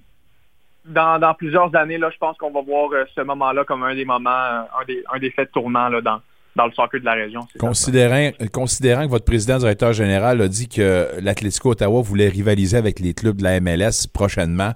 dans, 0.84 1.34
plusieurs 1.34 1.74
années, 1.74 1.98
là, 1.98 2.08
je 2.12 2.18
pense 2.18 2.38
qu'on 2.38 2.52
va 2.52 2.62
voir 2.62 2.92
euh, 2.92 3.04
ce 3.16 3.22
moment-là 3.22 3.64
comme 3.64 3.82
un 3.82 3.96
des 3.96 4.04
moments, 4.04 4.30
euh, 4.30 4.94
un 5.12 5.18
des, 5.18 5.30
faits 5.32 5.50
tournants 5.50 5.88
là, 5.88 6.00
dans, 6.00 6.20
dans 6.54 6.66
le 6.66 6.72
soccer 6.72 7.00
de 7.00 7.04
la 7.04 7.14
région. 7.14 7.40
Considérant, 7.58 8.30
considérant 8.52 9.06
que 9.06 9.10
votre 9.10 9.24
président 9.24 9.58
directeur 9.58 9.92
général 9.92 10.40
a 10.40 10.46
dit 10.46 10.68
que 10.68 11.08
l'Atlético 11.20 11.70
Ottawa 11.70 12.00
voulait 12.00 12.28
rivaliser 12.28 12.76
avec 12.76 13.00
les 13.00 13.12
clubs 13.12 13.36
de 13.36 13.42
la 13.42 13.58
MLS 13.58 14.06
prochainement, 14.12 14.74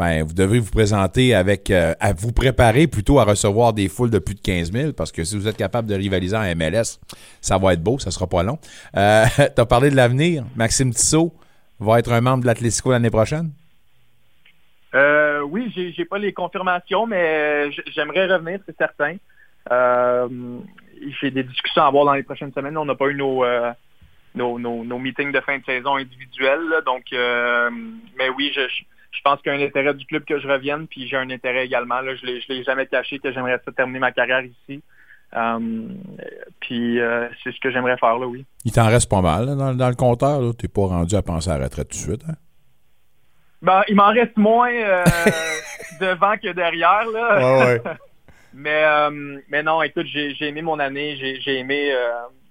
ben, 0.00 0.22
vous 0.22 0.32
devez 0.32 0.60
vous 0.60 0.70
présenter 0.70 1.34
avec, 1.34 1.70
euh, 1.70 1.92
à 2.00 2.14
vous 2.14 2.32
préparer 2.32 2.86
plutôt 2.86 3.18
à 3.18 3.24
recevoir 3.24 3.74
des 3.74 3.90
foules 3.90 4.08
de 4.08 4.18
plus 4.18 4.34
de 4.34 4.40
15 4.40 4.72
000 4.72 4.92
parce 4.94 5.12
que 5.12 5.24
si 5.24 5.36
vous 5.36 5.46
êtes 5.46 5.58
capable 5.58 5.88
de 5.88 5.94
rivaliser 5.94 6.34
en 6.34 6.56
MLS, 6.56 6.98
ça 7.42 7.58
va 7.58 7.74
être 7.74 7.82
beau, 7.82 7.98
ça 7.98 8.10
sera 8.10 8.26
pas 8.26 8.42
long. 8.42 8.58
Euh, 8.96 9.26
tu 9.54 9.60
as 9.60 9.66
parlé 9.66 9.90
de 9.90 9.96
l'avenir. 9.96 10.44
Maxime 10.56 10.94
Tissot 10.94 11.34
va 11.80 11.98
être 11.98 12.10
un 12.12 12.22
membre 12.22 12.40
de 12.40 12.46
l'Atlético 12.46 12.92
l'année 12.92 13.10
prochaine? 13.10 13.50
Euh, 14.94 15.42
oui, 15.42 15.70
j'ai 15.76 16.04
pas 16.06 16.16
les 16.16 16.32
confirmations, 16.32 17.06
mais 17.06 17.70
j'aimerais 17.94 18.26
revenir, 18.26 18.60
c'est 18.64 18.78
certain. 18.78 19.16
Euh, 19.70 20.28
j'ai 21.20 21.30
des 21.30 21.42
discussions 21.42 21.82
à 21.82 21.88
avoir 21.88 22.06
dans 22.06 22.14
les 22.14 22.22
prochaines 22.22 22.54
semaines. 22.54 22.78
On 22.78 22.86
n'a 22.86 22.94
pas 22.94 23.08
eu 23.08 23.16
nos, 23.16 23.44
nos, 24.34 24.58
nos, 24.58 24.98
meetings 24.98 25.30
de 25.30 25.40
fin 25.40 25.58
de 25.58 25.64
saison 25.66 25.96
individuels, 25.96 26.80
donc 26.86 27.04
mais 27.12 28.30
oui, 28.30 28.50
je, 28.54 28.62
je 29.10 29.20
pense 29.22 29.40
qu'il 29.42 29.52
y 29.52 29.54
a 29.54 29.58
un 29.58 29.66
intérêt 29.66 29.94
du 29.94 30.06
club 30.06 30.24
que 30.24 30.38
je 30.38 30.48
revienne, 30.48 30.86
puis 30.86 31.08
j'ai 31.08 31.16
un 31.16 31.30
intérêt 31.30 31.66
également. 31.66 32.00
Là, 32.00 32.14
je 32.14 32.26
ne 32.26 32.54
l'ai 32.54 32.64
jamais 32.64 32.86
caché 32.86 33.18
que 33.18 33.32
j'aimerais 33.32 33.58
terminer 33.76 33.98
ma 33.98 34.12
carrière 34.12 34.42
ici. 34.42 34.82
Euh, 35.36 35.88
puis 36.60 37.00
euh, 37.00 37.28
c'est 37.42 37.52
ce 37.52 37.60
que 37.60 37.70
j'aimerais 37.70 37.96
faire 37.98 38.18
là, 38.18 38.26
oui. 38.26 38.44
Il 38.64 38.72
t'en 38.72 38.88
reste 38.88 39.08
pas 39.08 39.20
mal 39.20 39.56
dans, 39.56 39.88
le 39.88 39.94
compteur. 39.94 40.40
Tu 40.56 40.66
n'es 40.66 40.68
pas 40.68 40.86
rendu 40.86 41.14
à 41.14 41.22
penser 41.22 41.50
à 41.50 41.58
la 41.58 41.64
retraite 41.64 41.88
tout 41.88 41.96
de 41.96 42.02
suite. 42.02 42.22
Hein? 42.28 42.34
Ben, 43.62 43.82
il 43.88 43.94
m'en 43.94 44.08
reste 44.08 44.36
moins 44.36 44.72
euh, 44.72 45.04
devant 46.00 46.36
que 46.36 46.52
derrière. 46.52 47.04
Là. 47.12 47.78
mais, 48.54 48.84
mais 49.48 49.62
non, 49.62 49.82
écoute, 49.82 50.06
j'ai 50.06 50.48
aimé 50.48 50.62
mon 50.62 50.78
année. 50.78 51.16
J'ai 51.40 51.58
aimé. 51.58 51.92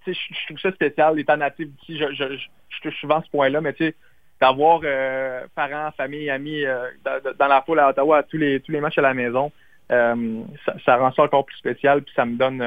je, 0.05 0.13
je 0.13 0.45
trouve 0.45 0.59
ça 0.59 0.71
spécial, 0.71 1.19
étant 1.19 1.37
natif 1.37 1.67
d'ici. 1.67 1.97
Je, 1.97 2.13
je, 2.13 2.37
je, 2.37 2.81
touche 2.81 2.99
souvent 3.01 3.21
ce 3.21 3.29
point-là, 3.31 3.59
mais 3.59 3.73
tu 3.73 3.87
sais, 3.87 3.95
d'avoir 4.41 4.81
euh, 4.83 5.41
parents, 5.55 5.91
famille, 5.97 6.29
amis 6.29 6.63
euh, 6.65 6.87
dans, 7.37 7.47
la 7.47 7.61
foule 7.61 7.79
à 7.79 7.89
Ottawa 7.89 8.19
à 8.19 8.23
tous 8.23 8.37
les 8.37 8.59
tous 8.61 8.71
les 8.71 8.79
matchs 8.79 8.97
à 8.97 9.01
la 9.01 9.13
maison, 9.13 9.51
euh, 9.91 10.41
ça, 10.85 10.97
rend 10.97 11.11
ça 11.13 11.23
encore 11.23 11.45
plus 11.45 11.57
spécial, 11.57 12.01
puis 12.01 12.13
ça 12.15 12.25
me 12.25 12.37
donne 12.37 12.63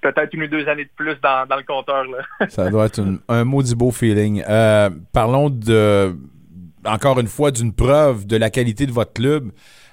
peut-être 0.00 0.34
une 0.34 0.44
ou 0.44 0.48
deux 0.48 0.68
années 0.68 0.84
de 0.84 0.90
plus 0.96 1.16
dans, 1.22 1.46
le 1.48 1.62
compteur. 1.62 2.04
ça 2.48 2.68
doit 2.70 2.86
être 2.86 3.00
un 3.28 3.44
maudit 3.44 3.74
beau 3.74 3.90
feeling. 3.90 4.42
parlons 5.12 5.50
de 5.50 6.14
encore 6.84 7.18
une 7.18 7.26
fois 7.26 7.50
d'une 7.50 7.72
preuve 7.72 8.26
de 8.26 8.36
la 8.36 8.50
qualité 8.50 8.86
de 8.86 8.92
votre 8.92 9.12
club. 9.12 9.50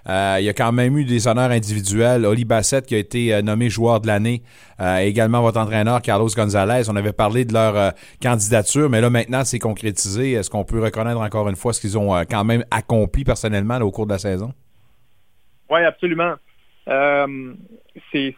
Euh, 0.09 0.35
il 0.39 0.45
y 0.45 0.49
a 0.49 0.53
quand 0.53 0.71
même 0.71 0.97
eu 0.97 1.05
des 1.05 1.27
honneurs 1.27 1.51
individuels. 1.51 2.25
Oli 2.25 2.45
Bassett 2.45 2.85
qui 2.85 2.95
a 2.95 2.97
été 2.97 3.33
euh, 3.33 3.41
nommé 3.41 3.69
joueur 3.69 4.01
de 4.01 4.07
l'année. 4.07 4.41
Euh, 4.81 4.97
également 4.97 5.41
votre 5.41 5.59
entraîneur 5.59 6.01
Carlos 6.01 6.27
Gonzalez. 6.35 6.89
On 6.89 6.95
avait 6.95 7.13
parlé 7.13 7.45
de 7.45 7.53
leur 7.53 7.93
candidature, 8.21 8.89
mais 8.89 9.01
là 9.01 9.09
maintenant 9.09 9.43
c'est 9.45 9.59
concrétisé. 9.59 10.33
Est-ce 10.33 10.49
qu'on 10.49 10.65
peut 10.65 10.81
reconnaître 10.81 11.19
encore 11.19 11.47
une 11.47 11.55
fois 11.55 11.73
ce 11.73 11.79
qu'ils 11.79 11.97
ont 11.97 12.11
quand 12.29 12.43
même 12.43 12.65
accompli 12.71 13.23
personnellement 13.23 13.77
au 13.77 13.91
cours 13.91 14.05
de 14.05 14.11
la 14.11 14.19
saison? 14.19 14.53
Oui, 15.69 15.81
absolument. 15.81 16.33
c'est 18.11 18.35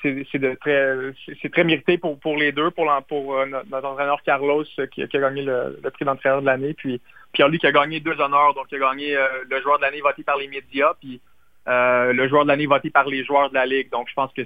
très, 0.61 1.63
mérité 1.63 1.97
pour, 1.97 2.37
les 2.37 2.51
deux, 2.51 2.69
pour, 2.71 2.87
pour 3.07 3.45
notre 3.47 3.87
entraîneur 3.87 4.21
Carlos 4.23 4.63
qui, 4.93 5.01
a 5.01 5.07
gagné 5.07 5.41
le, 5.41 5.79
prix 5.93 6.05
d'entraîneur 6.05 6.41
de 6.41 6.45
l'année, 6.45 6.73
puis 6.73 7.01
Pierre-Luc 7.31 7.61
qui 7.61 7.67
a 7.67 7.71
gagné 7.71 7.99
deux 7.99 8.19
honneurs, 8.21 8.53
donc 8.53 8.67
il 8.71 8.81
a 8.83 8.89
gagné 8.91 9.17
le 9.49 9.61
joueur 9.61 9.77
de 9.79 9.83
l'année 9.83 10.01
voté 10.01 10.23
par 10.23 10.37
les 10.37 10.47
médias, 10.47 10.93
puis 10.99 11.19
euh, 11.67 12.13
le 12.13 12.27
joueur 12.27 12.43
de 12.43 12.49
l'année 12.49 12.67
voté 12.67 12.89
par 12.89 13.07
les 13.07 13.23
joueurs 13.23 13.49
de 13.49 13.55
la 13.55 13.65
Ligue. 13.65 13.89
Donc, 13.91 14.07
je 14.09 14.13
pense 14.13 14.31
que 14.33 14.43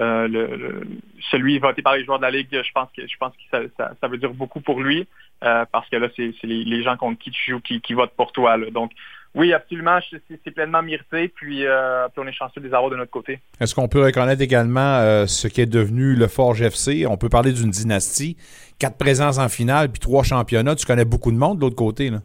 euh, 0.00 0.28
le, 0.28 0.82
celui 1.30 1.58
voté 1.58 1.82
par 1.82 1.96
les 1.96 2.04
joueurs 2.04 2.18
de 2.18 2.24
la 2.24 2.30
Ligue, 2.30 2.48
je 2.50 2.72
pense 2.74 2.88
que 2.96 3.06
je 3.06 3.16
pense 3.18 3.32
que 3.52 3.70
ça, 3.78 4.08
veut 4.08 4.18
dire 4.18 4.34
beaucoup 4.34 4.60
pour 4.60 4.80
lui. 4.80 5.06
Euh, 5.42 5.64
parce 5.72 5.88
que 5.88 5.96
là, 5.96 6.08
c'est 6.14 6.34
les, 6.42 6.82
gens 6.82 6.98
contre 6.98 7.18
qui 7.18 7.30
tu 7.30 7.52
joues 7.52 7.60
qui, 7.60 7.94
votent 7.94 8.14
pour 8.14 8.32
toi. 8.32 8.58
Donc, 8.70 8.92
oui, 9.34 9.54
absolument, 9.54 10.00
c'est 10.44 10.50
pleinement 10.50 10.82
mérité, 10.82 11.28
puis, 11.28 11.64
puis, 11.64 12.18
on 12.18 12.26
est 12.26 12.32
chanceux 12.32 12.60
de 12.60 12.66
les 12.66 12.74
avoir 12.74 12.90
de 12.90 12.96
notre 12.96 13.10
côté. 13.10 13.38
Est-ce 13.58 13.74
qu'on 13.74 13.88
peut 13.88 14.04
reconnaître 14.04 14.42
également 14.42 15.26
ce 15.26 15.48
qui 15.48 15.62
est 15.62 15.72
devenu 15.72 16.14
le 16.14 16.26
Forge 16.26 16.60
FC? 16.60 17.06
On 17.06 17.16
peut 17.16 17.30
parler 17.30 17.52
d'une 17.52 17.70
dynastie, 17.70 18.36
quatre 18.78 18.98
présences 18.98 19.38
en 19.38 19.48
finale, 19.48 19.90
puis 19.90 20.00
trois 20.00 20.24
championnats. 20.24 20.74
Tu 20.74 20.84
connais 20.84 21.06
beaucoup 21.06 21.32
de 21.32 21.38
monde 21.38 21.56
de 21.56 21.62
l'autre 21.62 21.76
côté, 21.76 22.10
là? 22.10 22.18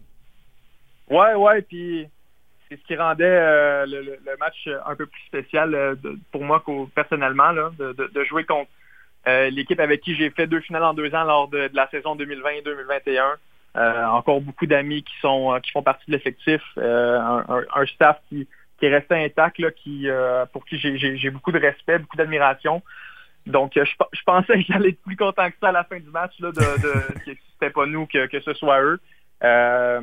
Ouais, 1.09 1.35
ouais, 1.35 1.61
puis 1.61 2.07
c'est 2.69 2.79
ce 2.79 2.83
qui 2.83 2.95
rendait 2.95 3.85
le, 3.85 4.17
match 4.39 4.67
un 4.85 4.95
peu 4.95 5.05
plus 5.05 5.21
spécial 5.23 5.97
pour 6.31 6.43
moi 6.43 6.63
personnellement, 6.93 7.53
de, 7.53 8.23
jouer 8.23 8.45
contre 8.45 8.69
l'équipe 9.25 9.79
avec 9.79 10.01
qui 10.01 10.15
j'ai 10.15 10.29
fait 10.29 10.47
deux 10.47 10.61
finales 10.61 10.83
en 10.83 10.93
deux 10.93 11.13
ans 11.13 11.23
lors 11.23 11.47
de, 11.47 11.69
la 11.73 11.89
saison 11.89 12.15
2020-2021. 12.15 14.07
encore 14.07 14.41
beaucoup 14.41 14.65
d'amis 14.65 15.03
qui 15.03 15.15
sont 15.21 15.59
qui 15.63 15.71
font 15.71 15.83
partie 15.83 16.05
de 16.07 16.13
l'effectif, 16.13 16.61
un, 16.77 17.85
staff 17.87 18.19
qui, 18.29 18.47
qui 18.79 18.85
est 18.85 18.95
resté 18.95 19.15
intact, 19.15 19.61
pour 20.51 20.65
qui 20.65 20.77
j'ai 20.79 21.29
beaucoup 21.29 21.51
de 21.51 21.59
respect, 21.59 21.99
beaucoup 21.99 22.17
d'admiration. 22.17 22.81
Donc, 23.45 23.73
je, 23.75 24.23
pensais 24.25 24.53
que 24.55 24.61
j'allais 24.67 24.89
être 24.89 25.01
plus 25.03 25.15
content 25.15 25.49
que 25.49 25.55
ça 25.61 25.69
à 25.69 25.71
la 25.71 25.83
fin 25.83 25.99
du 25.99 26.09
match, 26.09 26.33
là, 26.39 26.51
de, 26.51 26.61
que 27.25 27.31
c'était 27.53 27.69
pas 27.69 27.85
nous, 27.85 28.07
que 28.07 28.39
ce 28.39 28.53
soit 28.53 28.81
eux. 28.81 28.99
Euh, 29.43 30.01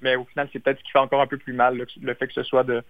mais 0.00 0.16
au 0.16 0.24
final, 0.24 0.48
c'est 0.52 0.58
peut-être 0.58 0.78
ce 0.78 0.84
qui 0.84 0.90
fait 0.90 0.98
encore 0.98 1.20
un 1.20 1.26
peu 1.26 1.36
plus 1.36 1.52
mal, 1.52 1.86
le, 2.00 2.14
fait 2.14 2.26
que 2.26 2.32
ce 2.32 2.42
soit 2.42 2.64
de, 2.64 2.82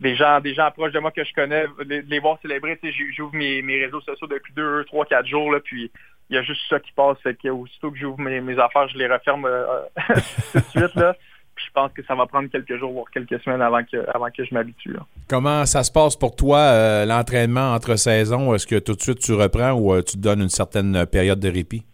des 0.00 0.14
gens 0.14 0.40
des 0.40 0.54
gens 0.54 0.70
proches 0.70 0.92
de 0.92 1.00
moi 1.00 1.10
que 1.10 1.24
je 1.24 1.32
connais, 1.32 1.66
les, 1.86 2.18
voir 2.18 2.38
célébrer. 2.42 2.78
J'ouvre 3.16 3.34
mes, 3.34 3.62
mes 3.62 3.84
réseaux 3.84 4.00
sociaux 4.00 4.26
depuis 4.26 4.52
deux, 4.54 4.84
trois, 4.84 5.04
quatre 5.04 5.26
jours, 5.26 5.54
puis 5.64 5.90
il 6.30 6.36
y 6.36 6.38
a 6.38 6.42
juste 6.42 6.62
ça 6.68 6.80
qui 6.80 6.92
passe. 6.92 7.18
Fait 7.22 7.34
que 7.34 7.48
aussitôt 7.48 7.90
que 7.90 7.98
j'ouvre 7.98 8.20
mes, 8.20 8.58
affaires, 8.58 8.88
je 8.88 8.98
les 8.98 9.08
referme 9.08 9.46
euh, 9.46 9.64
tout 10.52 10.58
de 10.58 10.64
suite. 10.70 10.94
Là. 10.94 11.16
je 11.56 11.70
pense 11.74 11.92
que 11.92 12.04
ça 12.04 12.14
va 12.14 12.26
prendre 12.26 12.48
quelques 12.48 12.76
jours, 12.78 12.92
voire 12.92 13.10
quelques 13.12 13.40
semaines 13.42 13.62
avant 13.62 13.82
que, 13.82 14.04
avant 14.14 14.30
que 14.30 14.44
je 14.44 14.54
m'habitue. 14.54 14.96
Comment 15.28 15.66
ça 15.66 15.82
se 15.82 15.90
passe 15.90 16.16
pour 16.16 16.36
toi, 16.36 16.58
euh, 16.58 17.04
l'entraînement 17.04 17.74
entre 17.74 17.96
saisons? 17.96 18.54
Est-ce 18.54 18.66
que 18.66 18.78
tout 18.78 18.94
de 18.94 19.00
suite 19.00 19.18
tu 19.18 19.32
reprends 19.32 19.72
ou 19.72 20.00
tu 20.02 20.16
te 20.16 20.22
donnes 20.22 20.42
une 20.42 20.48
certaine 20.48 21.06
période 21.06 21.40
de 21.40 21.48
répit? 21.48 21.84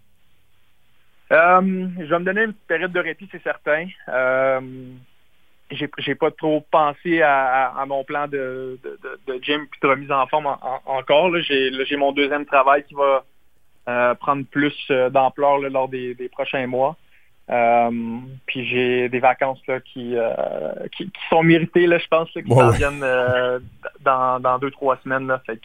Euh, 1.33 1.89
je 1.99 2.05
vais 2.05 2.19
me 2.19 2.25
donner 2.25 2.45
une 2.45 2.53
période 2.53 2.93
de 2.93 3.01
répit, 3.01 3.29
c'est 3.33 3.43
certain. 3.43 3.87
Euh, 4.09 4.61
j'ai 5.71 6.15
pas 6.15 6.31
trop 6.31 6.63
pensé 6.71 7.23
à, 7.23 7.83
mon 7.87 8.05
plan 8.05 8.29
de, 8.29 8.79
de, 9.27 9.39
gym 9.43 9.67
puis 9.71 9.81
de 9.83 9.89
remise 9.89 10.13
en 10.13 10.27
forme 10.27 10.55
encore. 10.85 11.35
J'ai 11.41 11.97
mon 11.97 12.13
deuxième 12.13 12.45
travail 12.45 12.85
qui 12.85 12.93
va 12.93 13.25
euh, 13.89 14.15
prendre 14.15 14.45
plus 14.45 14.77
euh, 14.91 15.09
d'ampleur 15.09 15.61
lors 15.61 15.89
des, 15.89 16.29
prochains 16.31 16.67
mois. 16.67 16.97
puis 17.49 18.67
j'ai 18.67 19.09
des 19.09 19.21
vacances 19.21 19.67
là, 19.67 19.81
qui, 19.81 20.15
qui, 20.95 21.11
sont 21.31 21.43
méritées, 21.43 21.87
là, 21.87 21.97
je 21.97 22.07
pense, 22.09 22.31
qui 22.31 22.43
s'en 22.47 22.71
viennent 22.71 23.05
dans, 24.01 24.41
dans 24.41 24.59
deux, 24.59 24.71
trois 24.71 24.99
semaines. 25.03 25.27
Là, 25.27 25.41
fait 25.47 25.57
que 25.57 25.65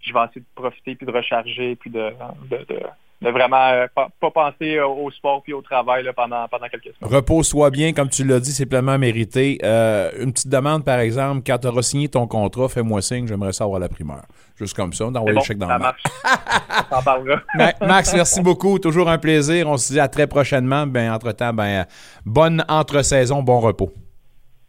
je 0.00 0.12
vais 0.12 0.20
essayer 0.24 0.40
de 0.40 0.60
profiter 0.60 0.96
puis 0.96 1.06
de 1.06 1.12
recharger 1.12 1.76
puis 1.76 1.90
de, 1.90 2.12
de 2.50 2.66
vraiment 3.30 3.70
euh, 3.70 3.86
pas, 3.94 4.30
penser 4.30 4.76
euh, 4.76 4.86
au 4.86 5.10
sport 5.10 5.42
puis 5.42 5.52
au 5.52 5.62
travail 5.62 6.08
pendant, 6.14 6.46
pendant 6.48 6.68
quelques 6.68 6.94
semaines. 6.94 7.14
Repose-toi 7.14 7.70
bien, 7.70 7.92
comme 7.92 8.08
tu 8.08 8.24
l'as 8.24 8.40
dit, 8.40 8.52
c'est 8.52 8.66
pleinement 8.66 8.98
mérité. 8.98 9.58
Euh, 9.62 10.10
une 10.20 10.32
petite 10.32 10.48
demande, 10.48 10.84
par 10.84 10.98
exemple, 10.98 11.42
quand 11.46 11.58
tu 11.58 11.68
auras 11.68 11.82
signé 11.82 12.08
ton 12.08 12.26
contrat, 12.26 12.68
fais-moi 12.68 13.02
signe, 13.02 13.26
j'aimerais 13.26 13.52
savoir 13.52 13.80
la 13.80 13.88
primeur. 13.88 14.22
Juste 14.56 14.76
comme 14.76 14.92
ça, 14.92 15.06
d'envoyer 15.10 15.38
le 15.38 15.44
chèque 15.44 15.58
dans 15.58 15.68
le 15.68 15.78
match. 15.78 16.02
On 16.90 17.02
parlera. 17.02 17.40
Max, 17.80 18.14
merci 18.14 18.40
beaucoup. 18.40 18.78
Toujours 18.78 19.08
un 19.08 19.18
plaisir. 19.18 19.68
On 19.68 19.76
se 19.76 19.92
dit 19.92 20.00
à 20.00 20.08
très 20.08 20.26
prochainement. 20.26 20.86
Ben, 20.86 21.12
entre-temps, 21.12 21.52
ben, 21.52 21.86
bonne 22.24 22.64
entre-saison, 22.68 23.42
bon 23.42 23.60
repos. 23.60 23.92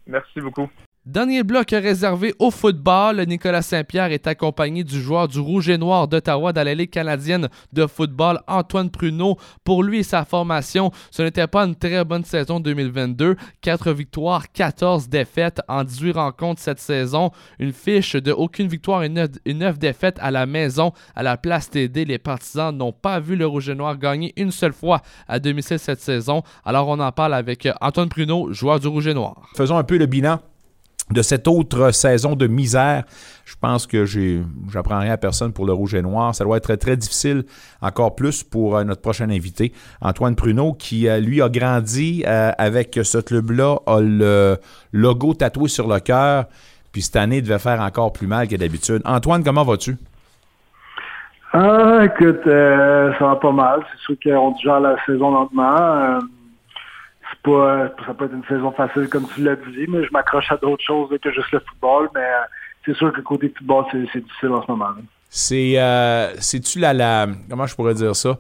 Merci 0.08 0.42
beaucoup. 0.42 0.70
Dernier 1.06 1.44
bloc 1.44 1.70
réservé 1.70 2.34
au 2.40 2.50
football. 2.50 3.24
Nicolas 3.28 3.62
Saint-Pierre 3.62 4.12
est 4.12 4.26
accompagné 4.26 4.84
du 4.84 5.00
joueur 5.00 5.28
du 5.28 5.40
Rouge 5.40 5.70
et 5.70 5.78
Noir 5.78 6.08
d'Ottawa 6.08 6.52
dans 6.52 6.64
la 6.64 6.74
Ligue 6.74 6.90
canadienne 6.90 7.48
de 7.72 7.86
football, 7.86 8.40
Antoine 8.48 8.90
Pruneau. 8.90 9.38
Pour 9.64 9.84
lui 9.84 10.00
et 10.00 10.04
sa 10.04 10.26
formation, 10.26 10.90
ce 11.12 11.22
n'était 11.22 11.46
pas 11.46 11.66
une 11.66 11.76
très 11.76 12.04
bonne 12.04 12.24
saison 12.24 12.60
2022. 12.60 13.36
4 13.62 13.92
victoires, 13.92 14.52
14 14.52 15.08
défaites 15.08 15.62
en 15.68 15.84
18 15.84 16.12
rencontres 16.14 16.60
cette 16.60 16.80
saison. 16.80 17.30
Une 17.60 17.72
fiche 17.72 18.16
de 18.16 18.32
aucune 18.32 18.68
victoire 18.68 19.04
et 19.04 19.10
9, 19.10 19.78
défaites 19.78 20.18
à 20.20 20.32
la 20.32 20.48
maison. 20.48 20.92
À 21.16 21.22
la 21.22 21.38
place 21.38 21.70
TD, 21.70 22.06
les 22.06 22.18
partisans 22.18 22.76
n'ont 22.76 22.94
pas 22.94 23.20
vu 23.20 23.36
le 23.36 23.46
Rouge 23.46 23.70
et 23.70 23.76
Noir 23.76 24.00
gagner 24.00 24.34
une 24.38 24.50
seule 24.50 24.74
fois 24.74 25.04
à 25.28 25.38
domicile 25.38 25.78
cette 25.78 26.02
saison. 26.02 26.42
Alors 26.66 26.88
on 26.88 27.00
en 27.00 27.12
parle 27.12 27.36
avec 27.36 27.70
Antoine 27.80 28.10
Pruneau, 28.10 28.52
joueur 28.52 28.80
du 28.80 28.88
Rouge 28.88 29.06
et 29.06 29.14
Noir. 29.14 29.36
Faisons 29.56 29.78
un 29.78 29.84
peu 29.84 29.98
le 29.98 30.08
bilan 30.08 30.40
de 31.12 31.22
cette 31.22 31.48
autre 31.48 31.92
saison 31.92 32.36
de 32.36 32.48
misère. 32.48 33.04
Je 33.46 33.54
pense 33.62 33.86
que 33.86 34.06
j'apprends 34.06 35.00
rien 35.00 35.14
à 35.14 35.18
personne 35.18 35.54
pour 35.54 35.66
le 35.66 35.74
rouge 35.74 35.94
et 35.94 36.02
noir. 36.02 36.34
Ça 36.34 36.44
doit 36.44 36.58
être 36.58 36.76
très, 36.76 36.98
difficile, 36.98 37.44
encore 37.82 38.16
plus 38.16 38.44
pour 38.44 38.76
euh, 38.78 38.84
notre 38.84 39.02
prochain 39.02 39.30
invité, 39.30 39.72
Antoine 40.02 40.36
Pruneau, 40.36 40.74
qui 40.74 41.08
euh, 41.08 41.20
lui 41.20 41.42
a 41.42 41.50
grandi 41.50 42.24
euh, 42.26 42.52
avec 42.58 43.00
ce 43.04 43.20
club-là, 43.20 43.78
a 43.86 44.00
le 44.00 44.58
logo 44.94 45.34
tatoué 45.34 45.68
sur 45.68 45.88
le 45.88 46.00
cœur, 46.00 46.46
puis 46.92 47.02
cette 47.02 47.18
année 47.18 47.42
devait 47.42 47.60
faire 47.60 47.82
encore 47.82 48.14
plus 48.14 48.28
mal 48.28 48.48
que 48.48 48.56
d'habitude. 48.56 49.02
Antoine, 49.06 49.44
comment 49.44 49.64
vas-tu? 49.64 49.98
Ah, 51.54 52.00
écoute, 52.04 52.42
ça 52.46 53.18
va 53.20 53.36
pas 53.42 53.52
mal. 53.52 53.82
C'est 53.92 54.02
sûr 54.02 54.16
qu'on 54.24 54.52
déjà 54.52 54.80
la 54.80 54.96
saison 55.06 55.32
lentement 55.32 56.20
pas, 57.44 57.90
ça 58.06 58.14
peut 58.14 58.26
être 58.26 58.34
une 58.34 58.46
saison 58.46 58.72
facile 58.72 59.08
comme 59.10 59.28
tu 59.34 59.44
l'as 59.44 59.56
dit, 59.56 59.86
mais 59.88 60.04
je 60.04 60.12
m'accroche 60.12 60.52
à 60.52 60.58
d'autres 60.58 60.84
choses 60.84 61.10
que 61.22 61.32
juste 61.32 61.52
le 61.52 61.60
football. 61.60 62.10
Mais 62.14 62.22
euh, 62.22 62.46
c'est 62.86 62.96
sûr 62.96 63.12
que 63.14 63.22
côté 63.22 63.52
football, 63.56 63.86
c'est, 63.92 64.00
difficile 64.00 64.50
en 64.50 64.62
ce 64.64 64.72
moment. 64.72 64.90
C'est, 65.30 65.74
euh, 65.78 66.34
c'est-tu 66.40 66.80
la, 66.80 66.94
la, 66.94 67.28
comment 67.50 67.66
je 67.66 67.76
pourrais 67.76 67.94
dire 67.94 68.16
ça? 68.16 68.38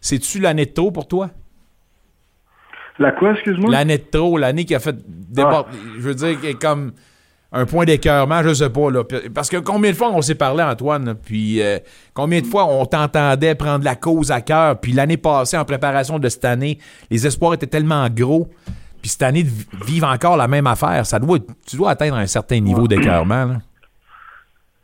C'est-tu 0.00 0.38
l'année 0.38 0.66
de 0.66 0.72
trop 0.72 0.90
pour 0.92 1.08
toi? 1.08 1.30
La 2.98 3.12
quoi, 3.12 3.32
excuse-moi? 3.32 3.70
L'année 3.70 3.98
de 3.98 4.04
trop, 4.10 4.38
l'année 4.38 4.64
qui 4.64 4.74
a 4.74 4.80
fait 4.80 4.96
ah. 5.38 5.66
Je 5.96 6.00
veux 6.00 6.14
dire, 6.14 6.38
comme 6.60 6.92
un 7.56 7.66
point 7.66 7.84
d'écœurement, 7.84 8.42
je 8.42 8.54
sais 8.54 8.70
pas. 8.70 8.90
Là, 8.90 9.02
parce 9.34 9.48
que 9.48 9.56
combien 9.56 9.90
de 9.90 9.96
fois 9.96 10.10
on 10.10 10.20
s'est 10.20 10.34
parlé, 10.34 10.62
Antoine, 10.62 11.14
puis 11.14 11.62
euh, 11.62 11.78
combien 12.14 12.40
de 12.40 12.46
fois 12.46 12.64
on 12.66 12.84
t'entendait 12.86 13.54
prendre 13.54 13.84
la 13.84 13.96
cause 13.96 14.30
à 14.30 14.40
cœur, 14.40 14.78
puis 14.80 14.92
l'année 14.92 15.16
passée, 15.16 15.56
en 15.56 15.64
préparation 15.64 16.18
de 16.18 16.28
cette 16.28 16.44
année, 16.44 16.78
les 17.10 17.26
espoirs 17.26 17.54
étaient 17.54 17.66
tellement 17.66 18.08
gros, 18.10 18.48
puis 19.00 19.10
cette 19.10 19.22
année, 19.22 19.44
de 19.44 19.50
vivre 19.84 20.06
encore 20.08 20.36
la 20.36 20.48
même 20.48 20.66
affaire, 20.66 21.06
ça 21.06 21.18
doit, 21.18 21.38
tu 21.66 21.76
dois 21.76 21.90
atteindre 21.90 22.16
un 22.16 22.26
certain 22.26 22.60
niveau 22.60 22.86
d'écœurement. 22.86 23.56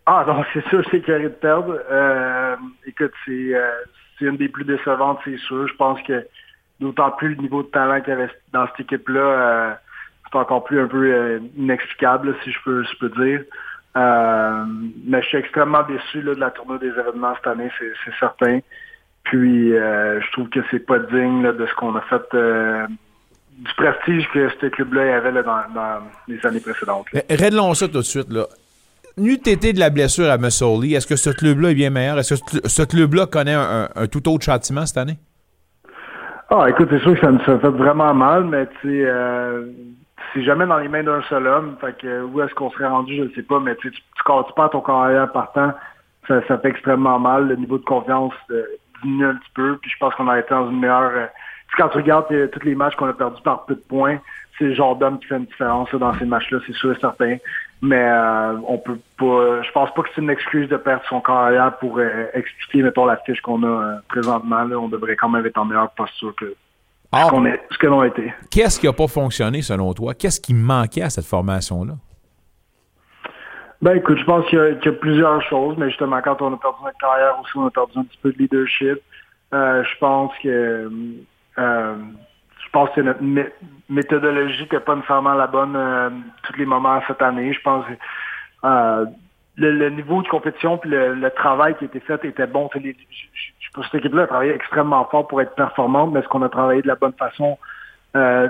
Ah 0.06 0.24
non, 0.26 0.44
c'est 0.52 0.66
sûr, 0.68 0.82
c'est 0.90 1.00
carré 1.00 1.24
de 1.24 1.28
perdre. 1.28 1.78
Euh, 1.90 2.56
écoute, 2.86 3.12
c'est, 3.26 3.54
euh, 3.54 3.70
c'est 4.18 4.24
une 4.24 4.36
des 4.36 4.48
plus 4.48 4.64
décevantes, 4.64 5.18
c'est 5.24 5.38
sûr. 5.38 5.68
Je 5.68 5.74
pense 5.74 6.00
que 6.02 6.26
d'autant 6.80 7.10
plus 7.12 7.34
le 7.34 7.42
niveau 7.42 7.62
de 7.62 7.68
talent 7.68 8.00
qu'il 8.00 8.10
y 8.10 8.16
avait 8.16 8.30
dans 8.52 8.66
cette 8.68 8.80
équipe-là 8.80 9.78
c'est 10.32 10.38
encore 10.38 10.64
plus 10.64 10.80
un 10.80 10.86
peu 10.86 11.12
euh, 11.12 11.38
inexplicable, 11.56 12.34
si 12.42 12.52
je 12.52 12.58
peux, 12.64 12.82
je 12.84 12.98
peux 12.98 13.24
dire. 13.24 13.42
Euh, 13.96 14.64
mais 15.06 15.20
je 15.22 15.28
suis 15.28 15.38
extrêmement 15.38 15.82
déçu 15.82 16.22
de 16.22 16.32
la 16.32 16.50
tournée 16.50 16.78
des 16.78 16.88
événements 16.88 17.34
cette 17.36 17.46
année, 17.46 17.70
c'est 17.78 18.14
certain. 18.18 18.60
Puis 19.24 19.74
euh, 19.74 20.20
je 20.20 20.32
trouve 20.32 20.48
que 20.48 20.60
c'est 20.70 20.84
pas 20.84 20.98
digne 20.98 21.52
de 21.52 21.66
ce 21.66 21.74
qu'on 21.74 21.94
a 21.94 22.00
fait 22.02 22.22
du 23.58 23.74
prestige 23.76 24.26
que 24.32 24.48
ce 24.60 24.66
club-là 24.66 25.16
avait 25.16 25.42
dans, 25.42 26.00
les 26.26 26.44
années 26.46 26.60
précédentes. 26.60 27.06
Réglons 27.28 27.74
ça 27.74 27.86
tout 27.86 27.98
de 27.98 28.02
suite. 28.02 28.32
Là. 28.32 28.46
N'eût 29.18 29.34
été 29.34 29.74
de 29.74 29.78
la 29.78 29.90
blessure 29.90 30.30
à 30.30 30.38
Mussolini, 30.38 30.94
est-ce 30.94 31.06
que 31.06 31.16
ce 31.16 31.28
club-là 31.28 31.72
est 31.72 31.74
bien 31.74 31.90
meilleur? 31.90 32.18
Est-ce 32.18 32.34
que 32.34 32.66
ce 32.66 32.82
club-là 32.82 33.26
connaît 33.26 33.54
un, 33.54 34.06
tout 34.10 34.26
autre 34.30 34.44
châtiment 34.44 34.86
cette 34.86 34.96
année? 34.96 35.18
Ah, 36.48 36.66
écoute, 36.68 36.88
c'est 36.90 37.00
sûr 37.00 37.14
que 37.14 37.20
ça 37.20 37.30
me 37.30 37.38
fait 37.38 37.68
vraiment 37.68 38.14
mal, 38.14 38.44
mais 38.44 38.66
tu 38.80 39.02
sais, 39.02 39.10
c'est 40.32 40.42
jamais 40.42 40.66
dans 40.66 40.78
les 40.78 40.88
mains 40.88 41.02
d'un 41.02 41.22
seul 41.22 41.46
homme. 41.46 41.76
Que 41.98 42.22
où 42.22 42.40
est-ce 42.40 42.54
qu'on 42.54 42.70
serait 42.70 42.86
rendu, 42.86 43.16
je 43.16 43.22
ne 43.22 43.30
sais 43.30 43.42
pas, 43.42 43.60
mais 43.60 43.76
tu, 43.76 43.90
tu, 43.90 44.00
tu 44.00 44.52
pas 44.56 44.68
ton 44.68 44.80
carrière 44.80 45.30
partant, 45.30 45.72
ça, 46.28 46.46
ça 46.46 46.58
fait 46.58 46.68
extrêmement 46.68 47.18
mal. 47.18 47.48
Le 47.48 47.56
niveau 47.56 47.78
de 47.78 47.84
confiance 47.84 48.34
euh, 48.50 48.64
diminue 49.02 49.26
un 49.26 49.34
petit 49.34 49.50
peu. 49.54 49.76
Puis 49.80 49.90
je 49.90 49.98
pense 49.98 50.14
qu'on 50.14 50.28
a 50.28 50.38
été 50.38 50.50
dans 50.50 50.70
une 50.70 50.80
meilleure. 50.80 51.12
Euh, 51.14 51.26
quand 51.76 51.88
tu 51.88 51.98
regardes 51.98 52.30
euh, 52.32 52.48
tous 52.48 52.64
les 52.64 52.74
matchs 52.74 52.96
qu'on 52.96 53.08
a 53.08 53.12
perdus 53.12 53.42
par 53.42 53.64
peu 53.64 53.74
de 53.74 53.80
points, 53.80 54.18
c'est 54.58 54.64
le 54.64 54.74
genre 54.74 54.96
d'homme 54.96 55.18
qui 55.18 55.26
fait 55.26 55.36
une 55.36 55.46
différence 55.46 55.92
dans 55.94 56.14
ces 56.18 56.26
matchs-là, 56.26 56.58
c'est 56.66 56.74
sûr 56.74 56.92
et 56.92 57.00
certain. 57.00 57.36
Mais 57.80 58.08
on 58.68 58.78
peut 58.78 58.98
pas. 59.18 59.60
Je 59.62 59.72
pense 59.72 59.92
pas 59.92 60.02
que 60.02 60.08
c'est 60.14 60.20
une 60.20 60.30
excuse 60.30 60.68
de 60.68 60.76
perdre 60.76 61.02
son 61.08 61.20
carrière 61.20 61.76
pour 61.78 62.00
expliquer, 62.32 62.80
mettons, 62.80 63.06
la 63.06 63.16
fiche 63.16 63.40
qu'on 63.40 63.64
a 63.64 63.96
présentement. 64.08 64.64
On 64.78 64.86
devrait 64.86 65.16
quand 65.16 65.30
même 65.30 65.44
être 65.44 65.58
en 65.58 65.64
meilleure 65.64 65.90
posture 65.90 66.32
que 66.36 66.54
ce 67.12 67.78
que 67.78 67.86
l'on 67.86 68.02
été. 68.04 68.32
Qu'est-ce 68.50 68.80
qui 68.80 68.86
n'a 68.86 68.92
pas 68.92 69.06
fonctionné 69.06 69.62
selon 69.62 69.92
toi? 69.92 70.14
Qu'est-ce 70.14 70.40
qui 70.40 70.54
manquait 70.54 71.02
à 71.02 71.10
cette 71.10 71.26
formation-là? 71.26 71.94
Ben 73.82 73.96
écoute, 73.96 74.16
je 74.18 74.24
pense 74.24 74.46
qu'il 74.46 74.58
y, 74.58 74.88
a 74.88 74.92
plusieurs 74.92 75.42
choses, 75.42 75.76
mais 75.76 75.88
justement, 75.88 76.22
quand 76.22 76.40
on 76.40 76.54
a 76.54 76.56
perdu 76.56 76.78
notre 76.84 76.98
carrière 76.98 77.36
aussi, 77.40 77.50
on 77.56 77.66
a 77.66 77.70
perdu 77.70 77.98
un 77.98 78.04
petit 78.04 78.18
peu 78.22 78.32
de 78.32 78.38
leadership. 78.38 79.00
Euh, 79.52 79.82
je 79.82 79.98
pense 79.98 80.32
que 80.40 80.88
euh, 81.58 81.94
je 82.64 82.70
pense 82.70 82.90
que 82.90 83.00
notre 83.00 83.22
méthodologie 83.88 84.62
n'était 84.62 84.80
pas 84.80 84.94
nécessairement 84.94 85.34
la 85.34 85.48
bonne 85.48 85.74
euh, 85.76 86.10
tous 86.44 86.56
les 86.58 86.64
moments 86.64 87.02
cette 87.08 87.20
année. 87.20 87.52
Je 87.52 87.60
pense 87.60 87.84
que 87.86 87.92
euh, 89.60 89.70
le, 89.70 89.90
niveau 89.90 90.22
de 90.22 90.28
compétition 90.28 90.78
puis 90.78 90.90
le, 90.90 91.30
travail 91.30 91.74
qui 91.76 91.84
a 91.84 91.86
été 91.86 92.00
fait 92.00 92.24
était 92.24 92.46
bon. 92.46 92.68
Les, 92.74 92.96
je, 93.10 93.70
pense 93.74 93.86
que 93.86 93.90
cette 93.92 94.00
équipe-là 94.00 94.22
a 94.22 94.26
travaillé 94.26 94.54
extrêmement 94.54 95.04
fort 95.06 95.26
pour 95.26 95.40
être 95.40 95.54
performante, 95.54 96.12
mais 96.12 96.20
est-ce 96.20 96.28
qu'on 96.28 96.42
a 96.42 96.48
travaillé 96.48 96.82
de 96.82 96.88
la 96.88 96.96
bonne 96.96 97.14
façon? 97.14 97.58
Euh, 98.16 98.48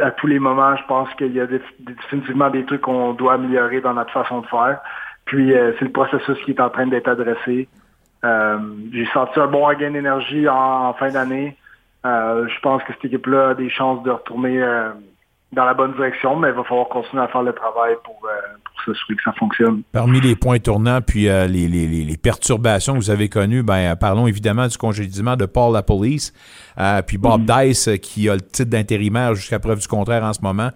à 0.00 0.10
tous 0.12 0.26
les 0.26 0.38
moments? 0.38 0.76
Je 0.76 0.84
pense 0.86 1.12
qu'il 1.14 1.32
y 1.32 1.40
a 1.40 1.46
définitivement 1.46 2.50
des 2.50 2.64
trucs 2.64 2.82
qu'on 2.82 3.14
doit 3.14 3.34
améliorer 3.34 3.80
dans 3.80 3.94
notre 3.94 4.12
façon 4.12 4.40
de 4.40 4.46
faire. 4.46 4.80
Puis 5.24 5.52
c'est 5.52 5.84
le 5.84 5.92
processus 5.92 6.38
qui 6.44 6.52
est 6.52 6.60
en 6.60 6.70
train 6.70 6.86
d'être 6.86 7.08
adressé. 7.08 7.68
J'ai 8.22 9.06
senti 9.12 9.38
un 9.40 9.46
bon 9.46 9.66
regain 9.66 9.90
d'énergie 9.90 10.48
en 10.48 10.94
fin 10.94 11.10
d'année. 11.10 11.56
Euh, 12.06 12.46
je 12.48 12.60
pense 12.60 12.82
que 12.84 12.92
cette 12.92 13.04
équipe-là 13.06 13.50
a 13.50 13.54
des 13.54 13.70
chances 13.70 14.02
de 14.02 14.10
retourner 14.10 14.62
euh, 14.62 14.90
dans 15.52 15.64
la 15.64 15.74
bonne 15.74 15.92
direction, 15.92 16.36
mais 16.36 16.48
il 16.48 16.54
va 16.54 16.64
falloir 16.64 16.88
continuer 16.88 17.22
à 17.22 17.28
faire 17.28 17.42
le 17.42 17.52
travail 17.52 17.96
pour, 18.04 18.20
euh, 18.24 18.56
pour 18.84 18.94
s'assurer 18.94 19.16
que 19.16 19.22
ça 19.22 19.32
fonctionne. 19.32 19.82
Parmi 19.92 20.20
les 20.20 20.36
points 20.36 20.58
tournants 20.58 21.00
puis 21.00 21.24
les, 21.24 21.48
les, 21.48 21.68
les, 21.68 22.16
perturbations 22.16 22.94
que 22.94 22.98
vous 22.98 23.10
avez 23.10 23.28
connues, 23.28 23.62
ben, 23.62 23.96
parlons 23.96 24.26
évidemment 24.26 24.66
du 24.66 24.76
congédiement 24.76 25.36
de 25.36 25.46
Paul 25.46 25.72
La 25.72 25.82
Police, 25.82 26.32
puis 27.06 27.18
Bob 27.18 27.42
mm-hmm. 27.42 27.66
Dice 27.68 27.90
qui 28.02 28.28
a 28.28 28.34
le 28.34 28.40
titre 28.40 28.70
d'intérimaire 28.70 29.34
jusqu'à 29.34 29.58
preuve 29.58 29.80
du 29.80 29.88
contraire 29.88 30.24
en 30.24 30.32
ce 30.32 30.40
moment. 30.42 30.70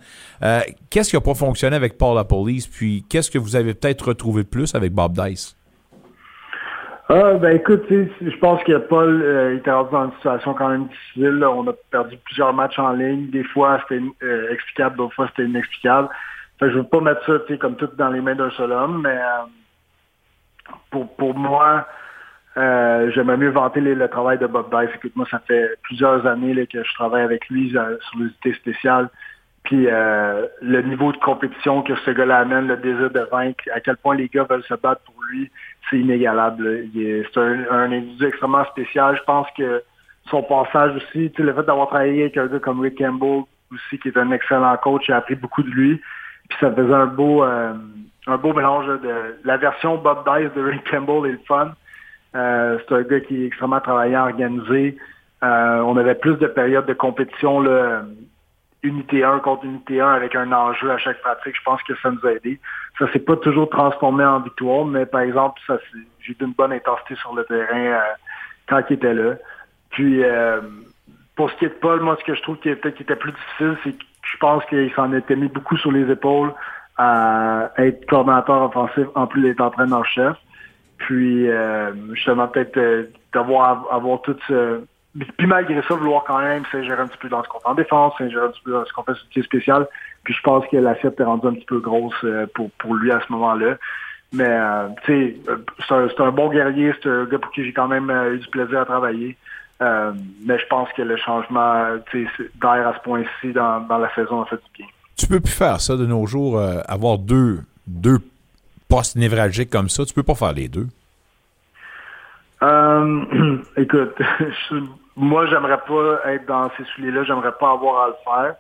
qu'est-ce 0.91 1.11
qui 1.11 1.17
n'a 1.17 1.21
pas 1.21 1.35
fonctionné 1.35 1.77
avec 1.77 1.99
Paul 1.99 2.17
La 2.17 2.25
Police, 2.25 2.67
puis 2.67 3.05
qu'est-ce 3.09 3.31
que 3.31 3.39
vous 3.39 3.57
avez 3.57 3.75
peut-être 3.75 4.09
retrouvé 4.09 4.43
de 4.43 4.49
plus 4.49 4.75
avec 4.75 4.93
Bob 4.93 5.13
Dice? 5.13 5.57
Ah, 7.15 7.35
ben 7.35 7.57
écoute, 7.57 7.85
je 7.91 8.39
pense 8.39 8.63
que 8.65 8.79
Paul 8.79 9.23
euh, 9.23 9.57
était 9.57 9.71
dans 9.71 10.05
une 10.05 10.13
situation 10.13 10.55
quand 10.55 10.71
même 10.71 10.87
difficile. 10.87 11.45
On 11.45 11.69
a 11.69 11.75
perdu 11.91 12.17
plusieurs 12.25 12.55
matchs 12.55 12.79
en 12.79 12.93
ligne. 12.93 13.29
Des 13.29 13.45
fois, 13.45 13.81
c'était 13.83 14.03
euh, 14.23 14.51
explicable, 14.51 14.97
d'autres 14.97 15.15
fois, 15.15 15.29
c'était 15.29 15.47
inexplicable. 15.47 16.09
Fait 16.63 16.71
je 16.71 16.77
veux 16.77 16.85
pas 16.85 17.01
mettre 17.01 17.27
ça 17.27 17.57
comme 17.57 17.75
tout 17.75 17.89
dans 17.99 18.11
les 18.11 18.21
mains 18.21 18.37
d'un 18.37 18.51
seul 18.51 18.71
homme, 18.71 19.03
mais 19.03 19.17
euh, 19.17 20.73
pour, 20.93 21.13
pour 21.17 21.35
moi, 21.35 21.89
euh, 22.57 23.11
j'aimerais 23.13 23.37
mieux 23.37 23.51
vanter 23.51 23.81
le 23.81 24.09
travail 24.09 24.39
de 24.39 24.47
Bob 24.47 24.71
Dice. 24.71 24.95
Écoute, 24.95 25.17
moi, 25.17 25.27
ça 25.29 25.41
fait 25.41 25.71
plusieurs 25.83 26.25
années 26.25 26.55
là, 26.55 26.65
que 26.67 26.85
je 26.85 26.95
travaille 26.95 27.23
avec 27.23 27.49
lui 27.49 27.71
sur 27.71 27.83
les 28.19 28.27
unités 28.27 28.55
spéciales. 28.55 29.11
Puis 29.65 29.87
le 29.87 30.83
niveau 30.83 31.11
de 31.11 31.17
compétition 31.19 31.83
que 31.83 31.97
ce 31.97 32.11
gars-là 32.13 32.39
amène, 32.39 32.69
le 32.69 32.77
désir 32.77 33.11
de 33.11 33.27
vaincre, 33.31 33.65
à 33.75 33.81
quel 33.81 33.97
point 33.97 34.15
les 34.15 34.29
gars 34.29 34.45
veulent 34.49 34.63
se 34.63 34.75
battre 34.75 35.03
pour 35.03 35.17
lui, 35.31 35.51
c'est 35.91 35.99
inégalable. 35.99 36.85
C'est 36.95 37.41
un, 37.41 37.91
individu 37.91 38.27
extrêmement 38.27 38.65
spécial. 38.67 39.17
Je 39.17 39.23
pense 39.25 39.49
que 39.57 39.83
son 40.31 40.45
passage 40.45 40.95
aussi, 40.97 41.33
le 41.37 41.55
fait 41.55 41.63
d'avoir 41.65 41.89
travaillé 41.89 42.23
avec 42.23 42.37
un 42.37 42.47
gars 42.47 42.61
comme 42.61 42.81
Rick 42.81 42.99
Campbell 42.99 43.43
aussi, 43.73 43.99
qui 43.99 44.09
est 44.09 44.17
un 44.17 44.31
excellent 44.31 44.77
coach, 44.77 45.05
j'ai 45.07 45.13
appris 45.13 45.35
beaucoup 45.35 45.65
de 45.65 45.71
lui. 45.71 46.01
Puis 46.49 46.59
ça 46.61 46.73
faisait 46.73 46.95
un 46.95 47.07
beau 47.07 47.45
euh, 47.45 47.73
un 48.27 48.37
beau 48.37 48.53
mélange 48.53 48.87
de 48.87 49.37
la 49.45 49.57
version 49.57 49.97
Bob 49.97 50.25
Dice 50.25 50.53
de 50.55 50.63
Rick 50.63 50.89
Campbell 50.91 51.31
et 51.31 51.33
le 51.33 51.41
fun. 51.47 51.73
Euh, 52.35 52.79
c'est 52.81 52.95
un 52.95 53.03
gars 53.03 53.21
qui 53.21 53.43
est 53.43 53.47
extrêmement 53.47 53.81
travaillant, 53.81 54.23
organisé. 54.23 54.97
Euh, 55.43 55.81
on 55.81 55.97
avait 55.97 56.15
plus 56.15 56.37
de 56.37 56.47
périodes 56.47 56.87
de 56.87 56.95
compétition 56.95 57.61
là, 57.61 58.05
unité 58.83 59.25
1 59.25 59.41
contre 59.41 59.65
unité 59.65 60.01
1 60.01 60.09
avec 60.09 60.35
un 60.35 60.53
enjeu 60.53 60.91
à 60.91 60.99
chaque 60.99 61.21
pratique, 61.21 61.57
je 61.57 61.63
pense 61.65 61.83
que 61.83 61.95
ça 62.03 62.11
nous 62.11 62.27
a 62.27 62.33
aidé. 62.33 62.61
Ça 62.99 63.11
s'est 63.13 63.21
pas 63.21 63.37
toujours 63.37 63.69
transformé 63.69 64.25
en 64.25 64.41
victoire, 64.41 64.85
mais 64.85 65.07
par 65.07 65.21
exemple, 65.23 65.61
ça 65.67 65.79
j'ai 66.21 66.33
eu 66.33 66.37
une 66.41 66.53
bonne 66.53 66.73
intensité 66.73 67.17
sur 67.17 67.35
le 67.35 67.45
terrain 67.45 67.79
euh, 67.79 68.01
quand 68.69 68.83
il 68.89 68.95
était 68.95 69.15
là. 69.15 69.35
Puis 69.91 70.23
euh, 70.23 70.61
pour 71.37 71.51
ce 71.51 71.57
qui 71.57 71.65
est 71.67 71.71
de 71.71 71.75
Paul, 71.75 72.01
moi 72.01 72.17
ce 72.19 72.25
que 72.25 72.35
je 72.35 72.43
trouve 72.43 72.59
qui 72.59 72.71
était, 72.71 72.93
qui 72.93 73.03
était 73.03 73.17
plus 73.17 73.33
difficile, 73.33 73.77
c'est 73.85 73.97
je 74.33 74.39
pense 74.39 74.65
qu'il 74.67 74.93
s'en 74.95 75.13
était 75.13 75.37
mis 75.37 75.49
beaucoup 75.49 75.77
sur 75.77 75.93
les 75.93 76.11
épaules 76.11 76.53
à 76.97 77.71
être 77.79 78.07
coordinateur 78.07 78.63
offensif 78.63 79.07
en 79.15 79.27
plus 79.27 79.43
d'être 79.43 79.61
entraîneur-chef. 79.61 80.37
Puis 80.99 81.49
euh, 81.49 81.93
justement 82.15 82.49
peut-être 82.49 82.77
euh, 82.77 83.05
d'avoir 83.33 83.87
avoir 83.91 84.23
tout 84.23 84.37
ce 84.49 84.83
puis 85.37 85.47
malgré 85.47 85.83
ça, 85.83 85.95
vouloir 85.95 86.25
quand 86.25 86.39
même 86.39 86.65
s'ingérer 86.73 87.03
un 87.03 87.07
petit 87.07 87.19
peu 87.19 87.29
dans 87.29 87.43
ce 87.43 87.49
qu'on 87.49 87.61
fait 87.61 87.69
en 87.69 87.75
défense, 87.75 88.15
s'ingérer 88.17 88.47
un 88.47 88.49
petit 88.49 88.63
peu 88.65 88.73
dans 88.73 88.85
ce 88.87 88.93
qu'on 88.95 89.03
fait 89.03 89.13
sur 89.31 89.45
spécial. 89.45 89.87
Puis 90.25 90.33
je 90.33 90.41
pense 90.43 90.67
que 90.69 90.77
l'assiette 90.79 91.21
est 91.21 91.25
rendue 91.25 91.49
un 91.49 91.55
petit 91.55 91.67
peu 91.67 91.81
grosse 91.81 92.15
euh, 92.25 92.47
pour, 92.55 92.71
pour 92.73 92.95
lui 92.95 93.13
à 93.13 93.21
ce 93.21 93.31
moment-là. 93.33 93.77
Mais 94.33 94.49
euh, 94.49 94.89
tu 95.05 95.13
sais, 95.13 95.37
c'est 95.87 95.95
un, 95.95 96.25
un, 96.25 96.31
bon 96.31 96.49
guerrier, 96.49 96.95
c'est 97.03 97.11
un 97.11 97.25
gars 97.27 97.39
pour 97.39 97.53
qui 97.53 97.63
j'ai 97.63 97.75
quand 97.75 97.89
même 97.89 98.11
eu 98.33 98.39
du 98.39 98.49
plaisir 98.49 98.81
à 98.81 98.85
travailler. 98.87 99.37
Mais 100.45 100.59
je 100.59 100.67
pense 100.67 100.89
que 100.97 101.03
le 101.03 101.17
changement 101.17 101.97
d'air 102.13 102.89
à 102.89 102.95
ce 102.95 103.01
point-ci 103.03 103.53
dans, 103.53 103.81
dans 103.81 103.99
la 103.99 104.13
saison 104.15 104.43
a 104.43 104.47
fait 104.47 104.57
du 104.57 104.79
bien. 104.79 104.87
Tu 105.17 105.27
peux 105.27 105.41
plus 105.41 105.53
faire 105.53 105.81
ça 105.81 105.97
de 105.97 106.07
nos 106.07 106.27
jours, 106.27 106.61
avoir 106.89 107.19
deux, 107.19 107.61
deux 107.87 108.19
postes 108.89 109.17
névralgiques 109.17 109.71
comme 109.71 109.89
ça. 109.89 110.05
Tu 110.05 110.15
peux 110.15 110.23
pas 110.23 110.35
faire 110.35 110.53
les 110.53 110.69
deux. 110.69 110.87
Euh, 112.63 113.59
écoute, 113.77 114.21
moi, 115.17 115.47
j'aimerais 115.47 115.81
pas 115.87 116.31
être 116.33 116.47
dans 116.47 116.71
ces 116.77 116.85
souliers-là, 116.95 117.25
j'aimerais 117.25 117.53
pas 117.59 117.73
avoir 117.73 118.05
à 118.05 118.09
le 118.09 118.15
faire. 118.25 118.55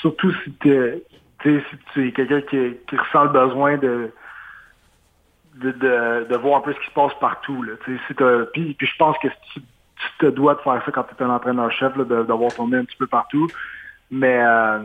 Surtout 0.00 0.32
si, 0.44 0.68
es, 0.68 1.04
si 1.42 1.76
tu 1.92 2.08
es 2.08 2.12
quelqu'un 2.12 2.40
qui, 2.42 2.76
qui, 2.88 2.96
ressent 2.96 3.24
le 3.24 3.30
besoin 3.30 3.76
de 3.76 4.12
de, 5.54 5.70
de, 5.70 6.36
voir 6.38 6.58
un 6.58 6.60
peu 6.62 6.72
ce 6.72 6.78
qui 6.80 6.86
se 6.86 6.94
passe 6.94 7.12
partout. 7.20 7.62
Là. 7.62 7.74
Si 7.84 8.14
puis, 8.54 8.74
puis 8.74 8.86
je 8.86 8.96
pense 8.96 9.18
que 9.18 9.28
tu, 9.52 9.60
te 10.18 10.26
dois 10.26 10.54
de 10.54 10.60
faire 10.60 10.82
ça 10.84 10.92
quand 10.92 11.04
tu 11.04 11.14
es 11.14 11.26
un 11.26 11.30
entraîneur-chef, 11.30 11.96
d'avoir 11.96 12.54
ton 12.54 12.68
nez 12.68 12.78
un 12.78 12.84
petit 12.84 12.96
peu 12.96 13.06
partout. 13.06 13.48
Mais 14.10 14.42
euh, 14.42 14.80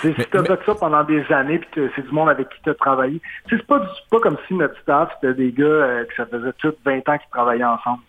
si 0.00 0.14
tu 0.14 0.36
as 0.36 0.44
fait 0.44 0.60
ça 0.64 0.74
pendant 0.74 1.04
des 1.04 1.24
années, 1.32 1.58
puis 1.58 1.90
c'est 1.94 2.06
du 2.06 2.12
monde 2.12 2.28
avec 2.28 2.48
qui 2.48 2.62
tu 2.62 2.70
as 2.70 2.74
travaillé, 2.74 3.20
c'est 3.50 3.66
pas, 3.66 3.80
pas 4.10 4.20
comme 4.20 4.36
si 4.46 4.54
notre 4.54 4.78
staff, 4.80 5.10
c'était 5.14 5.34
des 5.34 5.52
gars 5.52 5.64
euh, 5.64 6.04
que 6.04 6.14
ça 6.14 6.26
faisait 6.26 6.52
tout 6.58 6.72
20 6.84 6.96
ans 7.08 7.18
qu'ils 7.18 7.30
travaillaient 7.30 7.64
ensemble. 7.64 8.02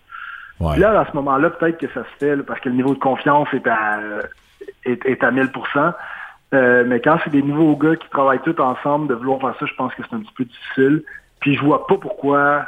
là, 0.78 1.00
à 1.00 1.06
ce 1.10 1.16
moment-là, 1.16 1.50
peut-être 1.50 1.78
que 1.78 1.88
ça 1.88 2.04
se 2.04 2.18
fait, 2.20 2.38
parce 2.44 2.60
que 2.60 2.70
le 2.70 2.76
niveau 2.76 2.94
de 2.94 3.00
confiance 3.00 3.48
est 3.54 3.68
à, 3.68 4.00
est, 4.86 5.06
est 5.06 5.24
à 5.24 5.32
1000% 5.32 5.94
euh, 6.54 6.84
Mais 6.88 7.00
quand 7.00 7.20
c'est 7.24 7.30
des 7.30 7.42
nouveaux 7.42 7.76
gars 7.76 7.96
qui 7.96 8.10
travaillent 8.10 8.42
tous 8.42 8.60
ensemble, 8.60 9.08
de 9.08 9.16
vouloir 9.16 9.40
faire 9.42 9.56
ça, 9.60 9.66
je 9.66 9.76
pense 9.76 9.94
que 9.96 10.04
c'est 10.08 10.16
un 10.16 10.20
petit 10.20 10.34
peu 10.36 10.46
difficile. 10.46 11.04
Puis 11.40 11.56
je 11.56 11.64
vois 11.64 11.88
pas 11.88 11.98
pourquoi 11.98 12.66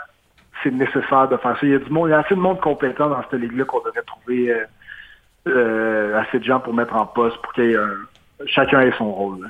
c'est 0.64 0.72
nécessaire 0.72 1.28
de 1.28 1.38
faire 1.38 1.54
ça. 1.54 1.60
Il 1.64 1.70
y 1.70 1.76
a 1.76 1.80
du 1.80 1.90
monde, 1.90 2.10
il 2.10 2.12
y 2.12 2.14
a 2.14 2.20
assez 2.20 2.36
de 2.36 2.40
monde 2.40 2.60
compétent 2.60 3.10
dans 3.10 3.22
cette 3.24 3.40
ligue-là 3.40 3.66
qu'on 3.66 3.80
devrait 3.80 4.02
trouver 4.04 4.52
euh, 4.52 4.66
euh, 5.48 6.22
assez 6.22 6.40
de 6.40 6.44
gens 6.44 6.60
pour 6.60 6.74
mettre 6.74 6.96
en 6.96 7.06
poste 7.06 7.38
pour 7.42 7.54
qu'il 7.54 7.66
y 7.66 7.72
ait 7.74 7.78
un 7.78 7.94
chacun 8.48 8.82
ait 8.82 8.94
son 8.98 9.12
rôle. 9.12 9.50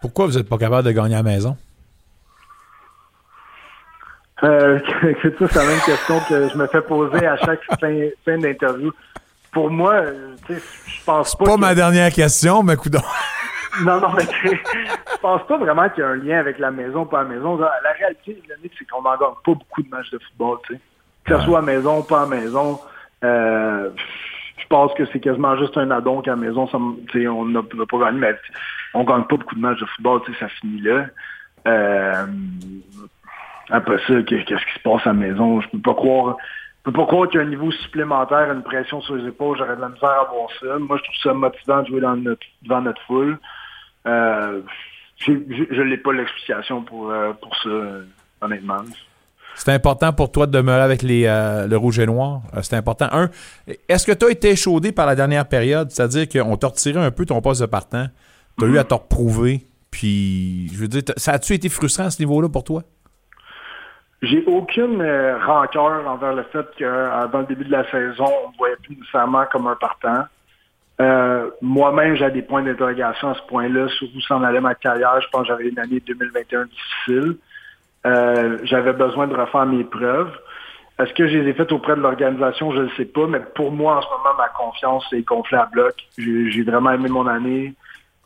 Pourquoi 0.00 0.26
vous 0.26 0.32
n'êtes 0.32 0.48
pas 0.48 0.58
capable 0.58 0.86
de 0.86 0.92
gagner 0.92 1.14
à 1.14 1.18
la 1.18 1.22
maison? 1.22 1.56
Euh, 4.44 4.78
c'est 5.02 5.54
la 5.54 5.64
même 5.64 5.80
question 5.80 6.20
que 6.28 6.48
je 6.48 6.56
me 6.56 6.66
fais 6.66 6.82
poser 6.82 7.26
à 7.26 7.36
chaque 7.38 7.62
fin, 7.80 8.38
d'interview. 8.38 8.92
Pour 9.50 9.70
moi, 9.70 10.02
je 10.48 10.54
pense 11.04 11.34
pas. 11.34 11.44
pas 11.44 11.56
ma 11.56 11.74
dernière 11.74 12.12
question, 12.12 12.62
mais 12.62 12.76
coudons. 12.76 13.00
non, 13.84 14.00
non, 14.00 14.08
mais 14.16 14.24
je 14.44 15.20
pense 15.20 15.46
pas 15.46 15.56
vraiment 15.56 15.88
qu'il 15.88 16.02
y 16.02 16.06
a 16.06 16.10
un 16.10 16.16
lien 16.16 16.38
avec 16.38 16.58
la 16.58 16.70
maison, 16.70 17.06
pas 17.06 17.20
à 17.20 17.22
la 17.24 17.30
maison. 17.30 17.56
La 17.58 17.92
réalité, 17.98 18.40
c'est 18.78 18.84
qu'on 18.86 19.02
n'en 19.02 19.16
gagne 19.16 19.34
pas 19.44 19.54
beaucoup 19.54 19.82
de 19.82 19.88
matchs 19.88 20.10
de 20.10 20.18
football, 20.18 20.58
tu 20.66 20.74
sais. 20.74 20.80
Que 21.24 21.38
ce 21.38 21.44
soit 21.44 21.58
à 21.58 21.62
maison, 21.62 22.02
pas 22.02 22.22
à 22.22 22.26
maison. 22.26 22.80
Euh, 23.24 23.90
je 24.56 24.66
pense 24.68 24.92
que 24.94 25.04
c'est 25.06 25.20
quasiment 25.20 25.56
juste 25.56 25.76
un 25.76 25.90
addon 25.90 26.20
qu'à 26.20 26.32
la 26.32 26.36
maison, 26.36 26.66
ça, 26.68 26.78
on 26.78 27.44
n'a 27.46 27.62
pas 27.62 27.98
gagné, 27.98 28.18
mais 28.18 28.36
on 28.94 29.04
gagne 29.04 29.24
pas 29.24 29.36
beaucoup 29.36 29.54
de 29.54 29.60
matchs 29.60 29.80
de 29.80 29.86
football, 29.86 30.22
ça 30.38 30.48
finit 30.48 30.80
là. 30.80 31.06
Euh, 31.66 32.26
après 33.70 33.98
ça, 34.06 34.22
qu'est-ce 34.22 34.44
qui 34.44 34.74
se 34.74 34.82
passe 34.82 35.06
à 35.06 35.10
la 35.10 35.14
maison? 35.14 35.60
Je 35.60 35.68
peux 35.68 35.80
pas 35.80 35.94
croire. 35.94 36.36
Je 36.78 36.90
peux 36.90 36.92
pas 36.92 37.06
croire 37.06 37.28
qu'il 37.28 37.40
y 37.40 37.42
a 37.42 37.46
un 37.46 37.50
niveau 37.50 37.70
supplémentaire, 37.70 38.50
une 38.50 38.62
pression 38.62 39.00
sur 39.02 39.16
les 39.16 39.28
épaules, 39.28 39.58
j'aurais 39.58 39.76
de 39.76 39.80
la 39.80 39.90
misère 39.90 40.08
à 40.08 40.24
voir 40.24 40.48
ça. 40.58 40.78
Moi, 40.78 40.96
je 40.96 41.02
trouve 41.02 41.16
ça 41.22 41.34
motivant 41.34 41.82
de 41.82 41.88
jouer 41.88 42.00
dans 42.00 42.16
notre, 42.16 42.46
devant 42.62 42.80
notre 42.80 43.02
foule. 43.02 43.38
Euh, 44.08 44.60
je 45.26 45.82
n'ai 45.82 45.96
pas 45.96 46.12
l'explication 46.12 46.82
pour, 46.82 47.10
euh, 47.10 47.32
pour 47.32 47.54
ça, 47.56 47.68
honnêtement. 48.40 48.82
C'est 49.54 49.72
important 49.72 50.12
pour 50.12 50.30
toi 50.30 50.46
de 50.46 50.52
demeurer 50.52 50.82
avec 50.82 51.02
les, 51.02 51.24
euh, 51.26 51.66
le 51.66 51.76
rouge 51.76 51.98
et 51.98 52.06
noir. 52.06 52.42
C'est 52.62 52.76
important. 52.76 53.08
Un, 53.10 53.28
est-ce 53.88 54.06
que 54.06 54.12
tu 54.12 54.26
as 54.26 54.30
été 54.30 54.54
chaudé 54.54 54.92
par 54.92 55.06
la 55.06 55.16
dernière 55.16 55.48
période? 55.48 55.90
C'est-à-dire 55.90 56.28
qu'on 56.28 56.56
t'a 56.56 56.68
retiré 56.68 57.00
un 57.00 57.10
peu 57.10 57.26
ton 57.26 57.40
poste 57.40 57.60
de 57.60 57.66
partant. 57.66 58.06
Tu 58.58 58.64
as 58.64 58.68
eu 58.68 58.78
à 58.78 58.84
te 58.84 58.94
reprouver. 58.94 59.66
Puis, 59.90 60.68
je 60.72 60.78
veux 60.78 60.86
dire, 60.86 61.02
ça 61.16 61.32
a-tu 61.32 61.54
été 61.54 61.68
frustrant 61.68 62.04
à 62.04 62.10
ce 62.10 62.22
niveau-là 62.22 62.48
pour 62.48 62.62
toi? 62.62 62.82
J'ai 64.22 64.44
aucune 64.46 65.00
euh, 65.00 65.38
rancœur 65.44 66.06
envers 66.06 66.34
le 66.34 66.44
fait 66.52 66.66
que 66.76 67.28
dans 67.32 67.40
le 67.40 67.46
début 67.46 67.64
de 67.64 67.72
la 67.72 67.88
saison, 67.90 68.26
on 68.44 68.50
ne 68.50 68.56
voyait 68.58 68.76
plus 68.82 68.96
nécessairement 68.96 69.44
comme 69.50 69.66
un 69.66 69.76
partant. 69.76 70.24
Moi-même, 71.00 72.16
j'ai 72.16 72.30
des 72.30 72.42
points 72.42 72.62
d'interrogation 72.62 73.30
à 73.30 73.34
ce 73.34 73.42
point-là 73.42 73.88
sur 73.88 74.08
où 74.14 74.20
s'en 74.20 74.42
allait 74.42 74.60
ma 74.60 74.74
carrière. 74.74 75.20
Je 75.20 75.28
pense 75.28 75.42
que 75.42 75.48
j'avais 75.48 75.68
une 75.68 75.78
année 75.78 76.00
2021 76.06 76.64
difficile. 76.64 77.36
Euh, 78.06 78.58
j'avais 78.62 78.92
besoin 78.92 79.26
de 79.26 79.34
refaire 79.34 79.66
mes 79.66 79.84
preuves. 79.84 80.32
Est-ce 80.98 81.12
que 81.14 81.28
je 81.28 81.38
les 81.38 81.50
ai 81.50 81.54
faites 81.54 81.70
auprès 81.72 81.94
de 81.94 82.00
l'organisation? 82.00 82.72
Je 82.72 82.82
ne 82.82 82.88
sais 82.96 83.04
pas, 83.04 83.26
mais 83.26 83.40
pour 83.54 83.70
moi, 83.70 83.98
en 83.98 84.02
ce 84.02 84.08
moment, 84.08 84.36
ma 84.36 84.48
confiance 84.48 85.04
est 85.12 85.22
gonflée 85.22 85.58
à 85.58 85.66
bloc. 85.66 85.94
J'ai 86.16 86.62
vraiment 86.62 86.90
aimé 86.90 87.08
mon 87.08 87.26
année. 87.26 87.74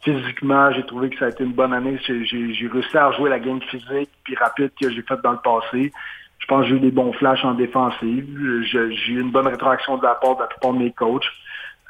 Physiquement, 0.01 0.73
j'ai 0.73 0.85
trouvé 0.85 1.11
que 1.11 1.19
ça 1.19 1.27
a 1.27 1.29
été 1.29 1.45
une 1.45 1.53
bonne 1.53 1.73
année. 1.73 1.99
J'ai 2.07 2.69
réussi 2.73 2.97
à 2.97 3.09
rejouer 3.09 3.31
la 3.31 3.39
game 3.39 3.61
physique 3.63 4.11
puis 4.25 4.35
rapide 4.37 4.71
que 4.81 4.91
j'ai 4.91 5.03
faite 5.03 5.21
dans 5.23 5.33
le 5.33 5.39
passé. 5.39 5.93
Je 6.39 6.47
pense 6.47 6.63
que 6.63 6.69
j'ai 6.71 6.77
eu 6.77 6.81
des 6.81 6.91
bons 6.91 7.13
flashs 7.13 7.45
en 7.45 7.55
défensive. 7.55 8.63
J'ai 8.65 9.13
eu 9.13 9.21
une 9.21 9.31
bonne 9.31 9.47
rétroaction 9.47 9.99
de 9.99 10.03
la 10.03 10.15
part 10.15 10.37
de 10.37 10.41
la 10.41 10.47
plupart 10.47 10.73
de 10.73 10.79
mes 10.79 10.93
coachs. 10.93 11.27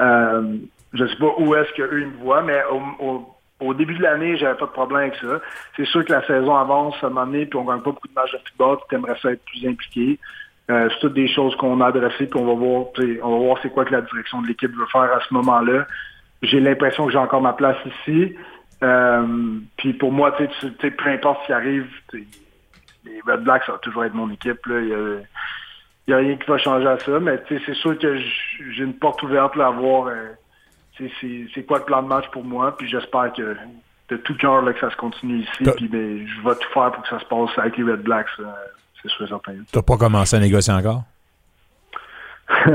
Euh, 0.01 0.57
je 0.93 1.05
ne 1.05 1.09
sais 1.09 1.17
pas 1.17 1.35
où 1.39 1.55
est-ce 1.55 1.73
qu'eux 1.73 2.01
ils 2.01 2.07
me 2.07 2.17
voient, 2.19 2.43
mais 2.43 2.63
au, 3.61 3.75
début 3.75 3.95
de 3.95 4.03
l'année, 4.03 4.37
j'avais 4.37 4.59
pas 4.59 4.67
de 4.67 4.73
problème 4.73 4.99
avec 4.99 5.15
ça. 5.17 5.41
C'est 5.77 5.87
sûr 5.87 6.05
que 6.05 6.13
la 6.13 6.27
saison 6.27 6.55
avance 6.57 6.95
à 7.03 7.07
un 7.07 7.11
moment 7.11 7.27
donné, 7.27 7.47
puis 7.47 7.59
on 7.59 7.65
gagne 7.65 7.81
pas 7.81 7.93
beaucoup 7.93 8.09
de 8.09 8.15
matchs 8.15 8.33
de 8.33 8.39
football, 8.39 8.79
tu 8.89 8.95
aimerais 8.95 9.17
ça 9.23 9.33
être 9.33 9.45
plus 9.45 9.67
impliqué. 9.67 10.19
Euh, 10.71 10.89
c'est 10.91 11.01
toutes 11.01 11.15
des 11.15 11.29
choses 11.29 11.55
qu'on 11.57 11.81
a 11.81 11.87
adressées, 11.87 12.27
puis 12.27 12.39
on 12.39 12.47
va 12.47 12.55
voir, 12.55 12.87
on 13.23 13.31
va 13.31 13.45
voir 13.45 13.59
c'est 13.63 13.73
quoi 13.73 13.85
que 13.85 13.93
la 13.93 14.03
direction 14.03 14.43
de 14.43 14.49
l'équipe 14.49 14.71
veut 14.71 14.87
faire 14.87 15.13
à 15.13 15.21
ce 15.27 15.35
moment-là. 15.35 15.87
J'ai 16.43 16.61
l'impression 16.61 17.07
que 17.07 17.13
j'ai 17.13 17.19
encore 17.19 17.41
ma 17.41 17.53
place 17.53 17.77
ici. 17.87 18.35
Euh, 18.83 19.59
puis 19.77 19.93
pour 19.93 20.13
moi, 20.13 20.33
tu 20.33 20.47
sais, 20.61 20.91
peu 20.91 21.09
importe 21.09 21.43
ce 21.43 21.47
qui 21.47 21.53
arrive, 21.53 21.87
les 22.13 23.21
Red 23.27 23.43
Blacks, 23.45 23.65
ça 23.65 23.73
va 23.73 23.79
toujours 23.79 24.05
être 24.05 24.15
mon 24.15 24.31
équipe. 24.31 24.59
Il 24.67 25.25
n'y 26.09 26.15
a, 26.15 26.17
rien 26.17 26.37
qui 26.37 26.49
va 26.49 26.59
changer 26.59 26.87
à 26.87 26.99
ça, 26.99 27.21
mais 27.21 27.41
c'est 27.49 27.75
sûr 27.75 27.99
que 27.99 28.17
j'ai 28.17 28.83
une 28.83 28.95
porte 28.95 29.23
ouverte 29.23 29.57
à 29.59 29.71
voir 29.71 30.09
euh, 30.09 30.31
c'est 30.99 31.67
quoi 31.67 31.79
le 31.79 31.85
plan 31.85 32.03
de 32.03 32.09
match 32.09 32.29
pour 32.31 32.45
moi? 32.45 32.77
Puis 32.77 32.89
j'espère 32.89 33.33
que 33.33 33.57
de 34.09 34.17
tout 34.19 34.37
cœur 34.37 34.65
que 34.65 34.81
ça 34.81 34.91
se 34.91 34.97
continue 34.97 35.41
ici. 35.41 35.71
Puis 35.77 35.89
ben, 35.89 36.27
je 36.27 36.49
vais 36.49 36.55
tout 36.55 36.69
faire 36.73 36.93
pour 36.93 37.03
que 37.03 37.09
ça 37.09 37.19
se 37.19 37.25
passe 37.25 37.51
avec 37.57 37.77
les 37.77 37.85
Red 37.85 38.03
Blacks. 38.03 38.27
Euh, 38.41 38.45
c'est 39.01 39.11
sûr 39.11 39.25
et 39.25 39.29
certain. 39.29 39.53
Tu 39.53 39.77
n'as 39.77 39.83
pas 39.83 39.97
commencé 39.97 40.37
à 40.37 40.41
négocier 40.41 40.73
encore? 40.73 41.03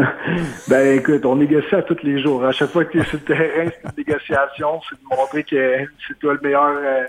ben 0.67 0.97
écoute, 0.97 1.25
on 1.25 1.35
négocie 1.35 1.75
à 1.75 1.83
tous 1.83 2.01
les 2.03 2.21
jours. 2.21 2.43
À 2.43 2.51
chaque 2.51 2.71
fois 2.71 2.85
que 2.85 2.93
tu 2.93 2.99
es 2.99 3.03
sur 3.03 3.19
le 3.19 3.23
terrain, 3.23 3.69
c'est 3.69 3.89
une 3.89 4.05
négociation, 4.05 4.81
c'est 4.89 4.95
de 4.95 5.15
montrer 5.15 5.43
que 5.43 5.87
c'est 6.07 6.17
toi 6.19 6.33
le 6.33 6.39
meilleur 6.41 6.73
euh, 6.77 7.05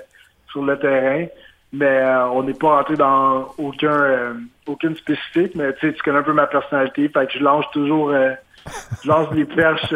sur 0.51 0.63
le 0.63 0.79
terrain 0.79 1.27
mais 1.73 1.87
euh, 1.87 2.29
on 2.31 2.43
n'est 2.43 2.55
pas 2.55 2.79
rentré 2.79 2.97
dans 2.97 3.49
aucun 3.59 3.93
euh, 3.93 4.35
aucune 4.67 4.97
spécifique, 4.97 5.53
mais 5.55 5.73
tu 5.75 5.87
sais, 5.87 5.93
tu 5.95 6.03
connais 6.03 6.19
un 6.19 6.23
peu 6.23 6.33
ma 6.33 6.47
personnalité, 6.47 7.09
fait 7.09 7.27
que 7.27 7.33
je 7.39 7.45
lance 7.45 7.65
toujours 7.73 8.11
euh, 8.11 8.31
je 9.03 9.09
lance 9.09 9.31
des 9.31 9.45
perches 9.45 9.95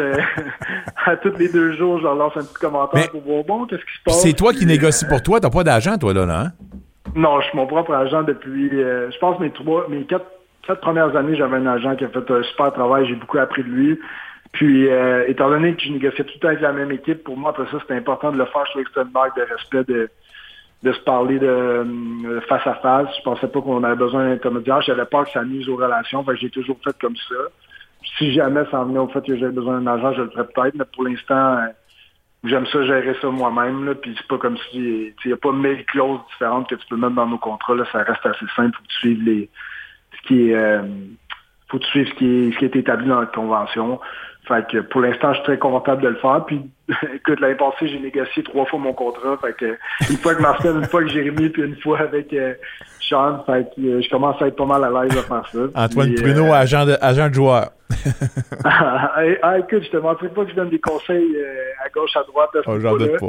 à 1.05 1.15
tous 1.17 1.35
les 1.37 1.49
deux 1.49 1.73
jours, 1.73 1.97
je 1.97 2.03
leur 2.03 2.15
lance 2.15 2.33
un 2.35 2.43
petit 2.43 2.53
commentaire 2.53 3.09
pour 3.09 3.21
voir 3.21 3.43
bon, 3.43 3.65
qu'est-ce 3.65 3.81
qui 3.81 3.97
se 3.97 4.03
passe. 4.05 4.21
C'est 4.21 4.33
toi 4.33 4.53
qui 4.53 4.65
négocies 4.65 5.07
pour 5.07 5.21
toi, 5.21 5.39
t'as 5.39 5.49
pas 5.49 5.63
d'agent 5.63 5.97
toi 5.97 6.13
là, 6.13 6.25
là 6.25 6.39
hein? 6.41 6.51
Non, 7.15 7.41
je 7.41 7.47
suis 7.47 7.57
mon 7.57 7.67
propre 7.67 7.93
agent 7.93 8.23
depuis 8.23 8.69
je 8.69 9.17
pense 9.19 9.39
mes 9.39 9.51
trois 9.51 9.87
mes 9.89 10.03
quatre, 10.05 10.25
quatre 10.65 10.81
premières 10.81 11.15
années, 11.15 11.35
j'avais 11.35 11.57
un 11.57 11.67
agent 11.67 11.95
qui 11.95 12.05
a 12.05 12.09
fait 12.09 12.31
un 12.31 12.43
super 12.43 12.71
travail, 12.71 13.07
j'ai 13.07 13.15
beaucoup 13.15 13.39
appris 13.39 13.63
de 13.63 13.69
lui. 13.69 13.99
Puis, 14.51 14.87
étant 15.27 15.49
donné 15.49 15.73
que 15.73 15.81
je 15.81 15.89
négociais 15.89 16.23
tout 16.23 16.33
le 16.35 16.39
temps 16.39 16.47
avec 16.49 16.61
la 16.61 16.73
même 16.73 16.91
équipe, 16.91 17.23
pour 17.23 17.35
moi, 17.35 17.49
après 17.49 17.65
ça, 17.71 17.79
c'était 17.81 17.95
important 17.95 18.31
de 18.31 18.37
le 18.37 18.45
faire 18.45 18.67
sur 18.67 18.79
une 18.79 19.11
marque 19.11 19.35
de 19.35 19.41
respect 19.41 19.83
de, 19.83 20.09
de 20.83 20.91
se 20.91 20.99
parler 20.99 21.39
de 21.39 21.47
euh, 21.47 22.41
face 22.41 22.65
à 22.67 22.75
face. 22.75 23.07
Je 23.17 23.23
pensais 23.23 23.47
pas 23.47 23.61
qu'on 23.61 23.83
avait 23.83 23.95
besoin 23.95 24.25
d'un 24.25 24.33
intermédiaire. 24.33 24.81
J'avais 24.81 25.05
peur 25.05 25.23
que 25.23 25.31
ça 25.31 25.43
nuise 25.43 25.67
aux 25.69 25.77
relations. 25.77 26.23
Fait 26.23 26.35
j'ai 26.35 26.49
toujours 26.49 26.77
fait 26.83 26.95
comme 26.99 27.15
ça. 27.15 27.35
Si 28.17 28.33
jamais 28.33 28.63
ça 28.69 28.81
en 28.81 28.85
venait 28.85 28.99
au 28.99 29.07
fait 29.07 29.25
que 29.25 29.37
j'avais 29.37 29.53
besoin 29.53 29.79
d'un 29.79 29.93
agent, 29.93 30.13
je 30.13 30.21
le 30.23 30.29
ferais 30.29 30.45
peut-être, 30.53 30.75
mais 30.75 30.85
pour 30.93 31.05
l'instant, 31.05 31.57
euh, 31.57 31.67
j'aime 32.43 32.65
ça 32.67 32.85
gérer 32.85 33.15
ça 33.21 33.29
moi-même. 33.29 33.95
Puis 34.01 34.13
c'est 34.17 34.27
pas 34.27 34.37
comme 34.37 34.57
si 34.57 35.13
il 35.23 35.27
n'y 35.27 35.33
a 35.33 35.37
pas 35.37 35.53
mille 35.53 35.85
clauses 35.85 36.19
différentes 36.31 36.69
que 36.69 36.75
tu 36.75 36.85
peux 36.89 36.97
mettre 36.97 37.15
dans 37.15 37.27
nos 37.27 37.37
contrats. 37.37 37.75
Là, 37.75 37.85
ça 37.91 38.03
reste 38.03 38.25
assez 38.25 38.45
simple. 38.53 38.75
Faut 38.75 38.83
que 38.83 38.87
tu 38.89 38.99
suives 38.99 39.23
les 39.23 39.49
ce 40.17 40.27
qui 40.27 40.49
est 40.49 40.55
euh, 40.55 40.81
faut 41.69 41.79
que 41.79 41.85
suives 41.85 42.09
ce 42.09 42.13
qui 42.15 42.27
est 42.27 42.51
ce 42.51 42.57
qui 42.57 42.65
est 42.65 42.75
établi 42.75 43.07
dans 43.07 43.21
la 43.21 43.27
convention. 43.27 44.01
Fait 44.47 44.67
que 44.69 44.79
pour 44.79 44.99
l'instant, 44.99 45.29
je 45.29 45.35
suis 45.35 45.43
très 45.45 45.57
confortable 45.57 46.01
de 46.01 46.09
le 46.09 46.15
faire. 46.15 46.43
Puis, 46.45 46.61
écoute, 47.15 47.39
l'année 47.39 47.55
passée, 47.55 47.87
j'ai 47.87 47.99
négocié 47.99 48.43
trois 48.43 48.65
fois 48.65 48.79
mon 48.79 48.93
contrat. 48.93 49.37
Fait 49.37 49.53
que 49.53 49.77
une 50.09 50.17
fois 50.17 50.35
que 50.35 50.41
Marcel, 50.41 50.75
une 50.75 50.85
fois 50.85 51.01
que 51.01 51.09
Jérémy, 51.09 51.49
puis 51.49 51.63
une 51.63 51.77
fois 51.77 51.99
avec 51.99 52.33
euh, 52.33 52.53
Sean. 52.99 53.43
Fait 53.45 53.67
que 53.75 53.81
euh, 53.81 54.01
je 54.01 54.09
commence 54.09 54.41
à 54.41 54.47
être 54.47 54.55
pas 54.55 54.65
mal 54.65 54.83
à 54.83 54.89
l'aise 54.89 55.17
à 55.17 55.23
faire 55.23 55.47
ça. 55.51 55.59
Antoine 55.75 56.13
Pruneau, 56.15 56.45
euh, 56.47 56.53
agent, 56.53 56.85
de, 56.85 56.97
agent 56.99 57.29
de 57.29 57.33
joueur. 57.33 57.69
ah, 58.65 59.59
écoute, 59.59 59.83
je 59.83 59.89
te 59.91 59.97
montrerai 59.97 60.29
pas 60.29 60.43
que 60.43 60.51
je 60.51 60.55
donne 60.55 60.69
des 60.69 60.79
conseils 60.79 61.37
à 61.83 61.89
gauche, 61.89 62.15
à 62.15 62.23
droite. 62.23 62.49
Oh, 62.65 62.79
J'en 62.79 62.97
doute 62.97 63.19
pas. 63.19 63.27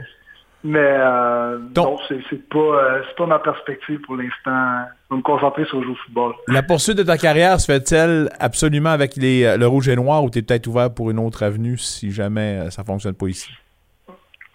Mais 0.67 0.79
euh, 0.81 1.59
non, 1.77 1.99
c'est 2.09 2.49
pas, 2.49 2.59
euh, 2.59 3.03
pas 3.19 3.27
ma 3.27 3.39
perspective 3.39 4.01
pour 4.01 4.17
l'instant. 4.17 4.87
Je 5.11 5.15
vais 5.15 5.19
me 5.19 5.23
concentrer 5.23 5.67
sur 5.67 5.81
le 5.81 5.85
jeu 5.85 5.91
au 5.91 5.95
football. 5.97 6.33
La 6.49 6.63
poursuite 6.63 6.97
de 6.97 7.03
ta 7.03 7.19
carrière 7.19 7.61
se 7.61 7.71
fait-elle 7.71 8.31
absolument 8.41 8.89
avec 8.89 9.15
les, 9.17 9.45
euh, 9.45 9.59
le 9.59 9.67
rouge 9.67 9.91
et 9.91 9.97
noir 9.97 10.25
ou 10.25 10.31
tu 10.31 10.39
es 10.39 10.43
peut-être 10.43 10.67
ouvert 10.67 10.93
pour 10.93 11.11
une 11.11 11.19
autre 11.19 11.43
avenue 11.43 11.77
si 11.77 12.11
jamais 12.11 12.61
euh, 12.61 12.71
ça 12.71 12.83
fonctionne 12.83 13.15
pas 13.15 13.29
ici? 13.29 13.53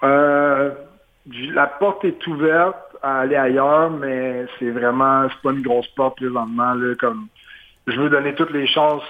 la 0.01 1.67
porte 1.67 2.05
est 2.05 2.25
ouverte 2.25 2.77
à 3.03 3.19
aller 3.19 3.35
ailleurs, 3.35 3.91
mais 3.91 4.45
c'est 4.57 4.71
vraiment 4.71 5.27
c'est 5.29 5.41
pas 5.43 5.51
une 5.51 5.61
grosse 5.61 5.87
porte 5.89 6.15
présentement. 6.15 6.73
Là, 6.73 6.95
comme 6.95 7.27
je 7.85 7.99
veux 7.99 8.09
donner 8.09 8.33
toutes 8.33 8.51
les 8.51 8.65
chances 8.65 9.03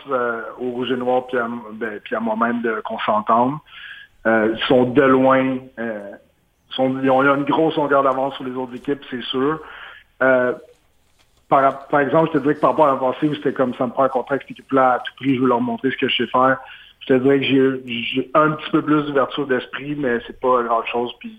au 0.59 0.71
rouge 0.71 0.91
et 0.91 0.97
noir 0.97 1.27
puis 1.27 1.37
à, 1.37 1.47
ben, 1.73 1.99
à 2.11 2.19
moi-même 2.19 2.61
qu'on 2.83 2.99
s'entende. 2.99 3.53
ils 4.25 4.59
sont 4.67 4.85
de 4.85 5.03
loin 5.03 5.59
ils 6.79 7.09
ont 7.09 7.21
une 7.21 7.43
grosse 7.43 7.75
longueur 7.75 8.03
d'avance 8.03 8.35
sur 8.35 8.43
les 8.43 8.55
autres 8.55 8.75
équipes, 8.75 9.01
c'est 9.09 9.23
sûr. 9.23 9.59
Euh, 10.21 10.53
par, 11.47 11.87
par, 11.87 11.99
exemple, 12.01 12.29
je 12.33 12.37
te 12.37 12.43
dirais 12.43 12.55
que 12.55 12.59
par 12.59 12.71
rapport 12.71 12.87
à 12.87 12.93
la 12.93 12.97
passée 12.97 13.27
où 13.27 13.35
c'était 13.35 13.53
comme 13.53 13.73
ça 13.73 13.87
me 13.87 13.91
prend 13.91 14.03
un 14.03 14.09
contrat 14.09 14.35
avec 14.35 14.43
cette 14.43 14.51
équipe-là 14.51 14.93
à 14.93 14.99
tout 14.99 15.13
prix, 15.17 15.35
je 15.35 15.41
veux 15.41 15.47
leur 15.47 15.61
montrer 15.61 15.91
ce 15.91 15.97
que 15.97 16.07
je 16.07 16.23
sais 16.23 16.29
faire. 16.29 16.57
Je 17.01 17.07
te 17.07 17.13
dirais 17.13 17.39
que 17.39 17.45
j'ai 17.87 18.31
un 18.35 18.51
petit 18.51 18.69
peu 18.71 18.81
plus 18.81 19.03
d'ouverture 19.03 19.47
d'esprit, 19.47 19.95
mais 19.95 20.19
c'est 20.27 20.39
pas 20.39 20.61
grand 20.63 20.85
chose. 20.85 21.11
Puis 21.19 21.35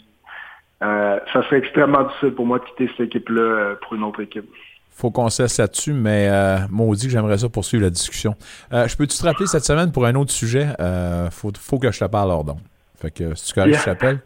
euh, 0.82 1.18
ça 1.32 1.42
serait 1.44 1.58
extrêmement 1.58 2.02
difficile 2.02 2.32
pour 2.32 2.46
moi 2.46 2.58
de 2.58 2.64
quitter 2.64 2.90
cette 2.96 3.06
équipe-là 3.06 3.42
euh, 3.42 3.74
pour 3.82 3.94
une 3.94 4.02
autre 4.02 4.20
équipe. 4.20 4.50
Faut 4.90 5.10
qu'on 5.10 5.30
cesse 5.30 5.58
là-dessus, 5.58 5.92
mais 5.92 6.28
euh, 6.28 6.58
maudit 6.68 7.06
que 7.06 7.12
j'aimerais 7.12 7.38
ça 7.38 7.48
poursuivre 7.48 7.84
la 7.84 7.90
discussion. 7.90 8.34
Euh, 8.72 8.86
je 8.88 8.96
peux-tu 8.96 9.16
te 9.16 9.24
rappeler 9.24 9.46
cette 9.46 9.64
semaine 9.64 9.92
pour 9.92 10.04
un 10.04 10.14
autre 10.14 10.32
sujet? 10.32 10.68
Euh, 10.80 11.30
faut, 11.30 11.52
faut 11.58 11.78
que 11.78 11.90
je 11.90 12.00
te 12.00 12.04
parle 12.04 12.30
hors 12.30 12.44
d'onde. 12.44 12.60
Fait 13.00 13.10
que 13.10 13.34
si 13.34 13.46
tu 13.46 13.54
correct, 13.54 13.78
je 13.78 13.84
t'appelle. 13.84 14.20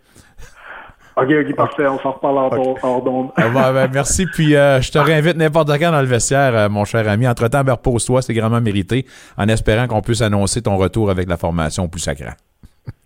OK, 1.17 1.29
OK, 1.31 1.55
parfait. 1.55 1.87
On 1.87 1.99
s'en 2.01 2.13
reparle 2.13 2.37
hors 2.83 3.03
d'onde. 3.03 3.31
Ah, 3.37 3.73
ben, 3.73 3.89
merci. 3.93 4.27
Puis 4.27 4.57
euh, 4.57 4.81
je 4.81 4.91
te 4.91 4.99
réinvite 4.99 5.37
n'importe 5.37 5.69
quand 5.79 5.93
dans 5.93 6.01
le 6.01 6.07
vestiaire, 6.07 6.57
euh, 6.57 6.69
mon 6.69 6.85
cher 6.85 7.09
ami. 7.09 7.29
Entre-temps, 7.29 7.63
ben, 7.63 7.73
repose-toi, 7.73 8.23
c'est 8.23 8.35
grandement 8.35 8.61
mérité, 8.61 9.07
en 9.37 9.49
espérant 9.49 9.87
qu'on 9.87 10.03
puisse 10.03 10.23
annoncer 10.23 10.63
ton 10.63 10.77
retour 10.77 11.11
avec 11.11 11.29
la 11.29 11.37
formation 11.37 11.89
plus 11.89 12.01
sacrée. 12.01 12.31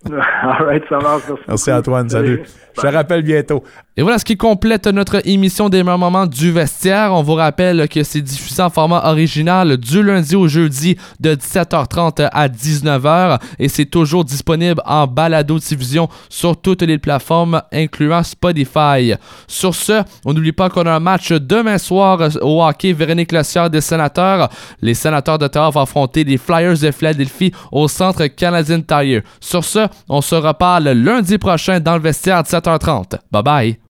All 0.11 0.81
ça 0.89 0.99
marche. 0.99 1.25
Merci, 1.49 1.73
Antoine. 1.73 2.09
Salut. 2.09 2.45
Je 2.77 2.83
te 2.83 2.87
rappelle 2.87 3.23
bientôt. 3.23 3.65
Et 3.97 4.03
voilà 4.03 4.19
ce 4.21 4.25
qui 4.25 4.37
complète 4.37 4.87
notre 4.87 5.27
émission 5.27 5.69
des 5.69 5.83
meilleurs 5.83 5.99
moments 5.99 6.27
du 6.27 6.53
vestiaire. 6.53 7.13
On 7.13 7.23
vous 7.23 7.35
rappelle 7.35 7.89
que 7.89 8.05
c'est 8.05 8.21
diffusé 8.21 8.63
en 8.63 8.71
format 8.71 9.03
original 9.11 9.77
du 9.77 10.01
lundi 10.05 10.37
au 10.37 10.47
jeudi 10.47 10.97
de 11.19 11.35
17h30 11.35 12.29
à 12.31 12.47
19h 12.47 13.41
et 13.59 13.69
c'est 13.69 13.87
toujours 13.87 14.25
disponible 14.25 14.81
en 14.85 15.09
balado-diffusion 15.09 16.09
sur 16.29 16.57
toutes 16.61 16.83
les 16.83 16.99
plateformes, 16.99 17.61
incluant 17.73 18.23
Spotify. 18.23 19.15
Sur 19.49 19.75
ce, 19.75 20.05
on 20.25 20.33
n'oublie 20.33 20.53
pas 20.53 20.71
qu'on 20.71 20.87
a 20.87 20.93
un 20.93 21.01
match 21.01 21.33
demain 21.33 21.79
soir 21.79 22.21
au 22.41 22.63
hockey 22.63 22.93
Véronique 22.93 23.33
Lossière 23.33 23.69
des 23.69 23.81
sénateurs. 23.81 24.49
Les 24.81 24.95
sénateurs 24.95 25.39
d'Ottawa 25.39 25.71
vont 25.71 25.81
affronter 25.81 26.23
les 26.23 26.37
Flyers 26.37 26.79
de 26.79 26.93
Philadelphie 26.93 27.53
au 27.73 27.89
centre 27.89 28.25
Canadian 28.29 28.83
Tire. 28.83 29.23
Sur 29.41 29.65
ce, 29.65 29.88
on 30.09 30.21
se 30.21 30.35
reparle 30.35 30.91
lundi 30.91 31.39
prochain 31.39 31.81
dans 31.81 31.95
le 31.95 32.03
vestiaire 32.03 32.39
à 32.39 32.43
17h30. 32.43 33.19
Bye 33.31 33.43
bye. 33.43 33.88